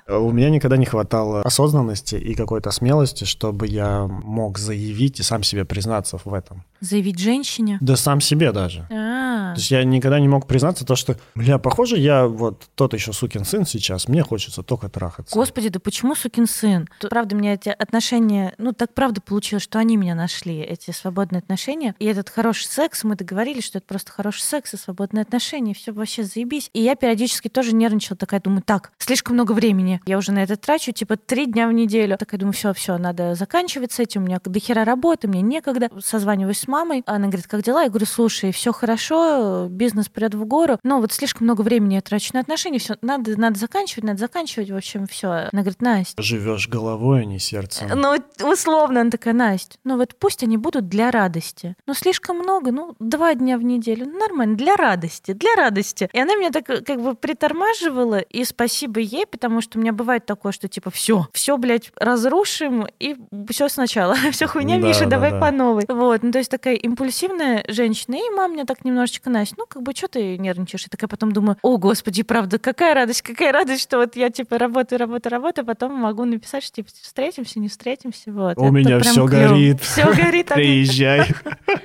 У 0.10 0.32
меня 0.32 0.50
никогда 0.50 0.76
не 0.78 0.86
хватало 0.86 1.42
осознанности 1.44 2.16
и 2.16 2.34
какой-то 2.34 2.72
смелости, 2.72 3.26
чтобы 3.26 3.68
я 3.68 4.08
мог 4.08 4.58
заявить 4.58 5.20
и 5.20 5.24
сам 5.24 5.44
себе 5.44 5.66
признаться 5.66 6.18
в 6.24 6.34
этом. 6.34 6.64
Заявить 6.82 7.20
женщине. 7.20 7.78
Да 7.82 7.96
сам 7.96 8.22
себе 8.22 8.52
даже. 8.52 8.88
А, 8.90 9.54
То 9.54 9.60
есть 9.60 9.70
я 9.70 9.84
никогда 9.84 10.20
не 10.20 10.28
мог 10.28 10.48
признаться 10.48 10.86
то, 10.86 10.96
что, 10.96 11.18
бля, 11.36 11.58
похоже, 11.58 11.98
я 11.98 12.26
вот 12.26 12.68
тот 12.76 12.94
еще 12.94 13.14
сукин 13.14 13.46
сын 13.46 13.66
сейчас, 13.66 14.08
мне 14.08 14.24
хочется 14.24 14.64
только 14.64 14.90
трахаться. 14.90 15.36
Господи, 15.36 15.70
да 15.70 15.80
почему 15.80 16.16
сукин 16.16 16.48
сын? 16.48 16.88
Правда, 17.10 17.36
у 17.36 17.40
меня 17.40 17.54
эти 17.54 17.70
отношения, 17.70 18.54
ну 18.58 18.72
так 18.74 18.94
правда 18.94 19.22
получилось, 19.22 19.64
что 19.64 19.78
они 19.78 19.98
меня 19.98 20.16
нашли, 20.16 20.60
эти 20.60 20.92
свободные 20.92 21.40
отношения. 21.40 21.96
И 22.00 22.06
этот 22.06 22.30
хороший 22.30 22.66
секс, 22.66 23.04
мы 23.04 23.16
договорились, 23.16 23.66
что 23.66 23.78
это 23.78 23.88
просто 23.88 24.12
хороший 24.12 24.42
секс 24.42 24.74
и 24.74 24.78
свободные 24.78 25.24
отношения, 25.24 25.74
все 25.74 25.92
вообще 25.92 26.24
заебись. 26.24 26.70
И 26.74 26.82
я 26.82 26.96
периодически 26.96 27.50
тоже 27.50 27.76
нервничала, 27.76 28.18
такая 28.18 28.40
думаю, 28.40 28.64
так, 28.64 28.92
слишком 29.00 29.36
много 29.36 29.52
времени, 29.52 29.99
я 30.06 30.18
уже 30.18 30.32
на 30.32 30.44
это 30.44 30.56
трачу, 30.56 30.92
типа 30.92 31.18
три 31.18 31.46
дня 31.46 31.68
в 31.68 31.74
неделю. 31.74 32.18
Такая 32.18 32.40
думаю, 32.40 32.54
все, 32.54 32.74
все, 32.74 32.98
надо 32.98 33.36
заканчивать 33.36 33.92
с 33.92 34.00
этим, 34.00 34.24
у 34.24 34.26
меня 34.26 34.40
до 34.44 34.60
хера 34.60 34.84
работы, 34.84 35.28
мне 35.28 35.42
некогда. 35.42 35.90
Созваниваюсь 36.00 36.60
с 36.60 36.68
мамой, 36.68 37.04
она 37.06 37.28
говорит, 37.28 37.48
как 37.48 37.64
дела? 37.64 37.84
Я 37.84 37.90
говорю, 37.90 38.06
слушай, 38.06 38.52
все 38.52 38.72
хорошо, 38.72 39.68
бизнес 39.70 40.10
прет 40.10 40.34
в 40.34 40.46
гору, 40.46 40.80
но 40.84 41.00
вот 41.00 41.12
слишком 41.12 41.46
много 41.46 41.62
времени 41.62 41.96
я 41.96 42.02
трачу 42.02 42.32
на 42.34 42.40
отношения, 42.40 42.80
все, 42.80 42.96
надо, 43.02 43.40
надо 43.40 43.60
заканчивать, 43.60 44.04
надо 44.04 44.20
заканчивать, 44.20 44.70
в 44.72 44.76
общем, 44.76 45.08
все. 45.08 45.50
Она 45.52 45.62
говорит, 45.62 45.82
Настя, 45.82 46.22
Живешь 46.22 46.68
головой, 46.68 47.22
а 47.22 47.26
не 47.26 47.40
сердцем. 47.40 47.90
ну, 47.96 48.16
условно, 48.52 49.02
она 49.02 49.10
такая, 49.10 49.34
Настя, 49.34 49.78
ну 49.84 49.98
вот 49.98 50.16
пусть 50.16 50.44
они 50.44 50.58
будут 50.58 50.88
для 50.88 51.12
радости. 51.12 51.76
Ну, 51.86 51.94
слишком 51.94 52.38
много, 52.38 52.72
ну, 52.72 52.96
два 53.00 53.34
дня 53.36 53.58
в 53.58 53.64
неделю. 53.64 54.06
Ну, 54.06 54.20
нормально, 54.20 54.56
для 54.56 54.76
радости, 54.76 55.34
для 55.34 55.56
радости. 55.56 56.10
И 56.14 56.20
она 56.20 56.36
меня 56.36 56.52
так 56.52 56.70
э, 56.70 56.82
как 56.82 57.02
бы 57.02 57.16
притормаживала, 57.16 58.20
и 58.20 58.44
спасибо 58.44 59.00
ей, 59.00 59.26
потому 59.26 59.62
что 59.62 59.80
у 59.80 59.82
меня 59.90 59.98
бывает 59.98 60.26
такое, 60.26 60.52
что 60.52 60.68
типа 60.68 60.92
все, 60.92 61.28
все, 61.34 61.58
блядь, 61.58 61.92
разрушим, 62.00 62.88
и 63.00 63.16
все 63.50 63.68
сначала. 63.70 64.16
Все 64.32 64.48
хуйня, 64.48 64.78
Да, 64.80 64.88
Миша, 64.88 65.02
да, 65.02 65.12
давай 65.12 65.32
да. 65.32 65.40
по 65.40 65.52
новой. 65.52 65.84
Вот, 65.88 66.24
ну, 66.24 66.32
то 66.32 66.38
есть 66.38 66.52
такая 66.52 66.76
импульсивная 66.76 67.64
женщина, 67.68 68.16
и 68.16 68.36
мама 68.36 68.54
меня 68.54 68.66
так 68.66 68.86
немножечко, 68.86 69.30
Настя, 69.30 69.56
ну, 69.58 69.66
как 69.68 69.82
бы, 69.82 69.94
что 69.96 70.08
ты 70.08 70.38
нервничаешь? 70.38 70.86
И 70.86 70.90
такая 70.90 71.08
потом 71.08 71.32
думаю, 71.32 71.58
о, 71.62 71.78
господи, 71.78 72.24
правда, 72.24 72.60
какая 72.60 72.94
радость, 72.94 73.22
какая 73.22 73.52
радость, 73.52 73.82
что 73.82 73.98
вот 73.98 74.16
я, 74.16 74.30
типа, 74.30 74.58
работаю, 74.58 75.00
работаю, 75.00 75.32
работаю, 75.32 75.64
а 75.64 75.68
потом 75.68 75.94
могу 75.94 76.26
написать, 76.26 76.64
что, 76.64 76.76
типа, 76.76 76.90
встретимся, 77.02 77.60
не 77.60 77.68
встретимся, 77.68 78.32
вот. 78.32 78.58
У 78.58 78.70
меня 78.72 79.00
всё 79.00 79.26
горит. 79.26 79.82
Все 79.82 80.12
горит, 80.14 80.52
а 80.52 80.56
Приезжай, 80.56 81.28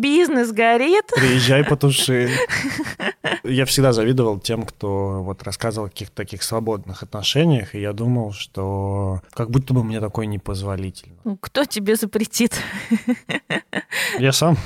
бизнес 0.00 0.52
горит. 0.52 1.06
приезжай, 1.14 1.64
потуши. 1.68 2.30
Я 3.44 3.64
всегда 3.64 3.92
завидовал 3.92 4.38
тем, 4.38 4.62
кто 4.62 5.22
вот 5.22 5.42
рассказывал 5.42 5.86
о 5.86 5.90
каких-то 5.90 6.14
таких 6.14 6.42
свободных 6.42 7.02
отношениях, 7.02 7.74
и 7.74 7.80
я 7.80 7.92
думал, 7.92 8.32
что 8.32 9.20
как 9.32 9.50
будто 9.50 9.74
бы 9.74 9.84
мне 9.84 10.00
такое 10.00 10.26
непозволительно. 10.26 11.16
Кто 11.40 11.64
тебе 11.64 11.96
запретит? 11.96 12.60
Я 14.18 14.32
сам. 14.32 14.56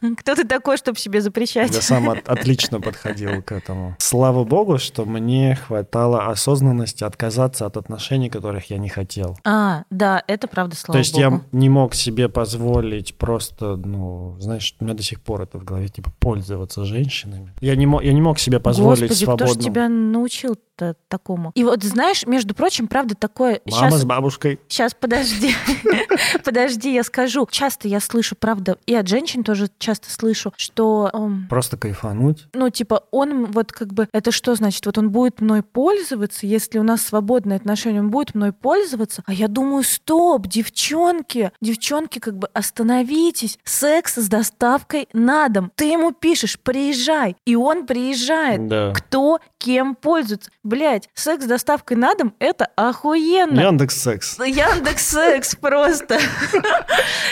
Кто 0.18 0.34
ты 0.34 0.44
такой, 0.44 0.76
чтобы 0.76 0.98
себе 0.98 1.20
запрещать? 1.20 1.74
Я 1.74 1.80
сам 1.80 2.10
от, 2.10 2.28
отлично 2.28 2.80
подходил 2.80 3.42
к 3.42 3.52
этому. 3.52 3.96
Слава 3.98 4.44
богу, 4.44 4.78
что 4.78 5.04
мне 5.04 5.56
хватало 5.56 6.28
осознанности 6.28 7.04
отказаться 7.04 7.66
от 7.66 7.76
отношений, 7.76 8.30
которых 8.30 8.70
я 8.70 8.78
не 8.78 8.88
хотел. 8.88 9.38
А, 9.44 9.84
да, 9.90 10.22
это 10.26 10.48
правда, 10.48 10.76
слава 10.76 10.94
То 10.94 10.98
есть 10.98 11.14
богу. 11.14 11.22
я 11.22 11.40
не 11.52 11.68
мог 11.68 11.94
себе 11.94 12.28
позволить 12.28 13.16
просто, 13.16 13.76
ну, 13.76 14.36
знаешь, 14.38 14.74
у 14.80 14.84
меня 14.84 14.94
до 14.94 15.02
сих 15.02 15.20
пор 15.20 15.42
это 15.42 15.58
в 15.58 15.64
голове, 15.64 15.88
типа, 15.88 16.12
пользоваться 16.18 16.84
женщинами. 16.84 17.52
Я 17.60 17.76
не 17.76 17.86
мог, 17.86 18.02
я 18.02 18.12
не 18.12 18.20
мог 18.20 18.38
себе 18.38 18.60
позволить 18.60 19.02
Господи, 19.08 19.24
свободно. 19.24 19.46
кто 19.46 19.54
же 19.54 19.60
тебя 19.66 19.88
научил 19.88 20.56
то 20.78 20.94
такому? 21.08 21.50
И 21.56 21.64
вот 21.64 21.82
знаешь, 21.82 22.24
между 22.24 22.54
прочим, 22.54 22.86
правда 22.86 23.16
такое... 23.16 23.60
Мама 23.68 23.90
Щас- 23.90 24.00
с 24.00 24.04
бабушкой. 24.04 24.60
Сейчас, 24.68 24.94
подожди. 24.94 25.52
подожди, 26.44 26.94
я 26.94 27.02
скажу. 27.02 27.46
Часто 27.50 27.88
я 27.88 27.98
слышу, 28.00 28.36
правда, 28.36 28.78
и 28.86 28.94
от 28.94 29.08
женщин 29.08 29.42
тоже 29.42 29.68
часто 29.78 30.10
слышу, 30.10 30.52
что, 30.56 31.10
эм, 31.12 31.46
Просто 31.48 31.76
кайфануть. 31.76 32.46
ну, 32.54 32.70
типа, 32.70 33.04
он 33.10 33.46
вот 33.46 33.72
как 33.72 33.92
бы, 33.92 34.08
это 34.12 34.30
что 34.30 34.54
значит? 34.54 34.86
Вот 34.86 34.96
он 34.98 35.10
будет 35.10 35.40
мной 35.40 35.62
пользоваться, 35.62 36.46
если 36.46 36.78
у 36.78 36.84
нас 36.84 37.02
свободные 37.02 37.56
отношения, 37.56 38.00
он 38.00 38.10
будет 38.10 38.34
мной 38.36 38.52
пользоваться? 38.52 39.22
А 39.26 39.32
я 39.32 39.48
думаю, 39.48 39.82
стоп, 39.82 40.46
девчонки, 40.46 41.50
девчонки, 41.60 42.20
как 42.20 42.38
бы 42.38 42.48
остановитесь. 42.54 43.58
Секс 43.64 44.14
с 44.14 44.28
доставкой 44.28 45.08
на 45.12 45.48
дом. 45.48 45.72
Ты 45.74 45.86
ему 45.86 46.12
пишешь, 46.12 46.58
приезжай, 46.60 47.36
и 47.44 47.56
он 47.56 47.86
приезжает. 47.86 48.68
Да. 48.68 48.92
Кто 48.92 49.40
кем 49.58 49.94
пользуется? 49.94 50.50
Блять, 50.62 51.08
секс 51.14 51.44
с 51.44 51.46
доставкой 51.48 51.96
на 51.96 52.14
дом— 52.14 52.34
это 52.38 52.68
охуенно. 52.76 53.60
Яндекс 53.60 54.00
Секс. 54.02 54.38
Яндекс 54.38 55.06
Секс 55.08 55.54
просто. 55.56 56.18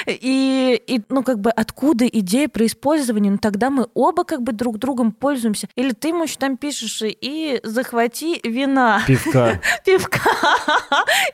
И, 0.07 0.81
и, 0.87 1.01
ну, 1.09 1.23
как 1.23 1.41
бы, 1.41 1.51
откуда 1.51 2.07
идея 2.07 2.49
про 2.49 2.67
использование? 2.67 3.33
Ну, 3.33 3.39
тогда 3.39 3.71
мы 3.71 3.89
оба, 3.95 4.25
как 4.25 4.43
бы, 4.43 4.53
друг 4.53 4.79
другом 4.79 5.13
пользуемся. 5.13 5.69
Или 5.77 5.93
ты 5.93 6.09
ему 6.09 6.25
еще 6.25 6.37
там 6.39 6.57
пишешь 6.57 7.03
и 7.03 7.61
захвати 7.63 8.41
вина, 8.45 9.03
Пивка. 9.07 9.61
пивка 9.85 10.21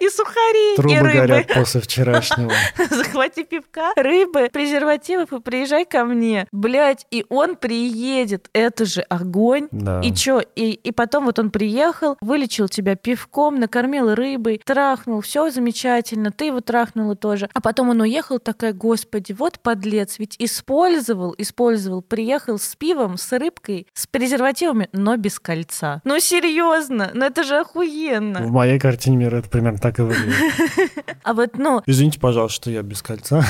и 0.00 0.08
сухари, 0.08 0.74
и 0.74 0.76
Трубы 0.76 0.98
рыбы. 0.98 1.12
горят 1.12 1.48
после 1.54 1.80
вчерашнего. 1.80 2.52
Захвати 2.90 3.44
пивка, 3.44 3.92
рыбы, 3.96 4.48
презервативов 4.52 5.32
и 5.32 5.40
приезжай 5.40 5.84
ко 5.84 6.04
мне. 6.04 6.46
Блять, 6.52 7.06
и 7.10 7.24
он 7.28 7.56
приедет. 7.56 8.48
Это 8.52 8.84
же 8.84 9.02
огонь. 9.02 9.68
Да. 9.70 10.00
И 10.00 10.12
чё? 10.14 10.40
И, 10.56 10.80
и 10.82 10.92
потом 10.92 11.26
вот 11.26 11.38
он 11.38 11.50
приехал, 11.50 12.16
вылечил 12.20 12.68
тебя 12.68 12.96
пивком, 12.96 13.58
накормил 13.58 14.14
рыбой, 14.14 14.60
трахнул, 14.64 15.20
все 15.20 15.50
замечательно, 15.50 16.30
ты 16.30 16.46
его 16.46 16.60
трахнула 16.60 17.16
тоже. 17.16 17.48
А 17.54 17.60
потом 17.60 17.90
он 17.90 18.00
уехал, 18.00 18.38
такая, 18.38 18.72
господи, 18.72 19.32
вот 19.32 19.60
подлец, 19.60 20.18
ведь 20.18 20.36
использовал, 20.38 21.34
использовал, 21.38 22.02
приехал 22.02 22.58
с 22.58 22.74
пивом, 22.76 23.16
с 23.16 23.32
рыбкой, 23.38 23.86
с 23.94 24.06
презервативами, 24.06 24.88
но 24.92 25.16
без 25.16 25.38
кольца. 25.38 26.00
Ну 26.04 26.18
серьезно, 26.20 27.10
ну 27.14 27.24
это 27.24 27.44
же 27.44 27.58
охуенно. 27.60 28.40
В 28.42 28.50
моей 28.50 28.78
картине 28.78 29.16
мира 29.16 29.36
это 29.36 29.48
примерно 29.48 29.78
так 29.78 29.98
и 29.98 30.02
выглядит. 30.02 30.34
А 31.24 31.34
вот, 31.34 31.56
ну, 31.56 31.82
Извините, 31.86 32.18
пожалуйста, 32.18 32.62
что 32.62 32.70
я 32.72 32.82
без 32.82 33.00
кольца. 33.00 33.44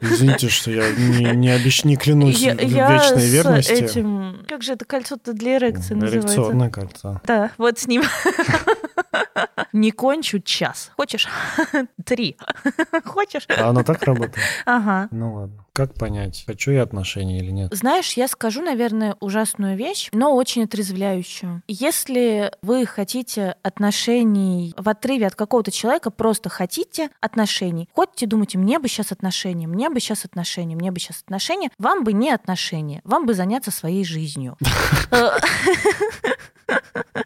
Извините, 0.00 0.48
что 0.48 0.70
я 0.70 0.88
не, 0.92 1.36
не, 1.36 1.50
обещ... 1.50 1.82
не 1.84 1.96
клянусь 1.96 2.38
я, 2.38 2.54
в 2.54 2.60
я 2.60 2.92
вечной 2.92 3.22
с 3.22 3.32
верности. 3.32 3.72
этим... 3.72 4.44
Как 4.48 4.62
же 4.62 4.74
это 4.74 4.84
кольцо-то 4.84 5.32
для 5.32 5.56
эрекции 5.56 5.94
называется? 5.94 6.19
Эрекционное 6.20 6.70
кольцо. 6.70 7.20
Да, 7.24 7.50
вот 7.58 7.78
с 7.78 7.86
ним. 7.86 8.02
Не 9.72 9.90
кончу 9.92 10.40
час. 10.40 10.90
Хочешь? 10.96 11.28
Три. 12.04 12.36
Хочешь? 13.04 13.46
А 13.48 13.68
оно 13.68 13.82
так 13.82 14.02
работает? 14.02 14.44
Ага. 14.66 15.08
Ну 15.10 15.34
ладно. 15.34 15.59
Как 15.72 15.94
понять, 15.94 16.44
хочу 16.46 16.72
я 16.72 16.82
отношения 16.82 17.38
или 17.38 17.50
нет? 17.50 17.72
Знаешь, 17.72 18.14
я 18.14 18.28
скажу, 18.28 18.62
наверное, 18.62 19.16
ужасную 19.20 19.76
вещь, 19.76 20.08
но 20.12 20.34
очень 20.34 20.64
отрезвляющую. 20.64 21.62
Если 21.68 22.50
вы 22.62 22.86
хотите 22.86 23.56
отношений 23.62 24.74
в 24.76 24.88
отрыве 24.88 25.26
от 25.26 25.34
какого-то 25.34 25.70
человека, 25.70 26.10
просто 26.10 26.48
хотите 26.48 27.10
отношений, 27.20 27.88
ходите, 27.94 28.26
думаете, 28.26 28.58
мне 28.58 28.78
бы 28.78 28.88
сейчас 28.88 29.12
отношения, 29.12 29.66
мне 29.66 29.90
бы 29.90 30.00
сейчас 30.00 30.24
отношения, 30.24 30.74
мне 30.74 30.90
бы 30.90 30.98
сейчас 30.98 31.22
отношения, 31.22 31.70
вам 31.78 32.04
бы 32.04 32.12
не 32.12 32.30
отношения, 32.30 33.00
вам 33.04 33.26
бы 33.26 33.34
заняться 33.34 33.70
своей 33.70 34.04
жизнью. 34.04 34.56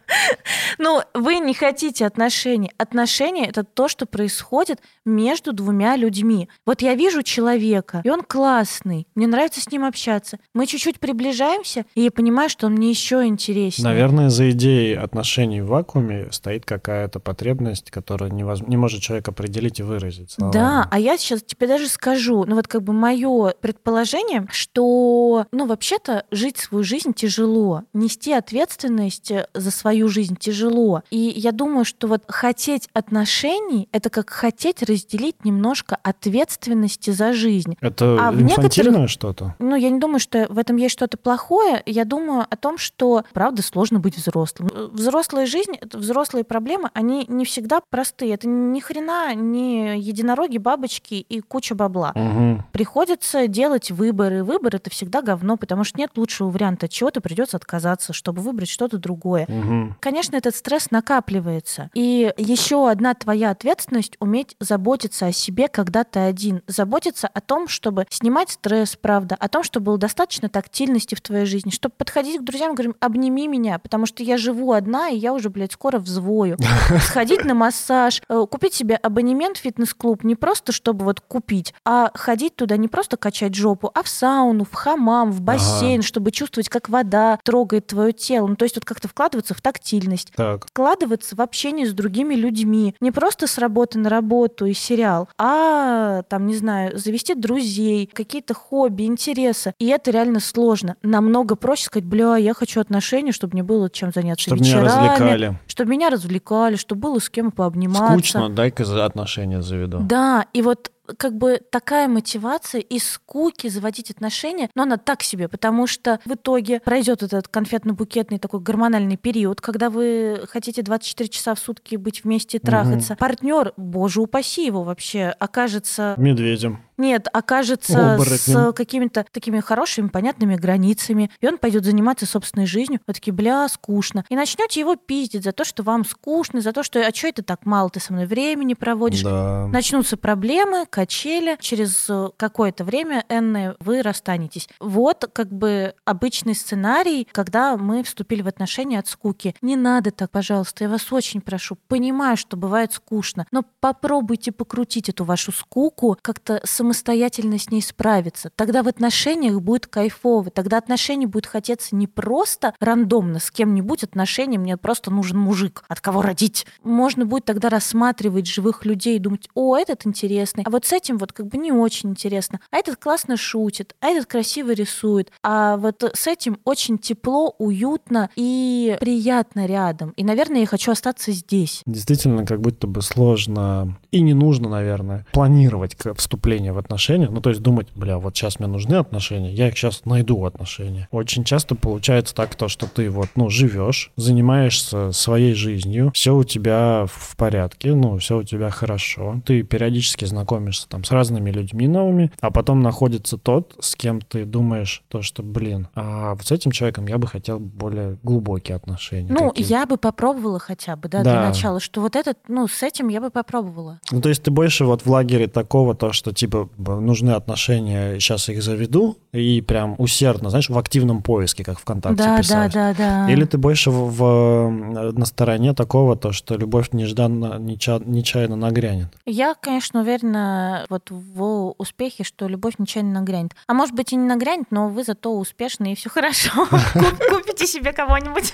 Ну, 0.77 1.01
вы 1.13 1.39
не 1.39 1.53
хотите 1.53 2.05
отношений. 2.05 2.71
Отношения— 2.77 3.47
это 3.47 3.63
то, 3.63 3.87
что 3.87 4.05
происходит 4.05 4.81
между 5.05 5.53
двумя 5.53 5.95
людьми. 5.95 6.49
Вот 6.65 6.81
я 6.81 6.95
вижу 6.95 7.23
человека, 7.23 8.01
и 8.03 8.09
он 8.09 8.21
классный, 8.21 9.07
мне 9.15 9.27
нравится 9.27 9.61
с 9.61 9.71
ним 9.71 9.85
общаться. 9.85 10.37
Мы 10.53 10.65
чуть-чуть 10.67 10.99
приближаемся, 10.99 11.85
и 11.95 12.01
я 12.01 12.11
понимаю, 12.11 12.49
что 12.49 12.67
он 12.67 12.73
мне 12.73 12.89
еще 12.89 13.25
интереснее. 13.25 13.87
Наверное, 13.87 14.29
за 14.29 14.51
идеей 14.51 14.95
отношений 14.95 15.61
в 15.61 15.67
вакууме 15.67 16.27
стоит 16.31 16.65
какая-то 16.65 17.19
потребность, 17.19 17.91
которую 17.91 18.31
невоз- 18.31 18.67
не 18.67 18.77
может 18.77 19.01
человек 19.01 19.27
определить 19.27 19.79
и 19.79 19.83
выразить. 19.83 20.31
словами. 20.31 20.53
Да, 20.53 20.87
а 20.91 20.99
я 20.99 21.17
сейчас 21.17 21.43
тебе 21.43 21.67
даже 21.67 21.87
скажу, 21.87 22.43
ну 22.45 22.55
вот 22.55 22.67
как 22.67 22.83
бы 22.83 22.93
мое 22.93 23.53
предположение, 23.61 24.47
что, 24.51 25.45
ну 25.51 25.65
вообще-то 25.67 26.25
жить 26.31 26.57
свою 26.57 26.83
жизнь 26.83 27.13
тяжело, 27.13 27.83
нести 27.93 28.33
ответственность 28.33 29.31
э, 29.35 29.45
за 29.53 29.71
свою 29.71 30.07
жизнь 30.07 30.35
тяжело. 30.37 31.01
И 31.09 31.17
я 31.35 31.51
думаю, 31.51 31.85
что 31.85 32.07
вот 32.07 32.23
хотеть 32.27 32.89
отношений— 32.93 33.87
это 33.91 34.09
как 34.09 34.29
хотеть 34.29 34.83
разделить 34.83 35.43
немножко 35.45 35.97
ответственности 36.03 37.11
за 37.11 37.33
жизнь. 37.33 37.77
Это 37.81 38.17
А 38.27 38.31
в 38.31 38.41
некоторых- 38.41 39.09
что-то? 39.09 39.55
Ну, 39.59 39.75
я 39.75 39.89
не 39.89 39.99
думаю, 39.99 40.19
что 40.19 40.47
в 40.49 40.57
этом 40.57 40.77
есть 40.77 40.93
что-то 40.93 41.17
плохое. 41.17 41.81
Я 41.85 42.05
думаю 42.05 42.45
о 42.49 42.55
том, 42.55 42.77
что, 42.77 43.23
правда, 43.33 43.61
сложно 43.61 43.99
быть 43.99 44.17
взрослым. 44.17 44.69
Взрослая 44.91 45.45
жизнь, 45.45 45.73
взрослые 45.93 46.43
проблемы, 46.43 46.89
они 46.93 47.25
не 47.27 47.45
всегда 47.45 47.79
простые. 47.89 48.33
Это 48.33 48.47
ни 48.47 48.79
хрена 48.79 49.33
не 49.35 49.99
единороги, 49.99 50.57
бабочки 50.57 51.15
и 51.15 51.41
куча 51.41 51.75
бабла. 51.75 52.11
Мгм. 52.15 52.65
Приходится 52.71 53.47
делать 53.47 53.91
выборы. 53.91 54.43
Выбор 54.43 54.75
это 54.75 54.89
всегда 54.89 55.21
говно, 55.21 55.57
потому 55.57 55.83
что 55.83 55.99
нет 55.99 56.11
лучшего 56.15 56.49
варианта. 56.49 56.85
От 56.85 56.91
чего-то 56.91 57.21
придется 57.21 57.57
отказаться, 57.57 58.13
чтобы 58.13 58.41
выбрать 58.41 58.69
что-то 58.69 58.97
другое. 58.97 59.24
Мгм. 59.25 59.97
Конечно, 59.99 60.35
этот 60.35 60.55
стресс 60.55 60.91
накапливается. 60.91 61.89
И 61.93 62.31
еще 62.37 62.89
одна 62.89 63.13
твоя 63.13 63.49
ответственность 63.49 64.15
уметь 64.19 64.55
заботиться 64.59 65.27
о 65.27 65.31
себе, 65.31 65.67
когда 65.67 66.03
ты 66.03 66.19
один. 66.19 66.61
Заботиться 66.67 67.27
о 67.27 67.41
том, 67.41 67.67
чтобы 67.67 68.05
снимать 68.09 68.51
стресс, 68.51 68.95
правда, 68.95 69.35
о 69.39 69.47
том, 69.47 69.63
чтобы 69.63 69.85
было 69.85 69.97
достаточно 69.97 70.49
тактильности 70.49 71.15
в 71.15 71.21
твоей 71.21 71.45
жизни, 71.45 71.71
чтобы 71.71 71.95
подходить 71.97 72.39
к 72.41 72.43
друзьям 72.43 72.73
и 72.73 72.75
говорить, 72.75 72.95
обними 72.99 73.47
меня, 73.47 73.79
потому 73.79 74.05
что 74.05 74.23
я 74.23 74.37
живу 74.37 74.73
одна, 74.73 75.09
и 75.09 75.17
я 75.17 75.33
уже, 75.33 75.49
блядь, 75.49 75.73
скоро 75.73 75.99
взвою. 75.99 76.57
Сходить 77.01 77.45
на 77.45 77.53
массаж, 77.53 78.21
э, 78.29 78.45
купить 78.49 78.73
себе 78.73 78.95
абонемент 78.95 79.57
в 79.57 79.61
фитнес-клуб, 79.61 80.23
не 80.23 80.35
просто 80.35 80.71
чтобы 80.71 81.05
вот 81.05 81.21
купить, 81.21 81.73
а 81.83 82.11
ходить 82.13 82.55
туда 82.55 82.77
не 82.77 82.87
просто 82.87 83.17
качать 83.17 83.55
жопу, 83.55 83.91
а 83.93 84.03
в 84.03 84.07
сауну, 84.07 84.65
в 84.65 84.73
хамам, 84.73 85.31
в 85.31 85.41
бассейн, 85.41 86.01
чтобы 86.01 86.31
чувствовать, 86.31 86.69
как 86.69 86.89
вода 86.89 87.39
трогает 87.43 87.87
твое 87.87 88.13
тело. 88.13 88.47
Ну, 88.47 88.55
то 88.55 88.63
есть 88.63 88.75
вот 88.75 88.85
как-то 89.05 89.07
вкладываться 89.07 89.53
в 89.53 89.61
тактильность 89.61 90.31
Так. 90.35 90.67
вкладываться 90.67 91.35
в 91.35 91.41
общение 91.41 91.85
с 91.87 91.93
другими 91.93 92.35
людьми. 92.35 92.95
Не 92.99 93.11
просто 93.11 93.47
с 93.47 93.57
работы 93.57 93.99
на 93.99 94.09
работу 94.09 94.65
и 94.65 94.73
сериал, 94.73 95.29
а, 95.37 96.23
там, 96.23 96.45
не 96.47 96.55
знаю, 96.55 96.97
завести 96.97 97.33
друзей, 97.35 98.09
какие-то 98.11 98.53
хобби, 98.53 99.03
интересы. 99.03 99.73
И 99.79 99.87
это 99.87 100.11
реально 100.11 100.39
сложно. 100.39 100.95
Намного 101.03 101.55
проще 101.55 101.85
сказать, 101.85 102.05
бля, 102.05 102.37
я 102.37 102.53
хочу 102.53 102.81
отношения, 102.81 103.31
чтобы 103.31 103.53
мне 103.53 103.63
было 103.63 103.89
чем 103.89 104.11
заняться 104.13 104.43
Чтобы 104.45 104.61
меня 104.61 104.81
вечерами, 104.81 104.85
развлекали. 104.87 105.59
чтобы 105.67 105.91
меня 105.91 106.09
развлекали, 106.09 106.75
чтобы 106.75 107.01
было 107.01 107.19
с 107.19 107.29
кем 107.29 107.51
пообниматься. 107.51 108.11
Скучно, 108.13 108.49
дай-ка 108.49 108.85
за 108.85 109.05
отношения 109.05 109.61
заведу. 109.61 109.99
Да, 110.01 110.45
и 110.53 110.61
вот 110.61 110.91
как 111.17 111.37
бы 111.37 111.61
такая 111.69 112.07
мотивация 112.07 112.81
из 112.81 113.09
скуки 113.09 113.67
заводить 113.67 114.11
отношения, 114.11 114.69
но 114.75 114.83
она 114.83 114.97
так 114.97 115.23
себе, 115.23 115.47
потому 115.47 115.87
что 115.87 116.19
в 116.25 116.33
итоге 116.33 116.79
пройдет 116.79 117.23
этот 117.23 117.47
конфетно-букетный 117.47 118.39
такой 118.39 118.59
гормональный 118.59 119.17
период, 119.17 119.61
когда 119.61 119.89
вы 119.89 120.45
хотите 120.49 120.81
24 120.81 121.29
часа 121.29 121.55
в 121.55 121.59
сутки 121.59 121.95
быть 121.95 122.23
вместе 122.23 122.57
и 122.57 122.59
трахаться. 122.59 123.15
Партнер, 123.15 123.73
боже 123.77 124.21
упаси 124.21 124.65
его 124.65 124.83
вообще, 124.83 125.33
окажется 125.39 126.15
Медведем. 126.17 126.81
Нет, 126.97 127.27
окажется 127.31 128.17
с 128.19 128.73
какими-то 128.73 129.25
такими 129.31 129.59
хорошими, 129.59 130.07
понятными 130.07 130.55
границами, 130.55 131.29
и 131.41 131.47
он 131.47 131.57
пойдет 131.57 131.85
заниматься 131.85 132.25
собственной 132.25 132.65
жизнью. 132.65 132.99
Вы 133.07 133.13
такие, 133.13 133.33
бля, 133.33 133.67
скучно. 133.67 134.23
И 134.29 134.35
начнете 134.35 134.79
его 134.79 134.95
пиздить 134.95 135.43
за 135.43 135.51
то, 135.51 135.63
что 135.63 135.83
вам 135.83 136.05
скучно, 136.05 136.61
за 136.61 136.71
то, 136.71 136.83
что, 136.83 136.99
а 137.05 137.13
что 137.13 137.27
это 137.27 137.43
так 137.43 137.65
мало 137.65 137.89
ты 137.89 137.99
со 137.99 138.13
мной 138.13 138.25
времени 138.25 138.73
проводишь? 138.73 139.23
Да. 139.23 139.67
Начнутся 139.67 140.17
проблемы, 140.17 140.85
качели. 140.89 141.57
Через 141.59 142.09
э, 142.09 142.29
какое-то 142.37 142.83
время, 142.83 143.25
энное, 143.29 143.75
вы 143.79 144.01
расстанетесь. 144.01 144.69
Вот 144.79 145.29
как 145.33 145.51
бы 145.51 145.93
обычный 146.05 146.55
сценарий, 146.55 147.27
когда 147.31 147.77
мы 147.77 148.03
вступили 148.03 148.41
в 148.41 148.47
отношения 148.47 148.99
от 148.99 149.07
скуки. 149.07 149.55
Не 149.61 149.75
надо 149.75 150.11
так, 150.11 150.31
пожалуйста, 150.31 150.85
я 150.85 150.89
вас 150.89 151.11
очень 151.11 151.41
прошу. 151.41 151.77
Понимаю, 151.87 152.37
что 152.37 152.57
бывает 152.57 152.93
скучно, 152.93 153.45
но 153.51 153.63
попробуйте 153.79 154.51
покрутить 154.51 155.09
эту 155.09 155.25
вашу 155.25 155.51
скуку, 155.51 156.17
как-то 156.21 156.61
самостоятельно 156.63 156.84
с 156.93 157.69
ней 157.71 157.81
справиться. 157.81 158.51
Тогда 158.55 158.83
в 158.83 158.87
отношениях 158.87 159.61
будет 159.61 159.87
кайфово, 159.87 160.49
тогда 160.49 160.77
отношения 160.77 161.27
будет 161.27 161.45
хотеться 161.45 161.95
не 161.95 162.07
просто 162.07 162.73
рандомно 162.79 163.39
с 163.39 163.51
кем-нибудь 163.51 164.03
отношения, 164.03 164.57
мне 164.57 164.77
просто 164.77 165.11
нужен 165.11 165.37
мужик, 165.37 165.83
от 165.87 166.01
кого 166.01 166.21
родить. 166.21 166.65
Можно 166.83 167.25
будет 167.25 167.45
тогда 167.45 167.69
рассматривать 167.69 168.47
живых 168.47 168.85
людей 168.85 169.17
и 169.17 169.19
думать, 169.19 169.49
о, 169.53 169.77
этот 169.77 170.05
интересный, 170.05 170.63
а 170.65 170.69
вот 170.69 170.85
с 170.85 170.93
этим 170.93 171.17
вот 171.17 171.33
как 171.33 171.47
бы 171.47 171.57
не 171.57 171.71
очень 171.71 172.09
интересно, 172.09 172.59
а 172.71 172.77
этот 172.77 172.97
классно 172.97 173.37
шутит, 173.37 173.95
а 174.01 174.07
этот 174.07 174.25
красиво 174.25 174.71
рисует, 174.71 175.31
а 175.43 175.77
вот 175.77 176.03
с 176.03 176.27
этим 176.27 176.59
очень 176.63 176.97
тепло, 176.97 177.55
уютно 177.57 178.29
и 178.35 178.97
приятно 178.99 179.65
рядом. 179.65 180.11
И, 180.11 180.23
наверное, 180.23 180.61
я 180.61 180.67
хочу 180.67 180.91
остаться 180.91 181.31
здесь. 181.31 181.81
Действительно, 181.85 182.45
как 182.45 182.61
будто 182.61 182.87
бы 182.87 183.01
сложно 183.01 183.97
и 184.15 184.21
не 184.21 184.33
нужно, 184.33 184.69
наверное, 184.69 185.25
планировать 185.33 185.97
вступление 186.15 186.71
в 186.71 186.77
отношения. 186.77 187.27
Ну, 187.29 187.41
то 187.41 187.49
есть 187.49 187.61
думать, 187.61 187.87
бля, 187.95 188.17
вот 188.17 188.33
сейчас 188.33 188.59
мне 188.59 188.67
нужны 188.69 188.95
отношения, 188.95 189.51
я 189.51 189.67
их 189.67 189.77
сейчас 189.77 190.05
найду 190.05 190.45
отношения. 190.45 191.09
Очень 191.11 191.43
часто 191.43 191.75
получается 191.75 192.33
так 192.33 192.55
то, 192.55 192.69
что 192.69 192.87
ты 192.87 193.09
вот, 193.09 193.27
ну, 193.35 193.49
живешь, 193.49 194.13
занимаешься 194.15 195.11
своей 195.11 195.53
жизнью, 195.53 196.11
все 196.13 196.33
у 196.33 196.45
тебя 196.45 197.07
в 197.07 197.35
порядке, 197.35 197.93
ну, 197.93 198.17
все 198.17 198.37
у 198.37 198.43
тебя 198.43 198.69
хорошо. 198.69 199.41
Ты 199.45 199.63
периодически 199.63 200.23
знакомишься 200.23 200.87
там 200.87 201.03
с 201.03 201.11
разными 201.11 201.51
людьми 201.51 201.85
новыми, 201.85 202.31
а 202.39 202.51
потом 202.51 202.81
находится 202.81 203.37
тот, 203.37 203.75
с 203.81 203.95
кем 203.95 204.21
ты 204.21 204.45
думаешь 204.45 205.03
то, 205.09 205.21
что, 205.23 205.43
блин, 205.43 205.89
а 205.93 206.35
вот 206.35 206.45
с 206.45 206.51
этим 206.53 206.71
человеком 206.71 207.05
я 207.07 207.17
бы 207.17 207.27
хотел 207.27 207.59
более 207.59 208.17
глубокие 208.23 208.77
отношения. 208.77 209.27
Ну, 209.29 209.51
я 209.57 209.85
бы 209.85 209.97
попробовала 209.97 210.59
хотя 210.59 210.95
бы, 210.95 211.09
да, 211.09 211.21
да, 211.21 211.31
для 211.31 211.41
начала, 211.49 211.81
что 211.81 211.99
вот 211.99 212.15
этот, 212.15 212.37
ну, 212.47 212.65
с 212.69 212.81
этим 212.81 213.09
я 213.09 213.19
бы 213.19 213.29
попробовала. 213.29 213.99
Ну, 214.11 214.21
то 214.21 214.29
есть 214.29 214.43
ты 214.43 214.51
больше 214.51 214.85
вот 214.85 215.03
в 215.03 215.09
лагере 215.09 215.47
такого, 215.47 215.95
то, 215.95 216.13
что, 216.13 216.31
типа, 216.31 216.69
нужны 216.77 217.31
отношения, 217.31 218.19
сейчас 218.19 218.49
их 218.49 218.61
заведу, 218.61 219.17
и 219.31 219.61
прям 219.61 219.95
усердно, 219.97 220.49
знаешь, 220.49 220.69
в 220.69 220.77
активном 220.77 221.23
поиске, 221.23 221.63
как 221.63 221.79
ВКонтакте 221.79 222.23
да, 222.23 222.37
писать. 222.37 222.73
Да, 222.73 222.93
да, 222.93 223.25
да. 223.25 223.31
Или 223.31 223.45
ты 223.45 223.57
больше 223.57 223.89
в, 223.89 224.11
в, 224.11 224.71
на 225.11 225.25
стороне 225.25 225.73
такого, 225.73 226.15
то, 226.15 226.31
что 226.31 226.55
любовь 226.55 226.89
нежданно, 226.91 227.57
неча, 227.57 227.99
нечаянно 228.05 228.55
нагрянет? 228.55 229.07
Я, 229.25 229.55
конечно, 229.55 230.01
уверена 230.01 230.85
вот 230.89 231.09
в 231.09 231.73
успехе, 231.77 232.23
что 232.23 232.47
любовь 232.47 232.75
нечаянно 232.77 233.21
нагрянет. 233.21 233.55
А 233.67 233.73
может 233.73 233.95
быть 233.95 234.13
и 234.13 234.15
не 234.15 234.27
нагрянет, 234.27 234.67
но 234.69 234.87
вы 234.87 235.03
зато 235.03 235.35
успешны, 235.35 235.93
и 235.93 235.95
все 235.95 236.09
хорошо. 236.09 236.51
Купите 237.29 237.65
себе 237.65 237.91
кого-нибудь. 237.91 238.53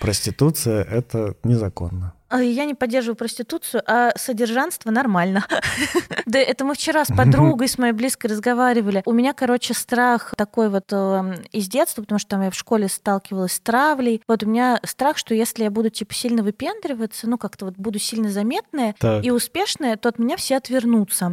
Проституция— 0.00 0.84
это 0.90 1.34
незаконно. 1.42 2.12
А, 2.34 2.42
я 2.42 2.64
не 2.64 2.74
поддерживаю 2.74 3.14
проституцию, 3.14 3.82
а 3.86 4.10
содержанство 4.16 4.90
нормально. 4.90 5.44
Да 6.26 6.38
это 6.38 6.64
мы 6.64 6.74
вчера 6.74 7.04
с 7.04 7.08
подругой, 7.16 7.68
с 7.68 7.76
моей 7.76 7.92
близкой 7.92 8.28
разговаривали. 8.28 9.02
У 9.04 9.12
меня, 9.12 9.34
короче, 9.34 9.74
страх 9.74 10.34
такой 10.36 10.70
вот 10.70 10.90
эм, 10.90 11.34
из 11.52 11.68
детства, 11.68 12.00
потому 12.00 12.18
что 12.18 12.30
там 12.30 12.42
я 12.42 12.50
в 12.50 12.54
школе 12.54 12.88
сталкивалась 12.88 13.52
с 13.52 13.60
травлей. 13.60 14.22
Вот 14.26 14.42
у 14.42 14.46
меня 14.46 14.80
страх, 14.84 15.18
что 15.18 15.34
если 15.34 15.64
я 15.64 15.70
буду, 15.70 15.90
типа, 15.90 16.14
сильно 16.14 16.42
выпендриваться, 16.42 17.28
ну, 17.28 17.36
как-то 17.36 17.66
вот 17.66 17.74
буду 17.76 17.98
сильно 17.98 18.30
заметная 18.30 18.94
и 19.22 19.30
успешная, 19.30 19.96
то 19.96 20.08
от 20.08 20.18
меня 20.18 20.36
все 20.36 20.56
отвернутся. 20.56 21.30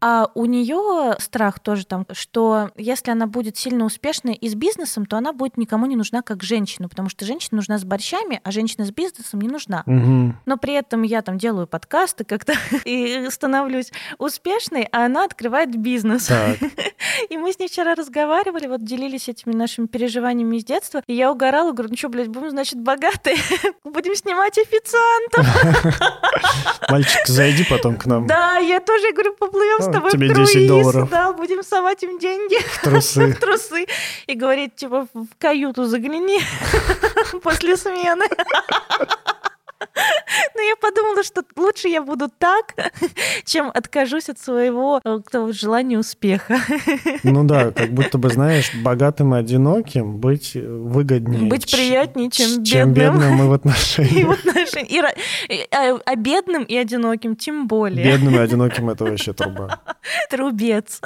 А 0.00 0.30
у 0.34 0.44
нее 0.44 1.16
страх 1.18 1.58
тоже 1.58 1.86
там, 1.86 2.06
что 2.12 2.70
если 2.76 3.10
она 3.10 3.26
будет 3.26 3.56
сильно 3.56 3.84
успешной 3.84 4.34
и 4.34 4.48
с 4.48 4.54
бизнесом, 4.54 5.06
то 5.06 5.16
она 5.16 5.32
будет 5.32 5.56
никому 5.56 5.86
не 5.86 5.96
нужна 5.96 6.22
как 6.22 6.42
женщина, 6.42 6.88
потому 6.88 7.08
что 7.08 7.24
женщина 7.24 7.56
нужна 7.56 7.78
с 7.78 7.84
борщами, 7.84 8.40
а 8.44 8.50
женщина 8.52 8.84
с 8.84 8.92
бизнесом 8.92 9.40
не 9.40 9.48
нужна. 9.48 9.82
Но 10.46 10.56
при 10.56 10.74
этом 10.74 11.02
я 11.02 11.22
там 11.22 11.38
делаю 11.38 11.66
подкасты 11.66 12.24
как-то 12.24 12.54
и 12.84 13.28
становлюсь 13.30 13.92
успешной, 14.18 14.88
а 14.92 15.06
она 15.06 15.24
открывает 15.24 15.76
бизнес. 15.76 16.30
И 17.30 17.36
мы 17.36 17.52
с 17.52 17.58
ней 17.58 17.68
вчера 17.68 17.94
разговаривали, 17.94 18.66
вот 18.66 18.84
делились 18.84 19.28
этими 19.28 19.52
нашими 19.52 19.86
переживаниями 19.86 20.56
из 20.56 20.64
детства. 20.64 21.02
И 21.06 21.14
я 21.14 21.30
угорала, 21.32 21.72
говорю, 21.72 21.90
ну 21.90 21.96
что, 21.96 22.08
блядь, 22.08 22.28
будем, 22.28 22.50
значит, 22.50 22.80
богатые, 22.80 23.36
будем 23.84 24.14
снимать 24.14 24.58
официантов. 24.58 25.46
Мальчик, 26.88 27.26
зайди 27.26 27.64
потом 27.64 27.96
к 27.96 28.06
нам. 28.06 28.26
Да, 28.26 28.58
я 28.58 28.80
тоже 28.80 29.12
говорю, 29.12 29.34
поплывем 29.34 29.82
с 29.82 29.92
тобой 29.92 30.10
Тебе 30.10 30.28
в 30.28 30.32
круиз. 30.32 30.52
10 30.52 30.68
долларов. 30.68 31.10
Да, 31.10 31.32
будем 31.32 31.62
совать 31.62 32.02
им 32.02 32.18
деньги. 32.18 32.58
В 32.62 32.82
трусы. 32.82 33.32
В 33.32 33.38
трусы. 33.38 33.86
И 34.26 34.34
говорит, 34.34 34.76
типа, 34.76 35.06
в 35.12 35.26
каюту 35.38 35.84
загляни 35.86 36.40
после 37.42 37.76
смены. 37.76 38.24
Но 40.54 40.62
я 40.62 40.76
подумала, 40.76 41.22
что 41.22 41.42
лучше 41.56 41.88
я 41.88 42.02
буду 42.02 42.28
так, 42.38 42.74
чем 43.44 43.70
откажусь 43.72 44.28
от 44.28 44.38
своего 44.38 45.00
э, 45.04 45.20
желания 45.52 45.98
успеха. 45.98 46.58
Ну 47.22 47.44
да, 47.44 47.70
как 47.72 47.90
будто 47.90 48.16
бы, 48.18 48.28
знаешь, 48.30 48.72
богатым 48.82 49.34
и 49.34 49.38
одиноким 49.38 50.18
быть 50.18 50.54
выгоднее. 50.54 51.48
Быть 51.48 51.70
приятнее, 51.70 52.30
чем 52.30 52.62
бедным. 52.62 52.64
Чем 52.64 52.92
бедным 52.92 53.42
и 53.42 53.46
в 53.46 53.52
отношениях. 53.52 54.16
И 54.16 54.24
в 54.24 54.30
отношениях. 54.30 55.14
И, 55.48 55.68
а, 55.70 55.98
а 56.04 56.16
бедным 56.16 56.64
и 56.64 56.76
одиноким 56.76 57.36
тем 57.36 57.66
более. 57.66 58.04
Бедным 58.04 58.36
и 58.36 58.38
одиноким 58.38 58.90
это 58.90 59.04
вообще 59.04 59.32
труба. 59.32 59.80
Трубец. 60.30 61.00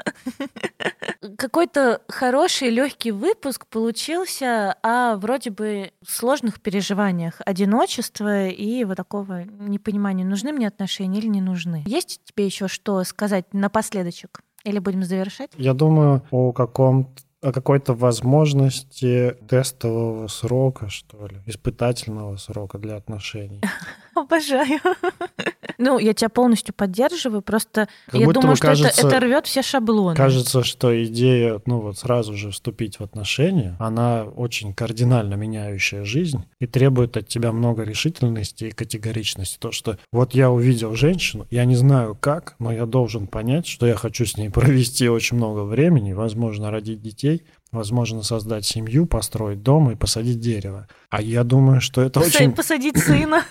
Какой-то 1.38 2.00
хороший, 2.08 2.70
легкий 2.70 3.10
выпуск 3.10 3.66
получился 3.66 4.76
о 4.82 5.16
вроде 5.16 5.50
бы 5.50 5.92
сложных 6.06 6.60
переживаниях 6.60 7.40
одиночества 7.44 8.48
и 8.48 8.81
вот 8.84 8.96
такого 8.96 9.44
непонимания, 9.44 10.24
нужны 10.24 10.52
мне 10.52 10.68
отношения 10.68 11.18
или 11.18 11.26
не 11.26 11.40
нужны. 11.40 11.84
Есть 11.86 12.20
тебе 12.24 12.46
еще 12.46 12.68
что 12.68 13.02
сказать 13.04 13.52
напоследочек? 13.52 14.40
Или 14.64 14.78
будем 14.78 15.02
завершать? 15.02 15.50
Я 15.56 15.74
думаю, 15.74 16.22
о 16.30 16.52
каком 16.52 17.14
о 17.42 17.50
какой-то 17.50 17.92
возможности 17.92 19.36
тестового 19.48 20.28
срока, 20.28 20.88
что 20.88 21.26
ли, 21.26 21.40
испытательного 21.46 22.36
срока 22.36 22.78
для 22.78 22.94
отношений. 22.94 23.60
Обожаю. 24.14 24.80
Ну, 25.78 25.98
я 25.98 26.14
тебя 26.14 26.28
полностью 26.28 26.74
поддерживаю, 26.74 27.42
просто 27.42 27.88
как 28.06 28.20
я 28.20 28.26
думаю, 28.28 28.56
что 28.56 28.66
кажется, 28.66 29.00
это, 29.00 29.08
это 29.08 29.20
рвет 29.20 29.46
все 29.46 29.62
шаблоны. 29.62 30.14
Кажется, 30.16 30.62
что 30.62 31.04
идея, 31.04 31.60
ну 31.66 31.80
вот 31.80 31.98
сразу 31.98 32.36
же 32.36 32.50
вступить 32.50 33.00
в 33.00 33.02
отношения, 33.02 33.76
она 33.80 34.24
очень 34.24 34.74
кардинально 34.74 35.34
меняющая 35.34 36.04
жизнь 36.04 36.44
и 36.60 36.66
требует 36.66 37.16
от 37.16 37.26
тебя 37.28 37.52
много 37.52 37.82
решительности 37.82 38.66
и 38.66 38.70
категоричности. 38.70 39.58
То, 39.58 39.72
что 39.72 39.98
вот 40.12 40.34
я 40.34 40.50
увидел 40.50 40.94
женщину, 40.94 41.46
я 41.50 41.64
не 41.64 41.76
знаю 41.76 42.16
как, 42.20 42.54
но 42.58 42.72
я 42.72 42.86
должен 42.86 43.26
понять, 43.26 43.66
что 43.66 43.86
я 43.86 43.94
хочу 43.94 44.26
с 44.26 44.36
ней 44.36 44.50
провести 44.50 45.08
очень 45.08 45.36
много 45.36 45.60
времени, 45.60 46.12
возможно, 46.12 46.70
родить 46.70 47.00
детей, 47.00 47.42
возможно, 47.72 48.22
создать 48.22 48.64
семью, 48.64 49.06
построить 49.06 49.62
дом 49.62 49.90
и 49.90 49.96
посадить 49.96 50.38
дерево. 50.38 50.86
А 51.10 51.20
я 51.20 51.42
думаю, 51.42 51.80
что 51.80 52.02
это 52.02 52.20
Посадить, 52.20 52.40
очень... 52.40 52.52
Посадить 52.52 52.98
сына. 52.98 53.44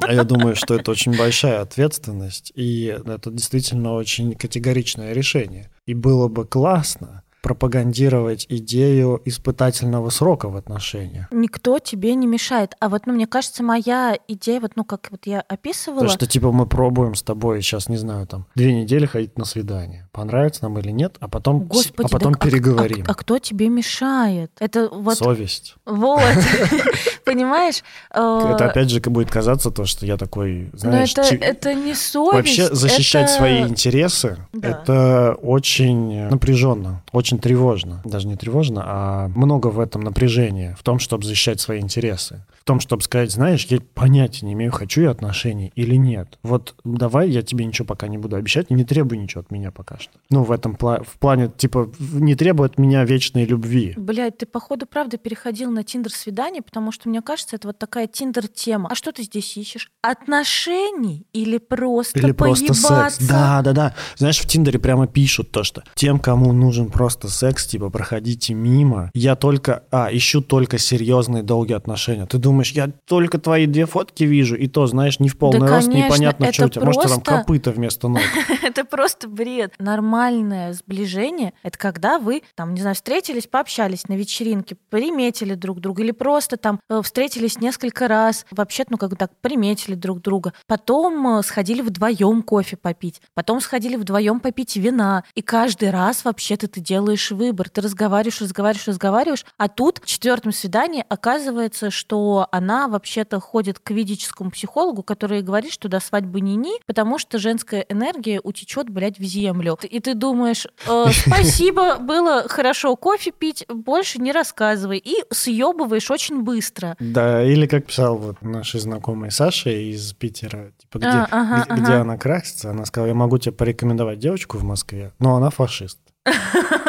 А 0.00 0.12
я 0.12 0.24
думаю, 0.24 0.56
что 0.56 0.74
это 0.74 0.90
очень 0.90 1.16
большая 1.16 1.60
ответственность, 1.60 2.50
и 2.54 2.84
это 2.84 3.30
действительно 3.30 3.92
очень 3.92 4.34
категоричное 4.34 5.12
решение. 5.12 5.70
И 5.86 5.94
было 5.94 6.28
бы 6.28 6.46
классно, 6.46 7.21
пропагандировать 7.42 8.46
идею 8.48 9.20
испытательного 9.24 10.10
срока 10.10 10.48
в 10.48 10.56
отношениях. 10.56 11.26
Никто 11.32 11.80
тебе 11.80 12.14
не 12.14 12.26
мешает. 12.26 12.76
А 12.80 12.88
вот, 12.88 13.06
ну, 13.06 13.12
мне 13.12 13.26
кажется, 13.26 13.62
моя 13.64 14.16
идея, 14.28 14.60
вот, 14.60 14.72
ну, 14.76 14.84
как 14.84 15.08
вот 15.10 15.26
я 15.26 15.40
описывала... 15.40 16.02
То, 16.02 16.08
что, 16.08 16.26
типа, 16.26 16.52
мы 16.52 16.66
пробуем 16.66 17.16
с 17.16 17.22
тобой 17.22 17.60
сейчас, 17.60 17.88
не 17.88 17.96
знаю, 17.96 18.26
там, 18.28 18.46
две 18.54 18.72
недели 18.72 19.06
ходить 19.06 19.36
на 19.36 19.44
свидание. 19.44 20.08
Понравится 20.12 20.62
нам 20.62 20.78
или 20.78 20.90
нет, 20.90 21.16
а 21.18 21.28
потом, 21.28 21.64
Господи, 21.64 22.06
а 22.06 22.08
потом 22.08 22.34
переговорим. 22.34 23.04
А, 23.06 23.10
а, 23.10 23.12
а 23.12 23.14
кто 23.14 23.38
тебе 23.38 23.68
мешает? 23.68 24.52
Это 24.60 24.88
вот... 24.88 25.18
Совесть. 25.18 25.74
Вот. 25.84 26.22
Понимаешь? 27.24 27.82
Э, 28.14 28.52
это 28.54 28.66
опять 28.66 28.88
же 28.90 29.00
будет 29.00 29.30
казаться 29.30 29.70
то, 29.70 29.84
что 29.84 30.06
я 30.06 30.16
такой, 30.16 30.70
знаешь... 30.74 31.14
Но 31.16 31.22
это 31.24 31.74
не 31.74 31.94
совесть. 31.94 32.34
Вообще 32.34 32.74
защищать 32.74 33.30
свои 33.30 33.62
интересы, 33.62 34.38
это 34.60 35.36
очень 35.42 36.28
напряженно, 36.28 37.02
очень 37.12 37.31
очень 37.32 37.40
тревожно. 37.40 38.02
Даже 38.04 38.28
не 38.28 38.36
тревожно, 38.36 38.82
а 38.84 39.28
много 39.28 39.68
в 39.68 39.80
этом 39.80 40.02
напряжения, 40.02 40.76
в 40.78 40.82
том, 40.82 40.98
чтобы 40.98 41.24
защищать 41.24 41.60
свои 41.60 41.80
интересы. 41.80 42.44
В 42.60 42.64
том, 42.64 42.78
чтобы 42.80 43.02
сказать, 43.02 43.32
знаешь, 43.32 43.64
я 43.66 43.80
понятия 43.94 44.46
не 44.46 44.52
имею, 44.52 44.70
хочу 44.70 45.02
я 45.02 45.10
отношений 45.10 45.72
или 45.74 45.96
нет. 45.96 46.38
Вот 46.42 46.74
давай 46.84 47.30
я 47.30 47.42
тебе 47.42 47.64
ничего 47.64 47.86
пока 47.86 48.08
не 48.08 48.18
буду 48.18 48.36
обещать, 48.36 48.66
и 48.68 48.74
не 48.74 48.84
требуй 48.84 49.18
ничего 49.18 49.40
от 49.40 49.50
меня 49.50 49.70
пока 49.70 49.98
что. 49.98 50.12
Ну, 50.30 50.42
в 50.44 50.52
этом 50.52 50.74
пла- 50.74 51.04
в 51.04 51.18
плане, 51.18 51.50
типа, 51.56 51.90
не 51.98 52.34
требуй 52.34 52.66
от 52.66 52.78
меня 52.78 53.04
вечной 53.04 53.44
любви. 53.44 53.94
Блядь, 53.96 54.38
ты, 54.38 54.46
походу, 54.46 54.86
правда 54.86 55.16
переходил 55.16 55.70
на 55.70 55.82
тиндер-свидание, 55.82 56.62
потому 56.62 56.92
что, 56.92 57.08
мне 57.08 57.22
кажется, 57.22 57.56
это 57.56 57.68
вот 57.68 57.78
такая 57.78 58.06
тиндер-тема. 58.06 58.88
А 58.90 58.94
что 58.94 59.12
ты 59.12 59.22
здесь 59.22 59.56
ищешь? 59.56 59.90
Отношений 60.02 61.26
или 61.32 61.58
просто 61.58 62.18
Или 62.18 62.32
просто 62.32 62.66
поебаться? 62.66 63.14
секс. 63.16 63.28
Да, 63.28 63.62
да, 63.62 63.72
да. 63.72 63.94
Знаешь, 64.16 64.38
в 64.38 64.46
Тиндере 64.46 64.78
прямо 64.78 65.06
пишут 65.06 65.50
то, 65.50 65.64
что 65.64 65.82
тем, 65.94 66.18
кому 66.18 66.52
нужен 66.52 66.90
просто 66.90 67.21
секс, 67.28 67.66
типа, 67.66 67.90
проходите 67.90 68.54
мимо. 68.54 69.10
Я 69.14 69.36
только, 69.36 69.84
а, 69.90 70.08
ищу 70.12 70.40
только 70.40 70.78
серьезные 70.78 71.42
долгие 71.42 71.74
отношения. 71.74 72.26
Ты 72.26 72.38
думаешь, 72.38 72.72
я 72.72 72.90
только 73.06 73.38
твои 73.38 73.66
две 73.66 73.86
фотки 73.86 74.24
вижу, 74.24 74.56
и 74.56 74.66
то, 74.68 74.86
знаешь, 74.86 75.20
не 75.20 75.28
в 75.28 75.36
полный 75.38 75.60
Да, 75.60 75.76
рост, 75.76 75.88
конечно, 75.88 76.06
непонятно, 76.06 76.52
что 76.52 76.66
у 76.66 76.68
тебя. 76.68 76.84
Может, 76.84 77.02
там 77.02 77.10
просто- 77.20 77.38
копыта 77.38 77.70
вместо 77.70 78.08
ног. 78.08 78.22
Это 78.62 78.84
просто 78.84 79.28
бред. 79.28 79.74
Нормальное 79.78 80.72
сближение— 80.72 81.52
это 81.62 81.78
когда 81.78 82.18
вы, 82.18 82.42
там, 82.54 82.74
не 82.74 82.80
знаю, 82.80 82.94
встретились, 82.94 83.46
пообщались 83.46 84.08
на 84.08 84.14
вечеринке, 84.14 84.76
приметили 84.90 85.54
друг 85.54 85.80
друга, 85.80 86.02
или 86.02 86.10
просто 86.10 86.56
там 86.56 86.80
э, 86.88 87.00
встретились 87.02 87.60
несколько 87.60 88.08
раз, 88.08 88.46
вообще, 88.50 88.84
ну, 88.88 88.96
как 88.98 89.10
бы 89.10 89.16
так, 89.16 89.30
приметили 89.40 89.94
друг 89.94 90.20
друга. 90.22 90.52
Потом 90.66 91.38
э, 91.38 91.42
сходили 91.42 91.82
вдвоем 91.82 92.42
кофе 92.42 92.76
попить, 92.76 93.20
потом 93.34 93.60
сходили 93.60 93.96
вдвоем 93.96 94.40
попить 94.40 94.76
вина. 94.76 95.24
И 95.34 95.42
каждый 95.42 95.90
раз 95.90 96.24
вообще-то 96.24 96.68
ты 96.68 96.80
делаешь 96.80 97.11
выбор. 97.30 97.68
Ты 97.68 97.80
разговариваешь, 97.80 98.40
разговариваешь, 98.40 98.88
разговариваешь, 98.88 99.44
а 99.58 99.68
тут 99.68 100.00
в 100.02 100.06
четвертом 100.06 100.52
свидании 100.52 101.04
оказывается, 101.08 101.90
что 101.90 102.46
она 102.50 102.88
вообще-то 102.88 103.40
ходит 103.40 103.78
к 103.78 103.90
ведическому 103.90 104.50
психологу, 104.50 105.02
который 105.02 105.42
говорит, 105.42 105.72
что 105.72 105.88
до 105.88 106.00
свадьбы 106.00 106.40
ни-ни, 106.40 106.80
потому 106.86 107.18
что 107.18 107.38
женская 107.38 107.84
энергия 107.88 108.40
утечет, 108.42 108.88
блядь, 108.88 109.18
в 109.18 109.22
землю. 109.22 109.78
И 109.82 110.00
ты 110.00 110.14
думаешь, 110.14 110.66
«Э, 110.86 111.06
спасибо, 111.12 111.96
было 111.98 112.46
хорошо 112.48 112.96
кофе 112.96 113.30
пить, 113.30 113.64
больше 113.68 114.18
не 114.18 114.32
рассказывай. 114.32 114.98
И 114.98 115.24
съебываешь 115.30 116.10
очень 116.10 116.42
быстро. 116.42 116.96
Да, 116.98 117.42
или 117.42 117.66
как 117.66 117.86
писал 117.86 118.16
вот 118.16 118.42
нашей 118.42 118.80
знакомой 118.80 119.30
Саша 119.30 119.70
из 119.70 120.12
Питера, 120.12 120.72
типа, 120.78 120.98
где, 120.98 121.08
А, 121.08 121.28
ага, 121.30 121.64
где, 121.64 121.82
где 121.82 121.92
ага. 121.92 122.00
она 122.02 122.18
красится, 122.18 122.70
она 122.70 122.84
сказала, 122.84 123.08
я 123.08 123.14
могу 123.14 123.38
тебе 123.38 123.52
порекомендовать 123.52 124.18
девочку 124.18 124.58
в 124.58 124.64
Москве, 124.64 125.12
но 125.18 125.36
она 125.36 125.50
фашист. 125.50 125.98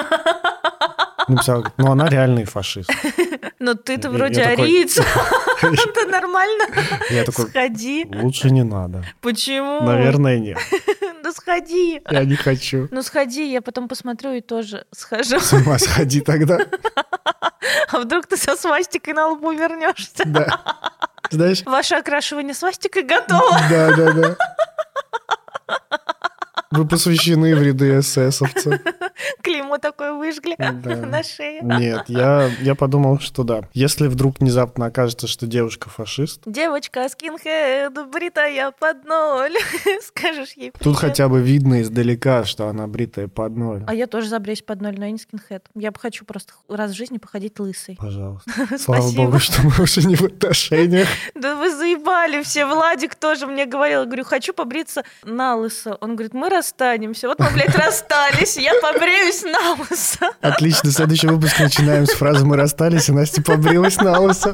Написала, 1.28 1.57
говорит, 1.59 1.78
ну 1.78 1.91
она 1.91 2.09
реальный 2.09 2.45
фашист. 2.45 2.89
Но 3.59 3.76
ты-то 3.76 4.09
Я- 4.09 4.13
вроде 4.13 4.41
ариец. 4.43 4.97
Это 5.61 6.05
нормально. 6.09 6.65
Я 7.09 7.24
такой, 7.24 7.47
Сходи. 7.47 8.05
лучше 8.13 8.49
не 8.49 8.63
надо. 8.63 9.05
Почему? 9.21 9.82
Наверное, 9.84 10.39
нет. 10.39 10.57
Ну 11.26 11.32
сходи. 11.32 12.01
Я 12.11 12.26
не 12.26 12.36
хочу. 12.36 12.89
Ну 12.91 13.01
сходи, 13.01 13.49
я 13.49 13.61
потом 13.61 13.88
посмотрю 13.88 14.34
и 14.34 14.41
тоже 14.41 14.86
схожу. 14.91 15.39
С 15.39 15.53
ума 15.53 15.80
сходи 15.80 16.19
тогда. 16.19 16.57
А 17.91 17.99
вдруг 17.99 18.26
ты 18.28 18.36
со 18.36 18.55
свастикой 18.57 19.13
на 19.13 19.28
лбу 19.30 19.51
вернешься? 19.53 20.24
Да. 20.26 20.59
Знаешь? 21.30 21.63
Ваше 21.65 21.95
окрашивание 21.95 22.53
свастикой 22.53 23.03
готово. 23.03 23.57
Да, 23.69 23.95
да, 23.95 24.11
да. 24.13 24.36
Вы 26.74 26.88
посвящены 26.88 27.55
в 27.55 27.61
ряды 27.61 27.99
эсэсовцев. 27.99 28.80
Клеймо 29.43 29.78
такое 29.78 30.13
выжгли 30.13 30.55
Да. 30.57 30.95
на 30.95 31.24
шее. 31.24 31.61
Нет, 31.61 32.05
я, 32.07 32.49
я 32.61 32.76
подумал, 32.76 33.19
что 33.19 33.43
да. 33.43 33.61
Если 33.74 34.07
вдруг 34.07 34.39
внезапно 34.39 34.88
окажется, 34.88 35.28
что 35.28 35.45
девушка 35.45 35.89
фашист, 35.89 36.41
Девочка 36.45 37.07
скинхед, 37.09 37.93
бритая 38.11 38.71
под 38.71 39.05
ноль. 39.05 39.53
Скажешь 40.07 40.53
ей 40.55 40.71
тут 40.71 40.82
привет. 40.82 40.97
хотя 40.97 41.30
бы 41.30 41.41
видно 41.41 41.82
издалека, 41.82 42.43
что 42.45 42.67
она 42.67 42.88
бритая 42.88 43.28
под 43.28 43.55
ноль. 43.55 43.84
А 43.88 43.93
я 43.93 44.07
тоже 44.07 44.28
забреюсь 44.30 44.61
под 44.61 44.82
ноль, 44.82 44.95
но 44.97 45.05
я 45.05 45.11
не 45.11 45.19
скинхед. 45.19 45.65
Я 45.76 45.91
бы 45.91 45.99
хочу 45.99 46.26
просто 46.26 46.53
раз 46.67 46.91
в 46.91 46.95
жизни 46.95 47.17
походить 47.17 47.59
лысой. 47.59 47.97
Пожалуйста. 47.99 48.51
Слава 48.80 49.11
богу, 49.11 49.39
что 49.39 49.61
мы 49.63 49.71
уже 49.84 50.01
не 50.07 50.15
в 50.15 50.24
отношениях. 50.24 51.07
Да 51.36 51.55
вы 51.55 51.69
заебали 51.76 52.41
все. 52.43 52.65
Владик 52.65 53.15
тоже 53.15 53.45
мне 53.47 53.65
говорил. 53.65 53.99
Я 54.01 54.05
говорю, 54.05 54.24
хочу 54.24 54.53
побриться 54.53 55.03
на 55.24 55.55
лысо. 55.55 55.97
Он 56.01 56.15
говорит, 56.15 56.34
мы 56.34 56.49
расстанемся. 56.64 57.28
Вот 57.28 57.39
мы, 57.39 57.49
блядь, 57.51 57.76
расстались. 57.76 58.57
Я 58.57 58.74
побреюсь 58.82 59.43
на 59.43 59.74
лысо. 59.74 60.32
Отлично, 60.41 60.91
следующий 60.91 61.28
выпуск 61.28 61.59
начинаем 61.59 62.05
с 62.05 62.14
фразы 62.14 62.45
«Мы 62.45 62.55
расстались», 62.55 63.09
и 63.09 63.11
Настя 63.11 63.41
побрилась 63.41 63.97
на 63.97 64.20
лысо. 64.20 64.53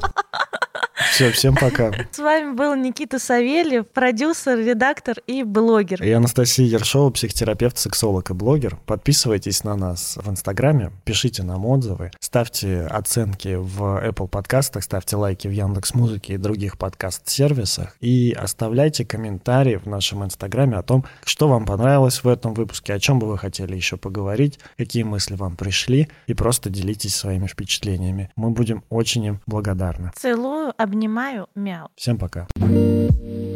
Все, 0.99 1.31
всем 1.31 1.55
пока. 1.55 1.91
С 2.11 2.19
вами 2.19 2.53
был 2.53 2.75
Никита 2.75 3.19
Савельев, 3.19 3.87
продюсер, 3.87 4.59
редактор 4.59 5.17
и 5.27 5.43
блогер. 5.43 6.03
Я 6.03 6.17
Анастасия 6.17 6.65
Ершова, 6.65 7.09
психотерапевт, 7.09 7.77
сексолог 7.77 8.29
и 8.31 8.33
блогер. 8.33 8.77
Подписывайтесь 8.85 9.63
на 9.63 9.75
нас 9.75 10.17
в 10.21 10.29
Инстаграме, 10.29 10.91
пишите 11.05 11.43
нам 11.43 11.65
отзывы, 11.65 12.11
ставьте 12.19 12.81
оценки 12.81 13.55
в 13.55 13.81
Apple 13.81 14.27
подкастах, 14.27 14.83
ставьте 14.83 15.15
лайки 15.15 15.47
в 15.47 15.51
Яндекс 15.51 15.93
Музыке 15.93 16.33
и 16.33 16.37
других 16.37 16.77
подкаст-сервисах 16.77 17.95
и 18.01 18.35
оставляйте 18.37 19.05
комментарии 19.05 19.77
в 19.77 19.85
нашем 19.85 20.25
Инстаграме 20.25 20.77
о 20.77 20.83
том, 20.83 21.05
что 21.23 21.47
вам 21.47 21.65
понравилось 21.65 22.23
в 22.23 22.27
этом 22.27 22.53
выпуске, 22.53 22.93
о 22.93 22.99
чем 22.99 23.19
бы 23.19 23.27
вы 23.27 23.37
хотели 23.37 23.75
еще 23.75 23.97
поговорить, 23.97 24.59
какие 24.77 25.03
мысли 25.03 25.35
вам 25.35 25.55
пришли 25.55 26.09
и 26.27 26.33
просто 26.33 26.69
делитесь 26.69 27.15
своими 27.15 27.47
впечатлениями. 27.47 28.29
Мы 28.35 28.49
будем 28.51 28.83
очень 28.89 29.23
им 29.25 29.41
благодарны. 29.47 30.11
Целую, 30.15 30.73
обнимаю, 30.77 30.88
Обнимаю, 30.89 31.47
мяу. 31.53 31.89
Всем 31.95 32.17
пока. 32.17 32.47
Пока. 32.55 33.48